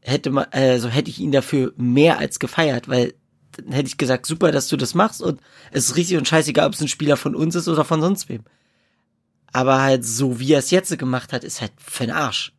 hätte 0.00 0.30
man, 0.30 0.46
also 0.50 0.88
hätte 0.88 1.10
ich 1.10 1.18
ihn 1.20 1.32
dafür 1.32 1.72
mehr 1.76 2.18
als 2.18 2.38
gefeiert, 2.38 2.88
weil 2.88 3.14
dann 3.56 3.72
hätte 3.72 3.88
ich 3.88 3.98
gesagt, 3.98 4.24
super, 4.26 4.50
dass 4.50 4.68
du 4.68 4.76
das 4.76 4.94
machst 4.94 5.20
und 5.20 5.40
es 5.72 5.86
ist 5.90 5.96
richtig 5.96 6.16
und 6.16 6.26
scheißegal, 6.26 6.66
ob 6.66 6.72
es 6.74 6.80
ein 6.80 6.88
Spieler 6.88 7.16
von 7.16 7.34
uns 7.34 7.54
ist 7.54 7.68
oder 7.68 7.84
von 7.84 8.00
sonst 8.00 8.28
wem. 8.28 8.44
Aber 9.52 9.82
halt 9.82 10.04
so, 10.06 10.40
wie 10.40 10.54
er 10.54 10.60
es 10.60 10.70
jetzt 10.70 10.96
gemacht 10.98 11.32
hat, 11.34 11.44
ist 11.44 11.60
halt 11.60 11.72
für 11.76 12.06
den 12.06 12.14
Arsch. 12.14 12.54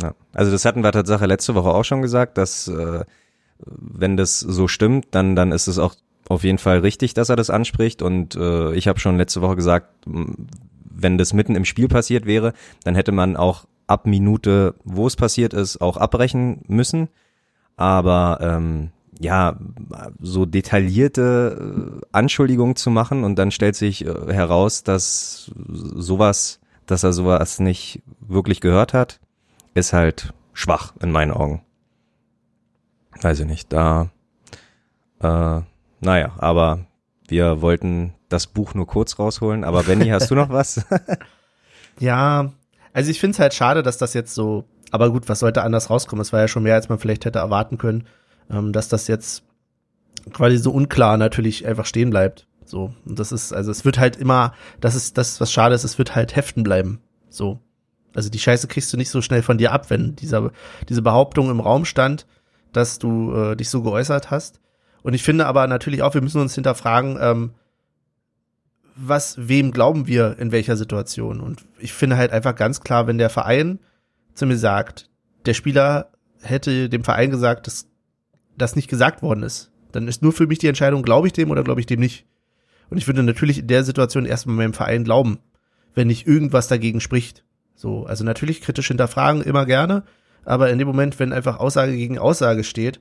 Ja. 0.00 0.14
Also 0.32 0.50
das 0.50 0.64
hatten 0.64 0.82
wir 0.82 0.92
tatsächlich 0.92 1.28
letzte 1.28 1.54
Woche 1.54 1.68
auch 1.68 1.84
schon 1.84 2.00
gesagt, 2.00 2.38
dass 2.38 2.68
äh, 2.68 3.04
wenn 3.58 4.16
das 4.16 4.40
so 4.40 4.66
stimmt, 4.66 5.08
dann 5.10 5.36
dann 5.36 5.52
ist 5.52 5.66
es 5.66 5.78
auch 5.78 5.94
auf 6.30 6.44
jeden 6.44 6.58
Fall 6.58 6.78
richtig, 6.78 7.12
dass 7.12 7.28
er 7.28 7.34
das 7.34 7.50
anspricht. 7.50 8.02
Und 8.02 8.36
äh, 8.36 8.72
ich 8.74 8.86
habe 8.86 9.00
schon 9.00 9.16
letzte 9.16 9.42
Woche 9.42 9.56
gesagt, 9.56 9.88
wenn 10.06 11.18
das 11.18 11.32
mitten 11.32 11.56
im 11.56 11.64
Spiel 11.64 11.88
passiert 11.88 12.24
wäre, 12.24 12.52
dann 12.84 12.94
hätte 12.94 13.10
man 13.10 13.36
auch 13.36 13.66
ab 13.88 14.06
Minute, 14.06 14.76
wo 14.84 15.08
es 15.08 15.16
passiert 15.16 15.52
ist, 15.52 15.80
auch 15.80 15.96
abbrechen 15.96 16.62
müssen. 16.68 17.08
Aber 17.76 18.38
ähm, 18.40 18.90
ja, 19.18 19.58
so 20.20 20.46
detaillierte 20.46 22.00
äh, 22.00 22.06
Anschuldigungen 22.12 22.76
zu 22.76 22.90
machen 22.90 23.24
und 23.24 23.36
dann 23.36 23.50
stellt 23.50 23.74
sich 23.74 24.06
äh, 24.06 24.32
heraus, 24.32 24.84
dass 24.84 25.50
sowas, 25.66 26.60
dass 26.86 27.02
er 27.02 27.12
sowas 27.12 27.58
nicht 27.58 28.02
wirklich 28.20 28.60
gehört 28.60 28.94
hat, 28.94 29.18
ist 29.74 29.92
halt 29.92 30.32
schwach 30.52 30.94
in 31.02 31.10
meinen 31.10 31.32
Augen. 31.32 31.62
Weiß 33.20 33.40
ich 33.40 33.46
nicht, 33.46 33.72
da, 33.72 34.10
äh, 35.18 35.62
naja, 36.00 36.32
aber 36.38 36.86
wir 37.28 37.62
wollten 37.62 38.14
das 38.28 38.46
Buch 38.46 38.74
nur 38.74 38.86
kurz 38.86 39.18
rausholen, 39.18 39.64
aber 39.64 39.84
Benny, 39.84 40.08
hast 40.08 40.30
du 40.30 40.34
noch 40.34 40.50
was? 40.50 40.84
Ja, 42.00 42.52
also 42.92 43.10
ich 43.10 43.20
finde 43.20 43.34
es 43.34 43.38
halt 43.38 43.54
schade, 43.54 43.82
dass 43.82 43.98
das 43.98 44.14
jetzt 44.14 44.34
so, 44.34 44.64
aber 44.90 45.10
gut, 45.10 45.28
was 45.28 45.38
sollte 45.38 45.62
anders 45.62 45.90
rauskommen? 45.90 46.22
Es 46.22 46.32
war 46.32 46.40
ja 46.40 46.48
schon 46.48 46.62
mehr, 46.62 46.74
als 46.74 46.88
man 46.88 46.98
vielleicht 46.98 47.24
hätte 47.24 47.38
erwarten 47.38 47.78
können, 47.78 48.06
ähm, 48.50 48.72
dass 48.72 48.88
das 48.88 49.06
jetzt 49.06 49.44
quasi 50.32 50.56
so 50.56 50.72
unklar 50.72 51.16
natürlich 51.16 51.66
einfach 51.66 51.86
stehen 51.86 52.10
bleibt. 52.10 52.46
So, 52.64 52.94
und 53.04 53.18
das 53.18 53.32
ist, 53.32 53.52
also 53.52 53.70
es 53.70 53.84
wird 53.84 53.98
halt 53.98 54.16
immer, 54.16 54.54
das 54.80 54.94
ist 54.94 55.18
das, 55.18 55.40
was 55.40 55.52
schade 55.52 55.74
ist, 55.74 55.84
es 55.84 55.98
wird 55.98 56.14
halt 56.14 56.34
heften 56.36 56.62
bleiben. 56.62 57.00
So. 57.28 57.60
Also 58.14 58.28
die 58.28 58.38
Scheiße 58.38 58.66
kriegst 58.66 58.92
du 58.92 58.96
nicht 58.96 59.10
so 59.10 59.22
schnell 59.22 59.42
von 59.42 59.58
dir 59.58 59.72
ab, 59.72 59.90
wenn 59.90 60.16
dieser, 60.16 60.50
diese 60.88 61.02
Behauptung 61.02 61.50
im 61.50 61.60
Raum 61.60 61.84
stand, 61.84 62.26
dass 62.72 62.98
du 62.98 63.32
äh, 63.34 63.56
dich 63.56 63.68
so 63.70 63.82
geäußert 63.82 64.30
hast. 64.30 64.60
Und 65.02 65.14
ich 65.14 65.22
finde 65.22 65.46
aber 65.46 65.66
natürlich 65.66 66.02
auch, 66.02 66.14
wir 66.14 66.22
müssen 66.22 66.40
uns 66.40 66.54
hinterfragen, 66.54 67.18
ähm, 67.20 67.50
was, 68.96 69.36
wem 69.38 69.72
glauben 69.72 70.06
wir 70.06 70.38
in 70.38 70.52
welcher 70.52 70.76
Situation? 70.76 71.40
Und 71.40 71.64
ich 71.78 71.92
finde 71.92 72.16
halt 72.16 72.32
einfach 72.32 72.54
ganz 72.54 72.80
klar, 72.80 73.06
wenn 73.06 73.18
der 73.18 73.30
Verein 73.30 73.78
zu 74.34 74.46
mir 74.46 74.58
sagt, 74.58 75.08
der 75.46 75.54
Spieler 75.54 76.10
hätte 76.42 76.88
dem 76.88 77.04
Verein 77.04 77.30
gesagt, 77.30 77.66
dass 77.66 77.86
das 78.56 78.76
nicht 78.76 78.88
gesagt 78.88 79.22
worden 79.22 79.42
ist, 79.42 79.70
dann 79.92 80.06
ist 80.06 80.22
nur 80.22 80.32
für 80.32 80.46
mich 80.46 80.58
die 80.58 80.68
Entscheidung, 80.68 81.02
glaube 81.02 81.26
ich 81.26 81.32
dem 81.32 81.50
oder 81.50 81.64
glaube 81.64 81.80
ich 81.80 81.86
dem 81.86 82.00
nicht. 82.00 82.26
Und 82.90 82.98
ich 82.98 83.06
würde 83.06 83.22
natürlich 83.22 83.58
in 83.58 83.68
der 83.68 83.84
Situation 83.84 84.26
erstmal 84.26 84.56
meinem 84.56 84.74
Verein 84.74 85.04
glauben, 85.04 85.38
wenn 85.94 86.08
nicht 86.08 86.26
irgendwas 86.26 86.68
dagegen 86.68 87.00
spricht. 87.00 87.44
So, 87.74 88.04
also 88.04 88.24
natürlich 88.24 88.60
kritisch 88.60 88.88
hinterfragen, 88.88 89.42
immer 89.42 89.64
gerne, 89.64 90.02
aber 90.44 90.70
in 90.70 90.78
dem 90.78 90.88
Moment, 90.88 91.18
wenn 91.18 91.32
einfach 91.32 91.58
Aussage 91.58 91.96
gegen 91.96 92.18
Aussage 92.18 92.64
steht, 92.64 93.00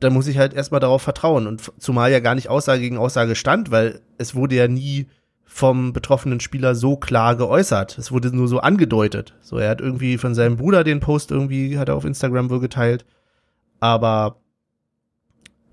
dann 0.00 0.12
muss 0.12 0.26
ich 0.26 0.38
halt 0.38 0.54
erstmal 0.54 0.80
darauf 0.80 1.02
vertrauen. 1.02 1.46
Und 1.46 1.72
zumal 1.78 2.12
ja 2.12 2.20
gar 2.20 2.34
nicht 2.34 2.48
Aussage 2.48 2.80
gegen 2.80 2.98
Aussage 2.98 3.34
stand, 3.34 3.70
weil 3.70 4.00
es 4.18 4.34
wurde 4.34 4.56
ja 4.56 4.68
nie 4.68 5.06
vom 5.44 5.92
betroffenen 5.92 6.40
Spieler 6.40 6.74
so 6.74 6.96
klar 6.96 7.36
geäußert. 7.36 7.96
Es 7.96 8.12
wurde 8.12 8.34
nur 8.34 8.48
so 8.48 8.60
angedeutet. 8.60 9.34
So, 9.40 9.56
er 9.56 9.70
hat 9.70 9.80
irgendwie 9.80 10.18
von 10.18 10.34
seinem 10.34 10.58
Bruder 10.58 10.84
den 10.84 11.00
Post 11.00 11.30
irgendwie, 11.30 11.78
hat 11.78 11.88
er 11.88 11.94
auf 11.94 12.04
Instagram 12.04 12.50
wohl 12.50 12.60
geteilt. 12.60 13.06
Aber 13.80 14.36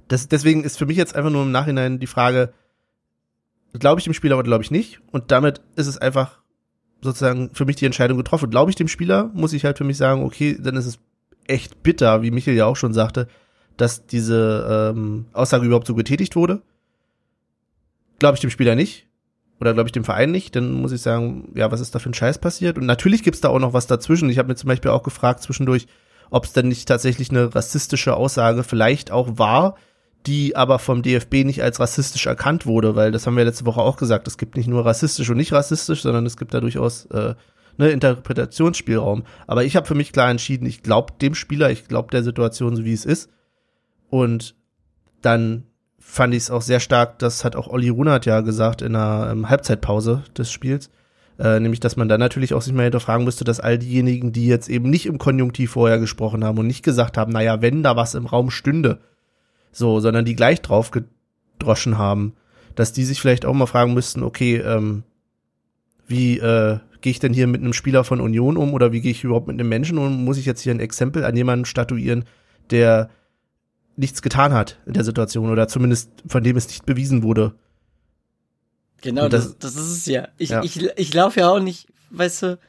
das, 0.07 0.29
deswegen 0.29 0.63
ist 0.63 0.77
für 0.77 0.85
mich 0.85 0.97
jetzt 0.97 1.15
einfach 1.15 1.31
nur 1.31 1.43
im 1.43 1.51
Nachhinein 1.51 1.99
die 1.99 2.07
Frage, 2.07 2.53
glaube 3.73 3.99
ich 3.99 4.05
dem 4.05 4.13
Spieler 4.13 4.37
oder 4.37 4.45
glaube 4.45 4.63
ich 4.63 4.71
nicht? 4.71 5.01
Und 5.11 5.31
damit 5.31 5.61
ist 5.75 5.87
es 5.87 5.97
einfach 5.97 6.41
sozusagen 7.01 7.49
für 7.53 7.65
mich 7.65 7.75
die 7.75 7.85
Entscheidung 7.85 8.17
getroffen. 8.17 8.49
Glaube 8.49 8.69
ich 8.69 8.75
dem 8.75 8.87
Spieler, 8.87 9.31
muss 9.33 9.53
ich 9.53 9.65
halt 9.65 9.77
für 9.77 9.83
mich 9.83 9.97
sagen, 9.97 10.23
okay, 10.23 10.57
dann 10.59 10.77
ist 10.77 10.85
es 10.85 10.99
echt 11.47 11.83
bitter, 11.83 12.21
wie 12.21 12.31
Michael 12.31 12.55
ja 12.55 12.65
auch 12.65 12.77
schon 12.77 12.93
sagte, 12.93 13.27
dass 13.77 14.05
diese 14.05 14.93
ähm, 14.95 15.25
Aussage 15.33 15.65
überhaupt 15.65 15.87
so 15.87 15.95
getätigt 15.95 16.35
wurde. 16.35 16.61
Glaube 18.19 18.35
ich 18.35 18.41
dem 18.41 18.49
Spieler 18.49 18.75
nicht 18.75 19.07
oder 19.59 19.73
glaube 19.73 19.87
ich 19.87 19.93
dem 19.93 20.03
Verein 20.03 20.31
nicht, 20.31 20.55
dann 20.55 20.73
muss 20.73 20.91
ich 20.91 21.01
sagen, 21.01 21.51
ja, 21.55 21.71
was 21.71 21.79
ist 21.79 21.95
da 21.95 21.99
für 21.99 22.09
ein 22.09 22.13
Scheiß 22.13 22.39
passiert? 22.39 22.77
Und 22.77 22.85
natürlich 22.85 23.23
gibt's 23.23 23.41
da 23.41 23.49
auch 23.49 23.59
noch 23.59 23.73
was 23.73 23.87
dazwischen. 23.87 24.29
Ich 24.29 24.37
habe 24.37 24.49
mir 24.49 24.55
zum 24.55 24.67
Beispiel 24.67 24.91
auch 24.91 25.03
gefragt 25.03 25.41
zwischendurch, 25.41 25.87
ob 26.29 26.45
es 26.45 26.53
denn 26.53 26.67
nicht 26.67 26.87
tatsächlich 26.87 27.29
eine 27.29 27.53
rassistische 27.53 28.15
Aussage 28.15 28.63
vielleicht 28.63 29.11
auch 29.11 29.37
war, 29.37 29.75
die 30.25 30.55
aber 30.55 30.79
vom 30.79 31.01
DFB 31.01 31.45
nicht 31.45 31.63
als 31.63 31.79
rassistisch 31.79 32.25
erkannt 32.25 32.65
wurde, 32.65 32.95
weil 32.95 33.11
das 33.11 33.27
haben 33.27 33.37
wir 33.37 33.43
letzte 33.43 33.65
Woche 33.65 33.81
auch 33.81 33.97
gesagt. 33.97 34.27
Es 34.27 34.37
gibt 34.37 34.57
nicht 34.57 34.67
nur 34.67 34.85
rassistisch 34.85 35.29
und 35.29 35.37
nicht 35.37 35.53
rassistisch, 35.53 36.01
sondern 36.01 36.25
es 36.25 36.37
gibt 36.37 36.53
da 36.53 36.61
durchaus 36.61 37.05
äh, 37.05 37.35
ne, 37.77 37.89
Interpretationsspielraum. 37.89 39.23
Aber 39.47 39.63
ich 39.63 39.75
habe 39.75 39.87
für 39.87 39.95
mich 39.95 40.11
klar 40.11 40.29
entschieden, 40.29 40.65
ich 40.65 40.81
glaube 40.81 41.13
dem 41.21 41.35
Spieler, 41.35 41.71
ich 41.71 41.87
glaube 41.87 42.09
der 42.11 42.23
Situation 42.23 42.75
so 42.75 42.85
wie 42.85 42.93
es 42.93 43.05
ist. 43.05 43.29
Und 44.13 44.53
dann 45.23 45.63
fand 45.97 46.35
ich 46.35 46.43
es 46.43 46.51
auch 46.51 46.61
sehr 46.61 46.79
stark, 46.79 47.17
das 47.17 47.43
hat 47.43 47.55
auch 47.55 47.67
Olli 47.67 47.89
Runert 47.89 48.27
ja 48.27 48.41
gesagt 48.41 48.83
in 48.83 48.93
der 48.93 49.29
ähm, 49.31 49.49
Halbzeitpause 49.49 50.21
des 50.37 50.51
Spiels, 50.51 50.91
äh, 51.39 51.59
nämlich, 51.59 51.79
dass 51.79 51.95
man 51.95 52.09
dann 52.09 52.19
natürlich 52.19 52.53
auch 52.53 52.61
sich 52.61 52.73
mal 52.73 52.83
hinterfragen 52.83 53.25
müsste, 53.25 53.43
dass 53.43 53.59
all 53.59 53.79
diejenigen, 53.79 54.31
die 54.31 54.45
jetzt 54.45 54.69
eben 54.69 54.91
nicht 54.91 55.07
im 55.07 55.17
Konjunktiv 55.17 55.71
vorher 55.71 55.97
gesprochen 55.97 56.43
haben 56.43 56.59
und 56.59 56.67
nicht 56.67 56.83
gesagt 56.83 57.17
haben, 57.17 57.31
naja, 57.31 57.63
wenn 57.63 57.81
da 57.81 57.95
was 57.95 58.13
im 58.13 58.27
Raum 58.27 58.51
stünde, 58.51 58.99
so, 59.71 59.99
sondern 59.99 60.25
die 60.25 60.35
gleich 60.35 60.61
drauf 60.61 60.91
gedroschen 60.91 61.97
haben, 61.97 62.33
dass 62.75 62.93
die 62.93 63.05
sich 63.05 63.19
vielleicht 63.19 63.47
auch 63.47 63.53
mal 63.55 63.65
fragen 63.65 63.95
müssten, 63.95 64.21
okay, 64.21 64.57
ähm, 64.57 65.01
wie 66.05 66.37
äh, 66.37 66.77
gehe 67.01 67.09
ich 67.09 67.19
denn 67.19 67.33
hier 67.33 67.47
mit 67.47 67.61
einem 67.61 67.73
Spieler 67.73 68.03
von 68.03 68.21
Union 68.21 68.57
um 68.57 68.75
oder 68.75 68.91
wie 68.91 69.01
gehe 69.01 69.09
ich 69.09 69.23
überhaupt 69.23 69.47
mit 69.47 69.59
einem 69.59 69.69
Menschen 69.69 69.97
um? 69.97 70.23
Muss 70.23 70.37
ich 70.37 70.45
jetzt 70.45 70.61
hier 70.61 70.71
ein 70.71 70.79
Exempel 70.79 71.25
an 71.25 71.35
jemanden 71.35 71.65
statuieren, 71.65 72.25
der 72.69 73.09
nichts 73.95 74.21
getan 74.21 74.53
hat 74.53 74.79
in 74.85 74.93
der 74.93 75.03
Situation 75.03 75.49
oder 75.49 75.67
zumindest 75.67 76.09
von 76.27 76.43
dem 76.43 76.57
es 76.57 76.67
nicht 76.67 76.85
bewiesen 76.85 77.23
wurde. 77.23 77.53
Genau, 79.01 79.27
das, 79.29 79.57
das- 79.59 79.75
das, 79.75 79.83
ist 79.85 79.97
es 79.97 80.05
ja. 80.05 80.27
Ich, 80.37 80.49
Ja. 80.49 80.63
ich, 80.63 80.81
ich 80.95 81.13
laufe 81.13 81.41
ja 81.41 81.49
auch 81.49 81.59
nicht, 81.59 81.87
weißt 82.11 82.41
du, 82.43 82.59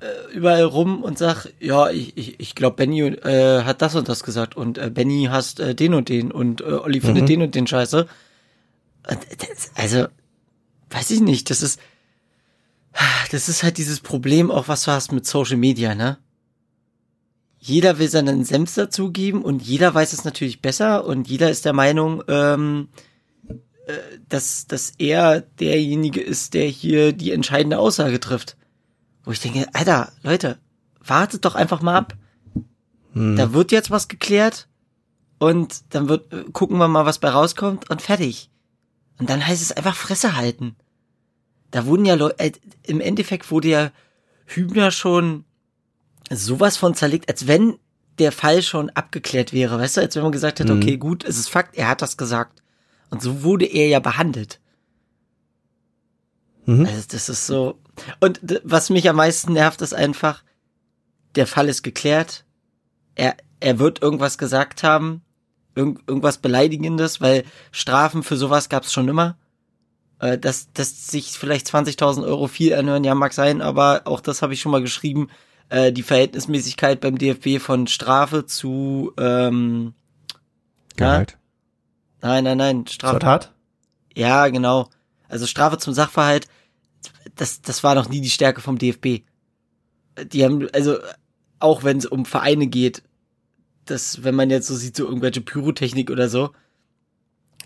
äh, 0.00 0.32
überall 0.34 0.62
rum 0.62 1.02
und 1.02 1.18
sag, 1.18 1.46
ja, 1.58 1.90
ich, 1.90 2.16
ich, 2.16 2.38
ich 2.38 2.54
glaube, 2.54 2.76
Benny 2.76 3.00
äh, 3.00 3.62
hat 3.64 3.82
das 3.82 3.94
und 3.96 4.08
das 4.08 4.22
gesagt 4.22 4.56
und 4.56 4.78
äh, 4.78 4.90
Benny 4.90 5.26
hasst 5.30 5.58
äh, 5.58 5.74
den 5.74 5.94
und 5.94 6.08
den 6.08 6.30
und 6.30 6.60
äh, 6.60 6.64
Olli 6.64 7.00
findet 7.00 7.24
Mhm. 7.24 7.26
den 7.28 7.42
und 7.42 7.54
den 7.54 7.66
Scheiße. 7.66 8.06
Und 9.08 9.18
das, 9.38 9.70
also, 9.74 10.06
weiß 10.90 11.10
ich 11.10 11.20
nicht, 11.20 11.50
das 11.50 11.62
ist, 11.62 11.80
das 13.32 13.48
ist 13.48 13.62
halt 13.62 13.78
dieses 13.78 14.00
Problem 14.00 14.50
auch, 14.50 14.68
was 14.68 14.84
du 14.84 14.90
hast 14.92 15.12
mit 15.12 15.26
Social 15.26 15.56
Media, 15.56 15.94
ne? 15.94 16.18
Jeder 17.60 17.98
will 17.98 18.08
seinen 18.08 18.44
Senf 18.44 18.74
dazugeben 18.74 19.42
und 19.42 19.62
jeder 19.62 19.94
weiß 19.94 20.14
es 20.14 20.24
natürlich 20.24 20.62
besser 20.62 21.04
und 21.04 21.28
jeder 21.28 21.50
ist 21.50 21.66
der 21.66 21.74
Meinung, 21.74 22.24
ähm, 22.26 22.88
äh, 23.86 23.92
dass, 24.30 24.66
dass 24.66 24.94
er 24.96 25.42
derjenige 25.42 26.22
ist, 26.22 26.54
der 26.54 26.64
hier 26.64 27.12
die 27.12 27.32
entscheidende 27.32 27.78
Aussage 27.78 28.18
trifft. 28.18 28.56
Wo 29.24 29.30
ich 29.30 29.40
denke, 29.40 29.66
Alter, 29.74 30.10
Leute, 30.22 30.58
wartet 31.04 31.44
doch 31.44 31.54
einfach 31.54 31.82
mal 31.82 31.96
ab. 31.96 32.16
Hm. 33.12 33.36
Da 33.36 33.52
wird 33.52 33.72
jetzt 33.72 33.90
was 33.90 34.08
geklärt 34.08 34.66
und 35.38 35.82
dann 35.90 36.08
wird, 36.08 36.32
äh, 36.32 36.44
gucken 36.52 36.78
wir 36.78 36.88
mal, 36.88 37.04
was 37.04 37.18
bei 37.18 37.28
rauskommt 37.28 37.90
und 37.90 38.00
fertig. 38.00 38.50
Und 39.18 39.28
dann 39.28 39.46
heißt 39.46 39.60
es 39.60 39.72
einfach 39.72 39.96
Fresse 39.96 40.34
halten. 40.34 40.76
Da 41.70 41.84
wurden 41.84 42.06
ja 42.06 42.14
Leute, 42.14 42.38
äh, 42.38 42.52
im 42.84 43.02
Endeffekt 43.02 43.50
wurde 43.50 43.68
ja 43.68 43.90
Hübner 44.46 44.90
schon 44.90 45.44
sowas 46.30 46.76
von 46.76 46.94
zerlegt, 46.94 47.28
als 47.28 47.46
wenn 47.46 47.78
der 48.18 48.32
Fall 48.32 48.62
schon 48.62 48.90
abgeklärt 48.90 49.52
wäre, 49.52 49.78
weißt 49.78 49.96
du, 49.96 50.00
als 50.02 50.14
wenn 50.16 50.22
man 50.22 50.32
gesagt 50.32 50.60
hätte, 50.60 50.74
mhm. 50.74 50.82
okay, 50.82 50.96
gut, 50.96 51.24
es 51.24 51.38
ist 51.38 51.48
Fakt, 51.48 51.76
er 51.76 51.88
hat 51.88 52.02
das 52.02 52.16
gesagt. 52.16 52.62
Und 53.10 53.22
so 53.22 53.42
wurde 53.42 53.66
er 53.66 53.88
ja 53.88 53.98
behandelt. 53.98 54.60
Mhm. 56.66 56.86
Also 56.86 57.02
das 57.10 57.28
ist 57.28 57.46
so. 57.46 57.80
Und 58.20 58.40
was 58.62 58.90
mich 58.90 59.08
am 59.08 59.16
meisten 59.16 59.52
nervt, 59.52 59.82
ist 59.82 59.94
einfach, 59.94 60.44
der 61.34 61.46
Fall 61.46 61.68
ist 61.68 61.82
geklärt. 61.82 62.44
Er, 63.14 63.36
er 63.58 63.78
wird 63.78 64.02
irgendwas 64.02 64.38
gesagt 64.38 64.82
haben, 64.82 65.22
irgend, 65.74 66.00
irgendwas 66.06 66.38
Beleidigendes, 66.38 67.20
weil 67.20 67.44
Strafen 67.72 68.22
für 68.22 68.36
sowas 68.36 68.68
gab 68.68 68.84
es 68.84 68.92
schon 68.92 69.08
immer. 69.08 69.36
Äh, 70.20 70.38
dass, 70.38 70.72
dass 70.72 71.08
sich 71.08 71.32
vielleicht 71.32 71.66
20.000 71.66 72.24
Euro 72.24 72.46
viel 72.46 72.74
anhören, 72.74 73.04
ja, 73.04 73.14
mag 73.14 73.32
sein, 73.32 73.62
aber 73.62 74.02
auch 74.04 74.20
das 74.20 74.42
habe 74.42 74.52
ich 74.52 74.60
schon 74.60 74.72
mal 74.72 74.82
geschrieben 74.82 75.28
äh, 75.70 75.92
die 75.92 76.02
Verhältnismäßigkeit 76.02 77.00
beim 77.00 77.16
DFB 77.16 77.58
von 77.58 77.86
Strafe 77.86 78.44
zu 78.44 79.12
ähm, 79.16 79.94
Gehalt. 80.96 81.38
Na? 82.20 82.28
Nein, 82.28 82.44
nein, 82.44 82.58
nein, 82.58 82.86
Strafe. 82.86 83.14
Zur 83.14 83.20
Tat? 83.20 83.52
Ja, 84.14 84.48
genau. 84.48 84.90
Also 85.28 85.46
Strafe 85.46 85.78
zum 85.78 85.94
Sachverhalt, 85.94 86.48
das, 87.36 87.62
das 87.62 87.82
war 87.82 87.94
noch 87.94 88.08
nie 88.08 88.20
die 88.20 88.30
Stärke 88.30 88.60
vom 88.60 88.78
DFB. 88.78 89.22
Die 90.24 90.44
haben, 90.44 90.68
also, 90.72 90.98
auch 91.60 91.84
wenn 91.84 91.96
es 91.96 92.06
um 92.06 92.26
Vereine 92.26 92.66
geht, 92.66 93.02
das, 93.86 94.22
wenn 94.24 94.34
man 94.34 94.50
jetzt 94.50 94.66
so 94.66 94.74
sieht, 94.74 94.96
so 94.96 95.04
irgendwelche 95.04 95.40
Pyrotechnik 95.40 96.10
oder 96.10 96.28
so, 96.28 96.50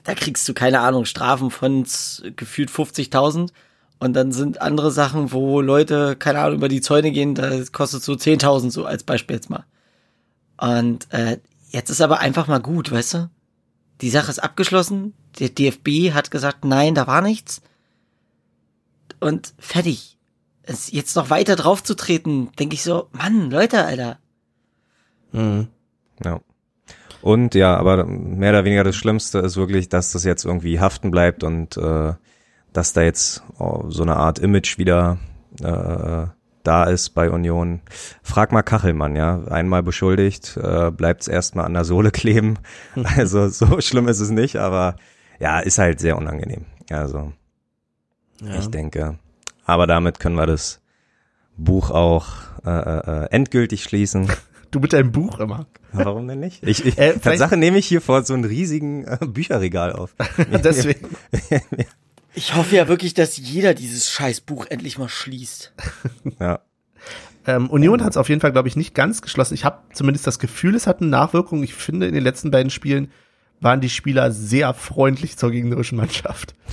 da 0.04 0.14
kriegst 0.14 0.46
du 0.48 0.54
keine 0.54 0.80
Ahnung, 0.80 1.06
Strafen 1.06 1.50
von 1.50 1.84
gefühlt 2.36 2.70
50.000 2.70 3.50
und 4.04 4.12
dann 4.12 4.32
sind 4.32 4.60
andere 4.60 4.90
Sachen, 4.90 5.32
wo 5.32 5.62
Leute, 5.62 6.14
keine 6.14 6.40
Ahnung, 6.40 6.58
über 6.58 6.68
die 6.68 6.82
Zäune 6.82 7.10
gehen, 7.10 7.34
da 7.34 7.50
kostet 7.72 8.02
so 8.02 8.12
10.000, 8.12 8.70
so 8.70 8.84
als 8.84 9.02
Beispiel 9.02 9.36
jetzt 9.36 9.48
mal. 9.48 9.64
Und 10.58 11.10
äh, 11.10 11.38
jetzt 11.70 11.88
ist 11.88 12.02
aber 12.02 12.20
einfach 12.20 12.46
mal 12.46 12.60
gut, 12.60 12.92
weißt 12.92 13.14
du? 13.14 13.30
Die 14.02 14.10
Sache 14.10 14.30
ist 14.30 14.40
abgeschlossen. 14.40 15.14
Der 15.38 15.48
DFB 15.48 16.12
hat 16.12 16.30
gesagt, 16.30 16.66
nein, 16.66 16.94
da 16.94 17.06
war 17.06 17.22
nichts. 17.22 17.62
Und 19.20 19.54
fertig. 19.58 20.18
Es 20.64 20.92
jetzt 20.92 21.16
noch 21.16 21.30
weiter 21.30 21.56
draufzutreten, 21.56 22.52
denke 22.58 22.74
ich 22.74 22.82
so, 22.82 23.08
Mann, 23.12 23.50
Leute, 23.50 23.86
Alter. 23.86 24.18
Mhm. 25.32 25.68
Ja. 26.22 26.40
Und 27.22 27.54
ja, 27.54 27.74
aber 27.78 28.04
mehr 28.04 28.50
oder 28.50 28.66
weniger 28.66 28.84
das 28.84 28.96
Schlimmste 28.96 29.38
ist 29.38 29.56
wirklich, 29.56 29.88
dass 29.88 30.12
das 30.12 30.24
jetzt 30.24 30.44
irgendwie 30.44 30.78
haften 30.78 31.10
bleibt 31.10 31.42
und 31.42 31.78
äh, 31.78 32.12
dass 32.74 32.92
da 32.92 33.00
jetzt 33.02 33.42
oh, 33.58 33.84
so 33.88 34.02
eine 34.02 34.16
Art 34.16 34.38
Image 34.38 34.76
wieder 34.76 35.16
äh, 35.62 36.26
da 36.64 36.84
ist 36.84 37.10
bei 37.10 37.30
Union. 37.30 37.80
Frag 38.22 38.50
mal 38.50 38.62
Kachelmann, 38.62 39.16
ja. 39.16 39.44
Einmal 39.44 39.82
beschuldigt, 39.82 40.56
äh, 40.56 40.90
bleibt 40.90 41.22
es 41.22 41.28
erstmal 41.28 41.66
an 41.66 41.74
der 41.74 41.84
Sohle 41.84 42.10
kleben. 42.10 42.58
Also 43.16 43.48
so 43.48 43.80
schlimm 43.80 44.08
ist 44.08 44.20
es 44.20 44.30
nicht, 44.30 44.56
aber 44.56 44.96
ja, 45.38 45.60
ist 45.60 45.78
halt 45.78 46.00
sehr 46.00 46.16
unangenehm. 46.18 46.64
Also 46.90 47.32
ja. 48.40 48.58
ich 48.58 48.68
denke. 48.68 49.18
Aber 49.64 49.86
damit 49.86 50.18
können 50.18 50.36
wir 50.36 50.46
das 50.46 50.80
Buch 51.56 51.90
auch 51.90 52.26
äh, 52.64 52.70
äh, 52.70 53.30
endgültig 53.30 53.84
schließen. 53.84 54.28
Du 54.70 54.80
mit 54.80 54.92
deinem 54.92 55.12
Buch 55.12 55.38
immer. 55.38 55.66
Warum 55.92 56.26
denn 56.26 56.40
nicht? 56.40 56.66
Ich, 56.66 56.84
ich 56.84 56.98
äh, 56.98 57.12
Tatsache 57.16 57.56
nehme 57.56 57.78
ich 57.78 57.86
hier 57.86 58.00
vor 58.00 58.24
so 58.24 58.34
ein 58.34 58.42
riesigen 58.42 59.04
äh, 59.04 59.18
Bücherregal 59.24 59.92
auf. 59.92 60.16
Deswegen. 60.64 61.10
Ich 62.34 62.54
hoffe 62.54 62.76
ja 62.76 62.88
wirklich, 62.88 63.14
dass 63.14 63.36
jeder 63.36 63.74
dieses 63.74 64.10
Scheißbuch 64.10 64.66
endlich 64.66 64.98
mal 64.98 65.08
schließt. 65.08 65.72
ja. 66.40 66.60
Ähm, 67.46 67.68
Union 67.70 68.02
hat 68.02 68.12
es 68.12 68.16
auf 68.16 68.28
jeden 68.28 68.40
Fall, 68.40 68.52
glaube 68.52 68.68
ich, 68.68 68.76
nicht 68.76 68.94
ganz 68.94 69.22
geschlossen. 69.22 69.54
Ich 69.54 69.64
habe 69.64 69.78
zumindest 69.92 70.26
das 70.26 70.38
Gefühl, 70.38 70.74
es 70.74 70.86
hat 70.86 71.02
eine 71.02 71.28
Wirkung. 71.32 71.62
Ich 71.62 71.74
finde, 71.74 72.06
in 72.06 72.14
den 72.14 72.24
letzten 72.24 72.50
beiden 72.50 72.70
Spielen 72.70 73.10
waren 73.60 73.80
die 73.80 73.90
Spieler 73.90 74.32
sehr 74.32 74.74
freundlich 74.74 75.36
zur 75.36 75.50
gegnerischen 75.50 75.96
Mannschaft. 75.96 76.54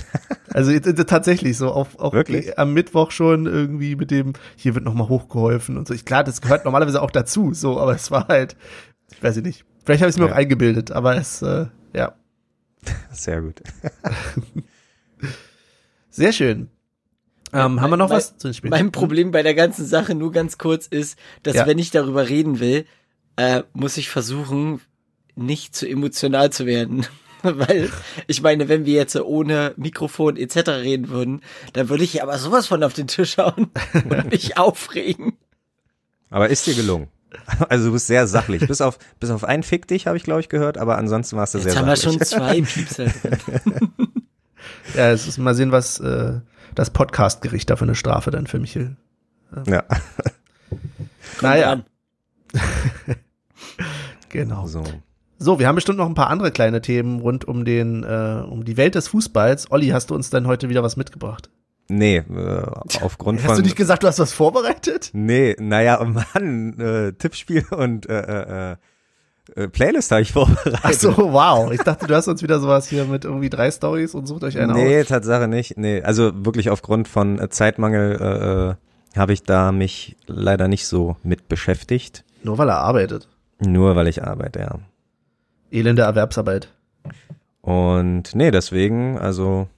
Also 0.54 0.78
tatsächlich 0.78 1.56
so, 1.56 1.72
auch, 1.72 1.88
auch 1.98 2.14
am 2.58 2.74
Mittwoch 2.74 3.10
schon 3.10 3.46
irgendwie 3.46 3.96
mit 3.96 4.10
dem, 4.10 4.34
hier 4.54 4.74
wird 4.74 4.84
nochmal 4.84 5.08
hochgeholfen 5.08 5.78
und 5.78 5.88
so. 5.88 5.94
Ich, 5.94 6.04
klar, 6.04 6.24
das 6.24 6.42
gehört 6.42 6.66
normalerweise 6.66 7.00
auch 7.00 7.10
dazu, 7.10 7.54
so, 7.54 7.80
aber 7.80 7.94
es 7.94 8.10
war 8.10 8.28
halt, 8.28 8.54
ich 9.14 9.22
weiß 9.22 9.36
nicht. 9.36 9.64
Vielleicht 9.82 10.02
habe 10.02 10.10
ich 10.10 10.16
es 10.16 10.18
mir 10.18 10.26
ja. 10.26 10.32
auch 10.32 10.36
eingebildet, 10.36 10.92
aber 10.92 11.16
es, 11.16 11.40
äh, 11.40 11.68
ja. 11.94 12.12
Sehr 13.12 13.40
gut. 13.40 13.62
Sehr 16.12 16.32
schön. 16.32 16.68
Ähm, 17.52 17.80
haben 17.80 17.90
wir 17.90 17.96
noch 17.96 18.08
mein, 18.08 18.18
was 18.18 18.38
zu 18.38 18.48
den 18.48 18.54
Spielen? 18.54 18.70
Mein 18.70 18.92
Problem 18.92 19.30
bei 19.30 19.42
der 19.42 19.54
ganzen 19.54 19.84
Sache 19.84 20.14
nur 20.14 20.30
ganz 20.32 20.58
kurz 20.58 20.86
ist, 20.86 21.18
dass 21.42 21.56
ja. 21.56 21.66
wenn 21.66 21.78
ich 21.78 21.90
darüber 21.90 22.28
reden 22.28 22.60
will, 22.60 22.86
äh, 23.36 23.62
muss 23.72 23.96
ich 23.96 24.08
versuchen, 24.08 24.80
nicht 25.34 25.74
zu 25.74 25.88
emotional 25.88 26.50
zu 26.50 26.66
werden. 26.66 27.06
Weil, 27.42 27.90
ich 28.28 28.40
meine, 28.40 28.68
wenn 28.68 28.86
wir 28.86 28.94
jetzt 28.94 29.16
ohne 29.16 29.74
Mikrofon 29.76 30.36
etc. 30.36 30.68
reden 30.68 31.08
würden, 31.08 31.40
dann 31.72 31.88
würde 31.88 32.04
ich 32.04 32.22
aber 32.22 32.38
sowas 32.38 32.68
von 32.68 32.84
auf 32.84 32.92
den 32.92 33.08
Tisch 33.08 33.36
hauen 33.36 33.70
und 33.94 34.30
mich 34.30 34.56
aufregen. 34.56 35.32
Aber 36.30 36.48
ist 36.48 36.66
dir 36.66 36.74
gelungen? 36.74 37.08
Also 37.68 37.86
du 37.86 37.92
bist 37.92 38.06
sehr 38.06 38.26
sachlich. 38.26 38.66
Bis 38.66 38.80
auf, 38.80 38.98
bis 39.18 39.30
auf 39.30 39.44
einen 39.44 39.62
Fick 39.62 39.88
dich, 39.88 40.06
habe 40.06 40.16
ich 40.16 40.22
glaube 40.22 40.40
ich 40.40 40.48
gehört, 40.48 40.78
aber 40.78 40.98
ansonsten 40.98 41.36
warst 41.36 41.54
du 41.54 41.58
Jetzt 41.58 41.72
sehr 41.72 41.72
sachlich. 41.72 42.04
Jetzt 42.04 42.06
haben 42.06 42.20
wir 42.20 42.26
schon 42.26 42.26
zwei 42.26 42.60
Piepser 42.62 43.06
drin. 43.06 44.01
Ja, 44.94 45.10
es 45.10 45.26
ist 45.26 45.38
mal 45.38 45.54
sehen, 45.54 45.72
was 45.72 46.00
äh, 46.00 46.40
das 46.74 46.90
Podcast-Gericht 46.90 47.70
da 47.70 47.76
für 47.76 47.84
eine 47.84 47.94
Strafe 47.94 48.30
dann 48.30 48.46
für 48.46 48.58
mich 48.58 48.74
Ja. 48.74 48.92
ja. 49.66 49.84
naja. 51.40 51.82
genau. 54.28 54.66
So. 54.66 54.84
So, 55.38 55.58
wir 55.58 55.66
haben 55.66 55.74
bestimmt 55.74 55.98
noch 55.98 56.06
ein 56.06 56.14
paar 56.14 56.30
andere 56.30 56.52
kleine 56.52 56.80
Themen 56.80 57.20
rund 57.20 57.46
um 57.46 57.64
den, 57.64 58.04
äh, 58.04 58.42
um 58.48 58.64
die 58.64 58.76
Welt 58.76 58.94
des 58.94 59.08
Fußballs. 59.08 59.70
Olli, 59.70 59.88
hast 59.88 60.10
du 60.10 60.14
uns 60.14 60.30
denn 60.30 60.46
heute 60.46 60.68
wieder 60.68 60.82
was 60.82 60.96
mitgebracht? 60.96 61.50
Nee, 61.88 62.18
äh, 62.18 62.62
aufgrund 63.00 63.40
Hast 63.40 63.46
von. 63.46 63.50
Hast 63.50 63.58
du 63.58 63.64
nicht 63.64 63.76
gesagt, 63.76 64.02
du 64.02 64.06
hast 64.06 64.18
was 64.18 64.32
vorbereitet? 64.32 65.10
Nee, 65.12 65.56
naja, 65.58 66.02
Mann, 66.04 66.78
äh, 66.78 67.12
Tippspiel 67.14 67.66
und 67.70 68.08
äh, 68.08 68.20
äh 68.20 68.72
äh, 68.72 68.76
Playlist 69.72 70.10
habe 70.10 70.22
ich 70.22 70.32
vorbereitet. 70.32 70.80
Ach 70.82 70.92
so, 70.92 71.16
wow. 71.16 71.72
Ich 71.72 71.82
dachte, 71.82 72.06
du 72.06 72.14
hast 72.14 72.28
uns 72.28 72.42
wieder 72.42 72.60
sowas 72.60 72.88
hier 72.88 73.04
mit 73.04 73.24
irgendwie 73.24 73.50
drei 73.50 73.70
Stories 73.70 74.14
und 74.14 74.26
sucht 74.26 74.44
euch 74.44 74.58
eine 74.58 74.72
nee, 74.72 74.80
aus. 74.80 74.88
Nee, 74.88 75.04
Tatsache 75.04 75.48
nicht. 75.48 75.76
Nee, 75.76 76.02
also 76.02 76.32
wirklich 76.44 76.70
aufgrund 76.70 77.08
von 77.08 77.38
äh, 77.38 77.48
Zeitmangel 77.48 78.18
äh, 78.20 78.70
äh, 78.70 79.18
habe 79.18 79.32
ich 79.32 79.42
da 79.42 79.72
mich 79.72 80.16
leider 80.26 80.68
nicht 80.68 80.86
so 80.86 81.16
mit 81.22 81.48
beschäftigt. 81.48 82.24
Nur 82.42 82.58
weil 82.58 82.68
er 82.68 82.78
arbeitet. 82.78 83.28
Nur 83.60 83.96
weil 83.96 84.08
ich 84.08 84.22
arbeite, 84.22 84.60
ja. 84.60 84.78
Elende 85.70 86.02
Erwerbsarbeit. 86.02 86.68
Und 87.60 88.34
nee, 88.34 88.50
deswegen, 88.50 89.18
also 89.18 89.68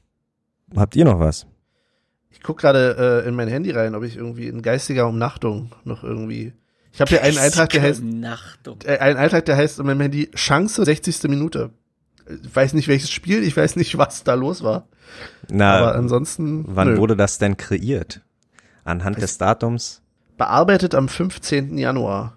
habt 0.74 0.96
ihr 0.96 1.04
noch 1.04 1.20
was? 1.20 1.46
Ich 2.30 2.42
guck 2.42 2.58
gerade 2.58 3.22
äh, 3.24 3.28
in 3.28 3.34
mein 3.34 3.48
Handy 3.48 3.70
rein, 3.70 3.94
ob 3.94 4.02
ich 4.02 4.16
irgendwie 4.16 4.48
in 4.48 4.62
geistiger 4.62 5.06
Umnachtung 5.06 5.70
noch 5.84 6.02
irgendwie 6.02 6.52
ich 6.94 7.00
habe 7.00 7.08
hier 7.08 7.22
einen 7.22 7.38
Eintrag, 7.38 7.70
der 7.70 7.82
heißt 7.82 8.02
äh, 8.84 8.98
einen 8.98 9.16
Eintrag, 9.16 9.44
der 9.46 9.56
heißt 9.56 9.80
in 9.80 9.86
meinem 9.86 10.00
Handy 10.00 10.30
Chance 10.30 10.84
60. 10.84 11.24
Minute. 11.24 11.70
Ich 12.28 12.54
weiß 12.54 12.72
nicht 12.72 12.86
welches 12.86 13.10
Spiel, 13.10 13.42
ich 13.42 13.56
weiß 13.56 13.74
nicht, 13.74 13.98
was 13.98 14.22
da 14.22 14.34
los 14.34 14.62
war. 14.62 14.86
Na, 15.48 15.76
aber 15.76 15.94
ansonsten. 15.96 16.64
Wann 16.68 16.94
nö. 16.94 16.98
wurde 16.98 17.16
das 17.16 17.38
denn 17.38 17.56
kreiert? 17.56 18.20
Anhand 18.84 19.20
des 19.20 19.38
Datums? 19.38 20.02
Bearbeitet 20.36 20.94
am 20.94 21.08
15. 21.08 21.76
Januar. 21.78 22.36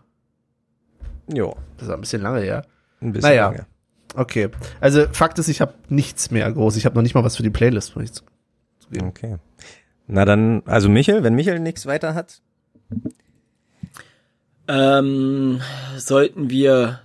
Jo. 1.32 1.56
Das 1.78 1.88
ist 1.88 1.94
ein 1.94 2.02
bisschen 2.02 2.24
lange 2.24 2.42
her. 2.42 2.66
Ein 3.00 3.14
bisschen 3.14 3.30
naja. 3.30 3.50
lange. 3.50 3.68
Okay. 4.16 4.50
Also 4.82 5.06
Fakt 5.12 5.38
ist, 5.38 5.50
ich 5.50 5.62
habe 5.62 5.76
nichts 5.88 6.32
mehr 6.32 6.52
groß. 6.52 6.78
Ich 6.78 6.86
habe 6.86 6.96
noch 6.96 7.04
nicht 7.04 7.14
mal 7.14 7.24
was 7.24 7.38
für 7.38 7.44
die 7.44 7.52
Playlist, 7.52 7.96
muss 7.96 8.06
ich 8.06 8.14
zugeben. 8.80 9.08
Okay. 9.08 9.38
Na 10.08 10.26
dann, 10.26 10.64
also 10.66 10.90
Michel, 10.90 11.24
wenn 11.24 11.36
Michel 11.36 11.60
nichts 11.60 11.86
weiter 11.86 12.16
hat, 12.16 12.42
ähm, 14.68 15.62
sollten 15.98 16.50
wir 16.50 17.02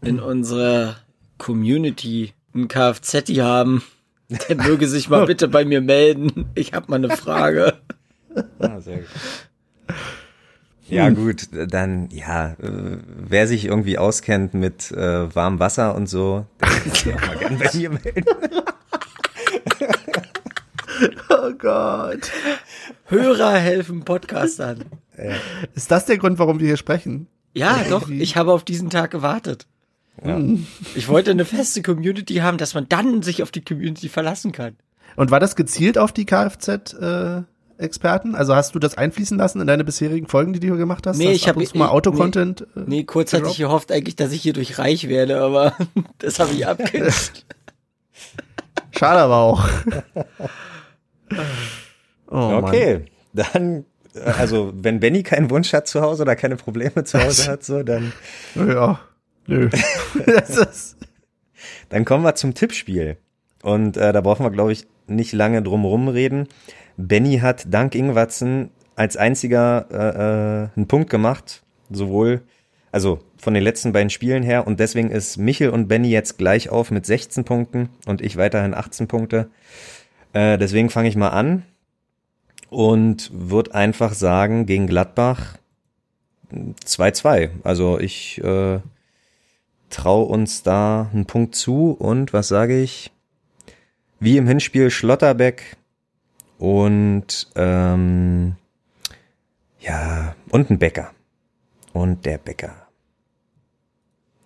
in 0.00 0.20
unserer 0.20 0.96
Community 1.38 2.32
ein 2.54 2.68
Kfz 2.68 3.14
haben, 3.38 3.82
der 4.28 4.56
möge 4.56 4.88
sich 4.88 5.08
mal 5.08 5.26
bitte 5.26 5.48
bei 5.48 5.64
mir 5.64 5.80
melden. 5.80 6.46
Ich 6.54 6.72
habe 6.72 6.86
mal 6.88 6.96
eine 6.96 7.16
Frage. 7.16 7.74
Ah, 8.58 8.80
sehr 8.80 8.98
gut. 8.98 9.06
Ja 10.88 11.10
gut, 11.10 11.48
dann 11.52 12.08
ja, 12.10 12.52
äh, 12.52 12.98
wer 13.06 13.48
sich 13.48 13.64
irgendwie 13.64 13.98
auskennt 13.98 14.54
mit 14.54 14.92
äh, 14.92 15.34
warmem 15.34 15.58
Wasser 15.58 15.96
und 15.96 16.08
so, 16.08 16.46
der 16.60 16.68
kann 16.68 16.92
sich 16.92 17.14
auch 17.14 17.26
mal 17.26 17.36
gerne 17.36 17.58
bei 17.58 17.76
mir 17.76 17.90
melden. 17.90 18.24
Oh 21.28 21.52
Gott. 21.58 22.30
Hörer 23.04 23.58
helfen 23.58 24.04
Podcastern. 24.04 24.84
Ist 25.74 25.90
das 25.90 26.06
der 26.06 26.18
Grund, 26.18 26.38
warum 26.38 26.60
wir 26.60 26.66
hier 26.66 26.76
sprechen? 26.76 27.26
Ja, 27.54 27.84
doch, 27.88 28.08
ich 28.10 28.36
habe 28.36 28.52
auf 28.52 28.64
diesen 28.64 28.90
Tag 28.90 29.10
gewartet. 29.10 29.66
Ja. 30.24 30.38
Ich 30.94 31.08
wollte 31.08 31.30
eine 31.30 31.44
feste 31.44 31.82
Community 31.82 32.36
haben, 32.36 32.58
dass 32.58 32.74
man 32.74 32.88
dann 32.88 33.22
sich 33.22 33.42
auf 33.42 33.50
die 33.50 33.64
Community 33.64 34.08
verlassen 34.08 34.52
kann. 34.52 34.76
Und 35.16 35.30
war 35.30 35.40
das 35.40 35.56
gezielt 35.56 35.98
auf 35.98 36.12
die 36.12 36.26
Kfz-Experten? 36.26 38.34
also 38.34 38.54
hast 38.54 38.74
du 38.74 38.78
das 38.78 38.96
einfließen 38.98 39.38
lassen 39.38 39.60
in 39.60 39.66
deine 39.66 39.84
bisherigen 39.84 40.26
Folgen, 40.26 40.52
die 40.52 40.60
du 40.60 40.66
hier 40.68 40.76
gemacht 40.76 41.06
hast? 41.06 41.16
Nee, 41.18 41.28
Hast 41.28 41.36
ich 41.36 41.42
ab 41.44 41.56
hab- 41.56 41.62
und 41.62 41.68
zu 41.68 41.78
mal 41.78 41.88
Autocontent. 41.88 42.62
äh, 42.76 42.80
Nee, 42.86 43.04
kurz 43.04 43.32
hatte 43.32 43.48
ich 43.48 43.58
gehofft 43.58 43.92
eigentlich, 43.92 44.16
dass 44.16 44.32
ich 44.32 44.42
hierdurch 44.42 44.78
reich 44.78 45.08
werde, 45.08 45.40
aber 45.40 45.74
das 46.18 46.38
habe 46.38 46.52
ich 46.52 46.66
abgelehnt. 46.66 47.46
Schade 48.98 49.20
aber 49.20 49.36
auch. 49.36 49.68
oh, 52.30 52.60
okay, 52.62 53.04
dann, 53.34 53.80
äh, 53.80 53.84
also 54.24 54.72
wenn 54.74 55.00
Benny 55.00 55.22
keinen 55.22 55.50
Wunsch 55.50 55.72
hat 55.72 55.88
zu 55.88 56.00
Hause 56.00 56.22
oder 56.22 56.36
keine 56.36 56.56
Probleme 56.56 57.04
zu 57.04 57.22
Hause 57.22 57.50
hat, 57.50 57.64
so, 57.64 57.82
dann. 57.82 58.12
Ja. 58.54 59.00
Nö. 59.46 59.70
dann 61.88 62.04
kommen 62.04 62.24
wir 62.24 62.34
zum 62.34 62.54
Tippspiel. 62.54 63.16
Und 63.62 63.96
äh, 63.96 64.12
da 64.12 64.20
brauchen 64.20 64.44
wir, 64.44 64.50
glaube 64.50 64.72
ich, 64.72 64.86
nicht 65.06 65.32
lange 65.32 65.62
drum 65.62 66.08
reden. 66.08 66.48
Benny 66.96 67.38
hat 67.38 67.66
dank 67.68 67.94
Ingwatzen 67.94 68.70
als 68.96 69.16
einziger 69.16 69.86
äh, 69.90 70.64
äh, 70.64 70.68
einen 70.76 70.88
Punkt 70.88 71.10
gemacht, 71.10 71.62
sowohl, 71.90 72.42
also 72.90 73.20
von 73.36 73.54
den 73.54 73.62
letzten 73.62 73.92
beiden 73.92 74.10
Spielen 74.10 74.42
her. 74.42 74.66
Und 74.66 74.80
deswegen 74.80 75.10
ist 75.10 75.36
Michel 75.36 75.70
und 75.70 75.88
Benny 75.88 76.10
jetzt 76.10 76.38
gleich 76.38 76.70
auf 76.70 76.90
mit 76.90 77.06
16 77.06 77.44
Punkten 77.44 77.90
und 78.06 78.22
ich 78.22 78.36
weiterhin 78.36 78.74
18 78.74 79.06
Punkte. 79.06 79.50
Äh, 80.32 80.58
deswegen 80.58 80.90
fange 80.90 81.08
ich 81.08 81.16
mal 81.16 81.28
an 81.28 81.62
und 82.76 83.30
würde 83.32 83.74
einfach 83.74 84.12
sagen, 84.12 84.66
gegen 84.66 84.86
Gladbach 84.86 85.56
2-2. 86.52 87.48
Also 87.64 87.98
ich 87.98 88.36
äh, 88.44 88.80
trau 89.88 90.22
uns 90.24 90.62
da 90.62 91.08
einen 91.10 91.24
Punkt 91.24 91.54
zu 91.54 91.92
und 91.92 92.34
was 92.34 92.48
sage 92.48 92.78
ich? 92.82 93.12
Wie 94.20 94.36
im 94.36 94.46
Hinspiel 94.46 94.90
Schlotterbeck 94.90 95.78
und 96.58 97.48
ähm, 97.54 98.56
ja, 99.80 100.34
und 100.50 100.68
ein 100.70 100.78
Bäcker. 100.78 101.12
Und 101.94 102.26
der 102.26 102.36
Bäcker. 102.36 102.88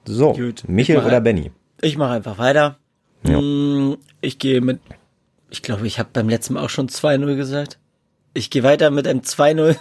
So, 0.04 0.34
Gut, 0.34 0.62
mach- 0.68 1.04
oder 1.04 1.20
Benny? 1.20 1.50
Ich 1.80 1.98
mache 1.98 2.12
einfach 2.12 2.38
weiter. 2.38 2.78
Ja. 3.24 3.40
Mm, 3.40 3.96
Ich 4.20 4.38
gehe 4.38 4.60
mit, 4.60 4.78
ich 5.50 5.62
glaube, 5.62 5.84
ich 5.88 5.98
habe 5.98 6.10
beim 6.12 6.28
letzten 6.28 6.54
Mal 6.54 6.64
auch 6.64 6.70
schon 6.70 6.88
2-0 6.88 7.34
gesagt. 7.34 7.79
Ich 8.32 8.50
gehe 8.50 8.62
weiter 8.62 8.90
mit 8.90 9.08
einem 9.08 9.20
2-0 9.20 9.76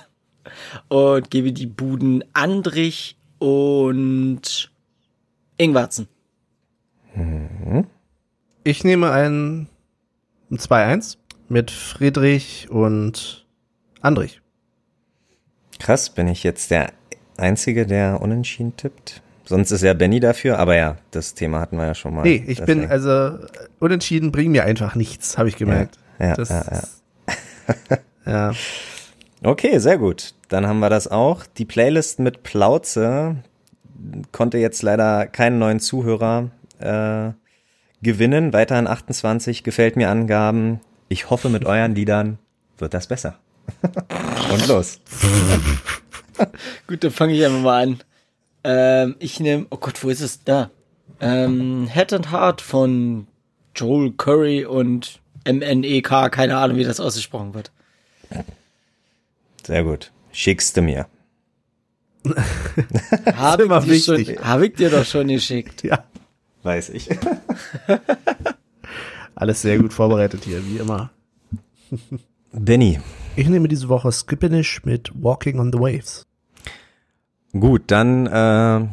und 0.88 1.30
gebe 1.30 1.54
die 1.54 1.68
Buden 1.68 2.24
Andrich 2.34 3.18
und 3.38 4.72
Ingwarzen. 5.58 6.08
ich 8.64 8.84
nehme 8.84 9.12
ein, 9.12 9.68
ein 10.50 10.58
2-1 10.58 11.18
mit 11.48 11.70
Friedrich 11.72 12.70
und 12.70 13.46
Andrich. 14.02 14.42
Krass, 15.80 16.10
bin 16.10 16.28
ich 16.28 16.44
jetzt 16.44 16.72
der 16.72 16.92
Einzige, 17.38 17.86
der 17.86 18.22
unentschieden 18.22 18.76
tippt? 18.76 19.22
Sonst 19.46 19.72
ist 19.72 19.82
ja 19.82 19.94
Benny 19.94 20.20
dafür, 20.20 20.60
aber 20.60 20.76
ja, 20.76 20.98
das 21.12 21.34
Thema 21.34 21.60
hatten 21.60 21.78
wir 21.78 21.86
ja 21.86 21.96
schon 21.96 22.14
mal. 22.14 22.24
Nee, 22.24 22.44
ich 22.48 22.64
bin, 22.64 22.86
also 22.88 23.10
äh, 23.10 23.40
unentschieden 23.80 24.32
bringen 24.32 24.52
mir 24.52 24.64
einfach 24.64 24.96
nichts, 24.96 25.38
habe 25.38 25.50
ich 25.50 25.56
gemerkt. 25.56 25.98
ja, 26.20 26.36
das, 26.36 26.50
ja, 26.50 26.64
ja. 26.72 27.98
ja. 28.30 28.52
Okay, 29.44 29.80
sehr 29.80 29.98
gut. 29.98 30.34
Dann 30.50 30.68
haben 30.68 30.80
wir 30.80 30.90
das 30.90 31.08
auch. 31.08 31.46
Die 31.58 31.66
Playlist 31.66 32.20
mit 32.20 32.44
Plauze 32.44 33.38
konnte 34.32 34.58
jetzt 34.58 34.82
leider 34.82 35.28
keinen 35.28 35.60
neuen 35.60 35.80
Zuhörer 35.80 36.52
äh, 36.80 37.32
gewinnen. 38.02 38.54
Weiterhin 38.54 38.88
28 38.88 39.64
gefällt 39.64 39.96
mir 39.96 40.10
Angaben. 40.10 40.80
Ich 41.08 41.30
hoffe, 41.30 41.50
mit 41.50 41.66
euren 41.66 41.96
Liedern 41.96 42.40
wird 42.78 42.94
das 42.94 43.08
besser. 43.08 43.36
Und 44.52 44.68
los. 44.68 45.00
Gut, 46.88 47.04
dann 47.04 47.12
fange 47.12 47.34
ich 47.34 47.46
einfach 47.46 47.62
mal 47.62 47.84
an. 47.84 48.00
Ähm, 48.64 49.16
ich 49.20 49.40
nehme, 49.40 49.68
oh 49.70 49.78
Gott, 49.78 50.04
wo 50.04 50.10
ist 50.10 50.22
es? 50.22 50.44
Da. 50.44 50.70
Ähm, 51.22 51.90
Head 51.92 52.14
and 52.14 52.32
Heart 52.32 52.62
von 52.62 53.28
Joel 53.76 54.12
Curry 54.14 54.66
und 54.66 55.20
MNEK, 55.46 56.32
keine 56.32 56.58
Ahnung, 56.58 56.78
wie 56.78 56.84
das 56.84 57.00
ausgesprochen 57.00 57.54
wird. 57.54 57.72
Sehr 59.66 59.84
gut. 59.84 60.12
Schickst 60.32 60.78
du 60.78 60.82
mir. 60.82 61.08
Habe 63.36 63.64
ich, 63.96 64.06
dir 64.06 64.26
schon- 64.26 64.46
hab 64.46 64.62
ich 64.62 64.74
dir 64.74 64.90
doch 64.90 65.06
schon 65.06 65.28
geschickt. 65.28 65.84
ja, 65.84 66.04
Weiß 66.64 66.90
ich. 66.90 67.10
alles 69.36 69.62
sehr 69.62 69.78
gut 69.80 69.94
vorbereitet 69.94 70.44
hier, 70.44 70.66
wie 70.68 70.78
immer. 70.78 71.12
Benny. 72.52 73.00
Ich 73.36 73.48
nehme 73.48 73.68
diese 73.68 73.90
Woche 73.90 74.12
Skippinish 74.12 74.84
mit 74.84 75.12
Walking 75.16 75.60
on 75.60 75.72
the 75.72 75.80
Waves. 75.80 76.26
Gut, 77.54 77.84
dann 77.88 78.28
äh, 78.28 78.88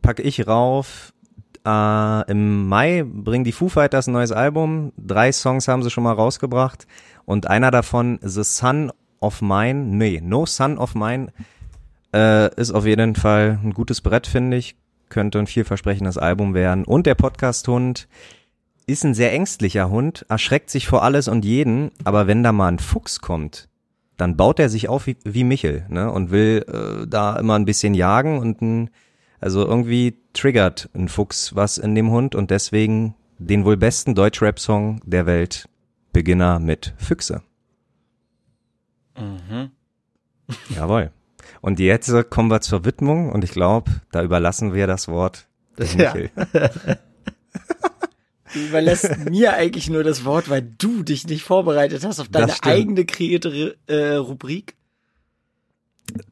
packe 0.00 0.22
ich 0.22 0.46
rauf. 0.46 1.12
Äh, 1.68 2.30
Im 2.30 2.66
Mai 2.66 3.04
bringen 3.04 3.44
die 3.44 3.52
Foo 3.52 3.68
Fighters 3.68 4.06
ein 4.06 4.12
neues 4.12 4.32
Album. 4.32 4.92
Drei 4.96 5.32
Songs 5.32 5.68
haben 5.68 5.82
sie 5.82 5.90
schon 5.90 6.04
mal 6.04 6.14
rausgebracht. 6.14 6.86
Und 7.26 7.46
einer 7.46 7.70
davon, 7.70 8.18
The 8.22 8.42
Son 8.42 8.90
of 9.20 9.42
Mine, 9.42 9.74
nee, 9.74 10.22
No 10.22 10.46
Son 10.46 10.78
of 10.78 10.94
Mine, 10.94 11.28
äh, 12.14 12.54
ist 12.54 12.70
auf 12.70 12.86
jeden 12.86 13.16
Fall 13.16 13.58
ein 13.62 13.74
gutes 13.74 14.00
Brett, 14.00 14.26
finde 14.26 14.56
ich. 14.56 14.76
Könnte 15.10 15.38
ein 15.38 15.46
vielversprechendes 15.46 16.16
Album 16.16 16.54
werden. 16.54 16.84
Und 16.84 17.04
der 17.04 17.16
Podcast-Hund 17.16 18.08
ist 18.86 19.04
ein 19.04 19.12
sehr 19.12 19.32
ängstlicher 19.32 19.90
Hund, 19.90 20.24
erschreckt 20.30 20.70
sich 20.70 20.86
vor 20.86 21.02
alles 21.02 21.28
und 21.28 21.44
jeden, 21.44 21.90
aber 22.04 22.26
wenn 22.26 22.42
da 22.42 22.52
mal 22.52 22.68
ein 22.68 22.78
Fuchs 22.78 23.20
kommt, 23.20 23.68
dann 24.16 24.36
baut 24.36 24.58
er 24.58 24.70
sich 24.70 24.88
auf 24.88 25.06
wie, 25.06 25.18
wie 25.24 25.44
Michel, 25.44 25.84
ne? 25.90 26.10
Und 26.10 26.30
will 26.30 26.64
äh, 26.66 27.06
da 27.06 27.36
immer 27.36 27.54
ein 27.56 27.66
bisschen 27.66 27.92
jagen 27.92 28.38
und 28.38 28.62
ein, 28.62 28.90
also 29.40 29.66
irgendwie 29.66 30.16
triggert 30.32 30.88
ein 30.94 31.08
Fuchs 31.08 31.54
was 31.54 31.78
in 31.78 31.94
dem 31.94 32.10
Hund 32.10 32.34
und 32.34 32.50
deswegen 32.50 33.14
den 33.38 33.64
wohl 33.64 33.76
besten 33.76 34.14
Deutschrap-Song 34.14 35.00
der 35.04 35.26
Welt, 35.26 35.68
Beginner 36.12 36.58
mit 36.58 36.94
Füchse. 36.98 37.42
Mhm. 39.16 39.70
Jawohl. 40.74 41.10
Und 41.60 41.80
jetzt 41.80 42.12
kommen 42.30 42.50
wir 42.50 42.60
zur 42.60 42.84
Widmung 42.84 43.30
und 43.32 43.44
ich 43.44 43.50
glaube, 43.50 43.90
da 44.12 44.22
überlassen 44.22 44.74
wir 44.74 44.86
das 44.86 45.08
Wort 45.08 45.48
dem 45.78 45.98
Ja. 45.98 46.14
Du 48.52 48.60
überlässt 48.60 49.16
mir 49.30 49.54
eigentlich 49.54 49.90
nur 49.90 50.04
das 50.04 50.24
Wort, 50.24 50.48
weil 50.48 50.62
du 50.62 51.02
dich 51.02 51.26
nicht 51.26 51.42
vorbereitet 51.42 52.04
hast 52.04 52.20
auf 52.20 52.28
deine 52.28 52.54
eigene 52.62 53.04
kreierte 53.04 53.76
äh, 53.86 54.14
Rubrik. 54.14 54.74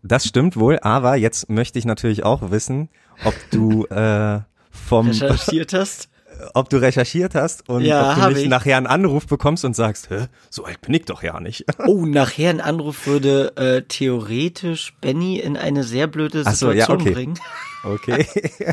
Das 0.03 0.27
stimmt 0.27 0.57
wohl, 0.57 0.79
aber 0.81 1.17
jetzt 1.17 1.49
möchte 1.51 1.79
ich 1.79 1.85
natürlich 1.85 2.25
auch 2.25 2.51
wissen, 2.51 2.89
ob 3.25 3.35
du 3.51 3.85
äh, 3.87 4.41
vom 4.71 5.09
Recherchiert 5.09 5.73
hast. 5.73 6.09
ob 6.55 6.69
du 6.69 6.77
recherchiert 6.77 7.35
hast 7.35 7.69
und 7.69 7.83
Ja, 7.83 8.13
ob 8.13 8.23
du 8.23 8.29
nicht 8.35 8.43
ich. 8.43 8.49
nachher 8.49 8.77
einen 8.77 8.87
Anruf 8.87 9.27
bekommst 9.27 9.65
und 9.65 9.75
sagst, 9.75 10.11
Hä, 10.11 10.27
so 10.51 10.65
alt 10.65 10.81
bin 10.83 10.95
ich 10.95 11.05
doch 11.07 11.23
ja 11.23 11.41
nicht. 11.41 11.65
Oh, 11.87 12.05
nachher 12.05 12.51
ein 12.51 12.61
Anruf 12.61 13.07
würde 13.07 13.57
äh, 13.57 13.83
theoretisch 13.83 14.95
Benny 15.01 15.39
in 15.39 15.57
eine 15.57 15.85
sehr 15.85 16.07
blöde 16.07 16.43
Ach 16.45 16.55
so, 16.55 16.69
Situation 16.71 16.99
ja, 17.01 17.05
okay. 17.05 17.15
bringen. 17.15 17.39
Okay. 17.85 18.27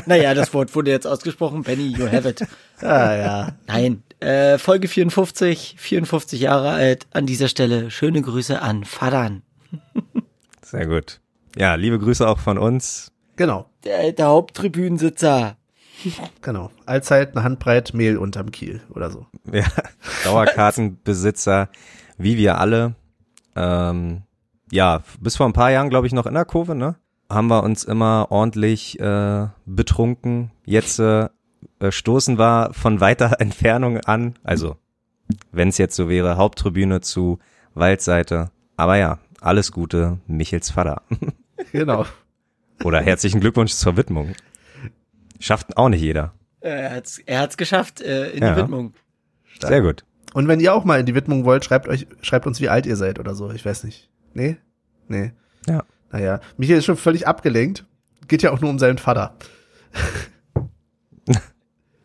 Naja, 0.06 0.34
das 0.34 0.52
Wort 0.54 0.74
wurde 0.74 0.90
jetzt 0.90 1.06
ausgesprochen. 1.06 1.62
Benny, 1.62 1.86
you 1.86 2.10
have 2.10 2.28
it. 2.28 2.42
Ah 2.80 3.14
ja. 3.14 3.52
Nein, 3.68 4.02
äh, 4.18 4.58
Folge 4.58 4.88
54, 4.88 5.76
54 5.78 6.40
Jahre 6.40 6.70
alt. 6.70 7.06
An 7.12 7.24
dieser 7.24 7.46
Stelle 7.46 7.92
schöne 7.92 8.22
Grüße 8.22 8.60
an 8.60 8.84
Fadan. 8.84 9.42
Sehr 10.74 10.86
gut. 10.86 11.20
Ja, 11.56 11.74
liebe 11.74 11.98
Grüße 11.98 12.26
auch 12.26 12.38
von 12.38 12.58
uns. 12.58 13.12
Genau, 13.36 13.66
Der, 13.84 14.12
der 14.12 14.26
Haupttribünensitzer. 14.26 15.56
genau. 16.42 16.70
Allzeit 16.86 17.32
eine 17.36 17.44
Handbreit 17.44 17.94
Mehl 17.94 18.16
unterm 18.18 18.50
Kiel 18.50 18.80
oder 18.90 19.10
so. 19.10 19.26
Ja, 19.52 19.64
Dauerkartenbesitzer, 20.24 21.68
wie 22.18 22.36
wir 22.36 22.58
alle. 22.58 22.94
Ähm, 23.56 24.22
ja, 24.70 25.02
bis 25.20 25.36
vor 25.36 25.46
ein 25.46 25.52
paar 25.52 25.70
Jahren, 25.70 25.90
glaube 25.90 26.06
ich, 26.06 26.12
noch 26.12 26.26
in 26.26 26.34
der 26.34 26.44
Kurve, 26.44 26.74
ne? 26.74 26.96
Haben 27.30 27.48
wir 27.48 27.62
uns 27.62 27.84
immer 27.84 28.26
ordentlich 28.30 28.98
äh, 29.00 29.46
betrunken. 29.66 30.50
Jetzt 30.64 30.98
äh, 30.98 31.28
äh, 31.80 31.90
stoßen 31.90 32.38
wir 32.38 32.70
von 32.72 33.00
weiter 33.00 33.36
Entfernung 33.40 33.98
an. 34.00 34.34
Also, 34.42 34.76
wenn 35.52 35.68
es 35.68 35.78
jetzt 35.78 35.96
so 35.96 36.08
wäre, 36.08 36.36
Haupttribüne 36.36 37.00
zu 37.00 37.38
Waldseite. 37.74 38.50
Aber 38.76 38.96
ja, 38.96 39.18
alles 39.44 39.72
Gute, 39.72 40.18
Michels 40.26 40.70
Vater. 40.70 41.02
Genau. 41.72 42.04
Oder 42.82 43.00
herzlichen 43.00 43.40
Glückwunsch 43.40 43.72
zur 43.72 43.96
Widmung. 43.96 44.34
Schafft 45.40 45.76
auch 45.76 45.88
nicht 45.88 46.02
jeder. 46.02 46.34
Er 46.60 46.90
hat's, 46.92 47.18
er 47.24 47.40
hat's 47.40 47.56
geschafft 47.56 48.00
äh, 48.00 48.30
in 48.30 48.42
Ja. 48.42 48.54
die 48.54 48.60
Widmung. 48.62 48.92
Sehr 49.60 49.80
gut. 49.80 50.04
Und 50.34 50.46
wenn 50.48 50.60
ihr 50.60 50.74
auch 50.74 50.84
mal 50.84 51.00
in 51.00 51.06
die 51.06 51.14
Widmung 51.14 51.44
wollt, 51.44 51.64
schreibt 51.64 51.88
euch, 51.88 52.06
schreibt 52.22 52.46
uns, 52.46 52.60
wie 52.60 52.68
alt 52.68 52.86
ihr 52.86 52.96
seid 52.96 53.18
oder 53.18 53.34
so. 53.34 53.50
Ich 53.52 53.64
weiß 53.64 53.84
nicht. 53.84 54.10
Nee? 54.34 54.56
Nee. 55.08 55.32
Ja. 55.68 55.84
Naja, 56.10 56.40
Michael 56.56 56.78
ist 56.78 56.84
schon 56.84 56.96
völlig 56.96 57.26
abgelenkt. 57.26 57.84
Geht 58.28 58.42
ja 58.42 58.50
auch 58.52 58.60
nur 58.60 58.70
um 58.70 58.78
seinen 58.78 58.98
Vater. 58.98 59.36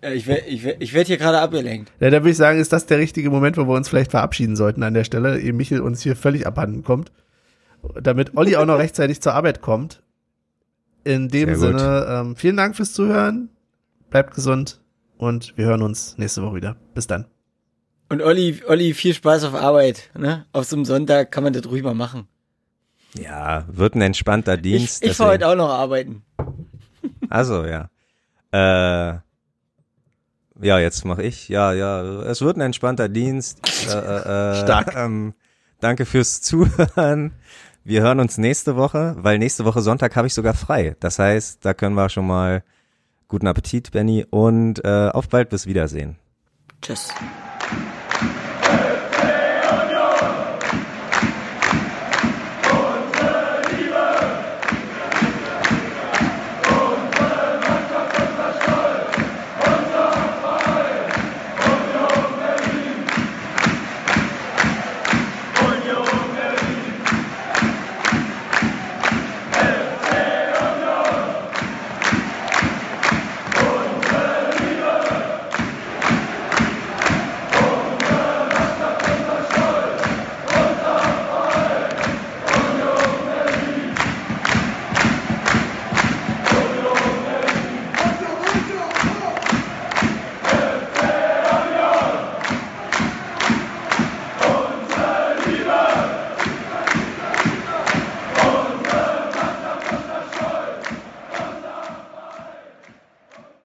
Ich 0.02 0.28
werde 0.28 0.46
ich 0.48 0.64
werd, 0.64 0.82
ich 0.82 0.94
werd 0.94 1.08
hier 1.08 1.18
gerade 1.18 1.42
abgelenkt. 1.42 1.92
Ja, 2.00 2.10
da 2.10 2.22
würde 2.22 2.30
ich 2.30 2.38
sagen, 2.38 2.58
ist 2.58 2.72
das 2.72 2.86
der 2.86 3.00
richtige 3.00 3.30
Moment, 3.30 3.58
wo 3.58 3.68
wir 3.68 3.76
uns 3.76 3.90
vielleicht 3.90 4.12
verabschieden 4.12 4.56
sollten 4.56 4.82
an 4.82 4.94
der 4.94 5.04
Stelle, 5.04 5.40
ehe 5.42 5.52
Michael 5.52 5.82
uns 5.82 6.02
hier 6.02 6.16
völlig 6.16 6.48
abhanden 6.48 6.84
kommt. 6.86 7.12
Damit 8.02 8.36
Olli 8.38 8.56
auch 8.56 8.66
noch 8.66 8.78
rechtzeitig 8.80 9.22
zur 9.22 9.34
Arbeit 9.34 9.62
kommt. 9.62 10.04
In 11.04 11.30
dem 11.30 11.56
Sehr. 11.56 11.58
Sinne, 11.58 12.06
ähm, 12.10 12.36
vielen 12.36 12.58
Dank 12.58 12.76
fürs 12.76 12.94
Zuhören. 12.94 13.50
Bleibt 14.10 14.34
gesund 14.36 14.82
und 15.18 15.58
wir 15.58 15.66
hören 15.66 15.82
uns 15.82 16.18
nächste 16.18 16.42
Woche 16.44 16.56
wieder. 16.56 16.76
Bis 16.94 17.08
dann. 17.08 17.26
Und 18.10 18.22
Olli, 18.22 18.62
Olli, 18.68 18.94
viel 18.94 19.14
Spaß 19.14 19.44
auf 19.46 19.54
Arbeit. 19.56 20.10
Ne? 20.18 20.46
Auf 20.52 20.66
so 20.66 20.76
einem 20.76 20.86
Sonntag 20.86 21.32
kann 21.32 21.44
man 21.44 21.54
das 21.54 21.66
ruhig 21.68 21.84
mal 21.84 21.94
machen. 21.94 22.28
Ja, 23.18 23.66
wird 23.72 23.96
ein 23.96 24.02
entspannter 24.02 24.56
Ich, 24.56 24.62
Dienst. 24.62 25.04
ich 25.04 25.16
fahr 25.16 25.28
deswegen- 25.28 25.46
heute 25.46 25.48
auch 25.48 25.56
noch 25.56 25.70
arbeiten. 25.74 26.24
Also 27.32 27.64
ja. 27.66 27.90
Äh, 28.52 29.20
ja, 30.62 30.80
jetzt 30.80 31.06
mache 31.06 31.22
ich. 31.24 31.48
Ja, 31.48 31.74
ja. 31.74 32.02
Es 32.24 32.42
wird 32.42 32.58
ein 32.58 32.62
entspannter 32.62 33.08
Dienst. 33.10 33.60
Äh, 33.88 33.92
äh, 33.94 34.52
äh, 34.52 34.56
Stark. 34.64 34.96
Ähm, 34.96 35.34
danke 35.80 36.06
fürs 36.06 36.42
Zuhören. 36.42 37.32
Wir 37.84 38.02
hören 38.02 38.20
uns 38.20 38.38
nächste 38.38 38.76
Woche, 38.76 39.16
weil 39.18 39.38
nächste 39.38 39.66
Woche 39.66 39.82
Sonntag 39.82 40.16
habe 40.16 40.28
ich 40.28 40.34
sogar 40.34 40.54
frei. 40.54 40.96
Das 41.00 41.20
heißt, 41.20 41.64
da 41.64 41.74
können 41.74 41.96
wir 41.96 42.10
schon 42.10 42.28
mal 42.28 42.64
guten 43.28 43.48
Appetit, 43.48 43.92
Benny, 43.92 44.26
und 44.30 44.84
äh, 44.84 45.10
auf 45.14 45.30
bald 45.30 45.50
bis 45.50 45.66
Wiedersehen. 45.66 46.18
Tschüss. 46.82 47.10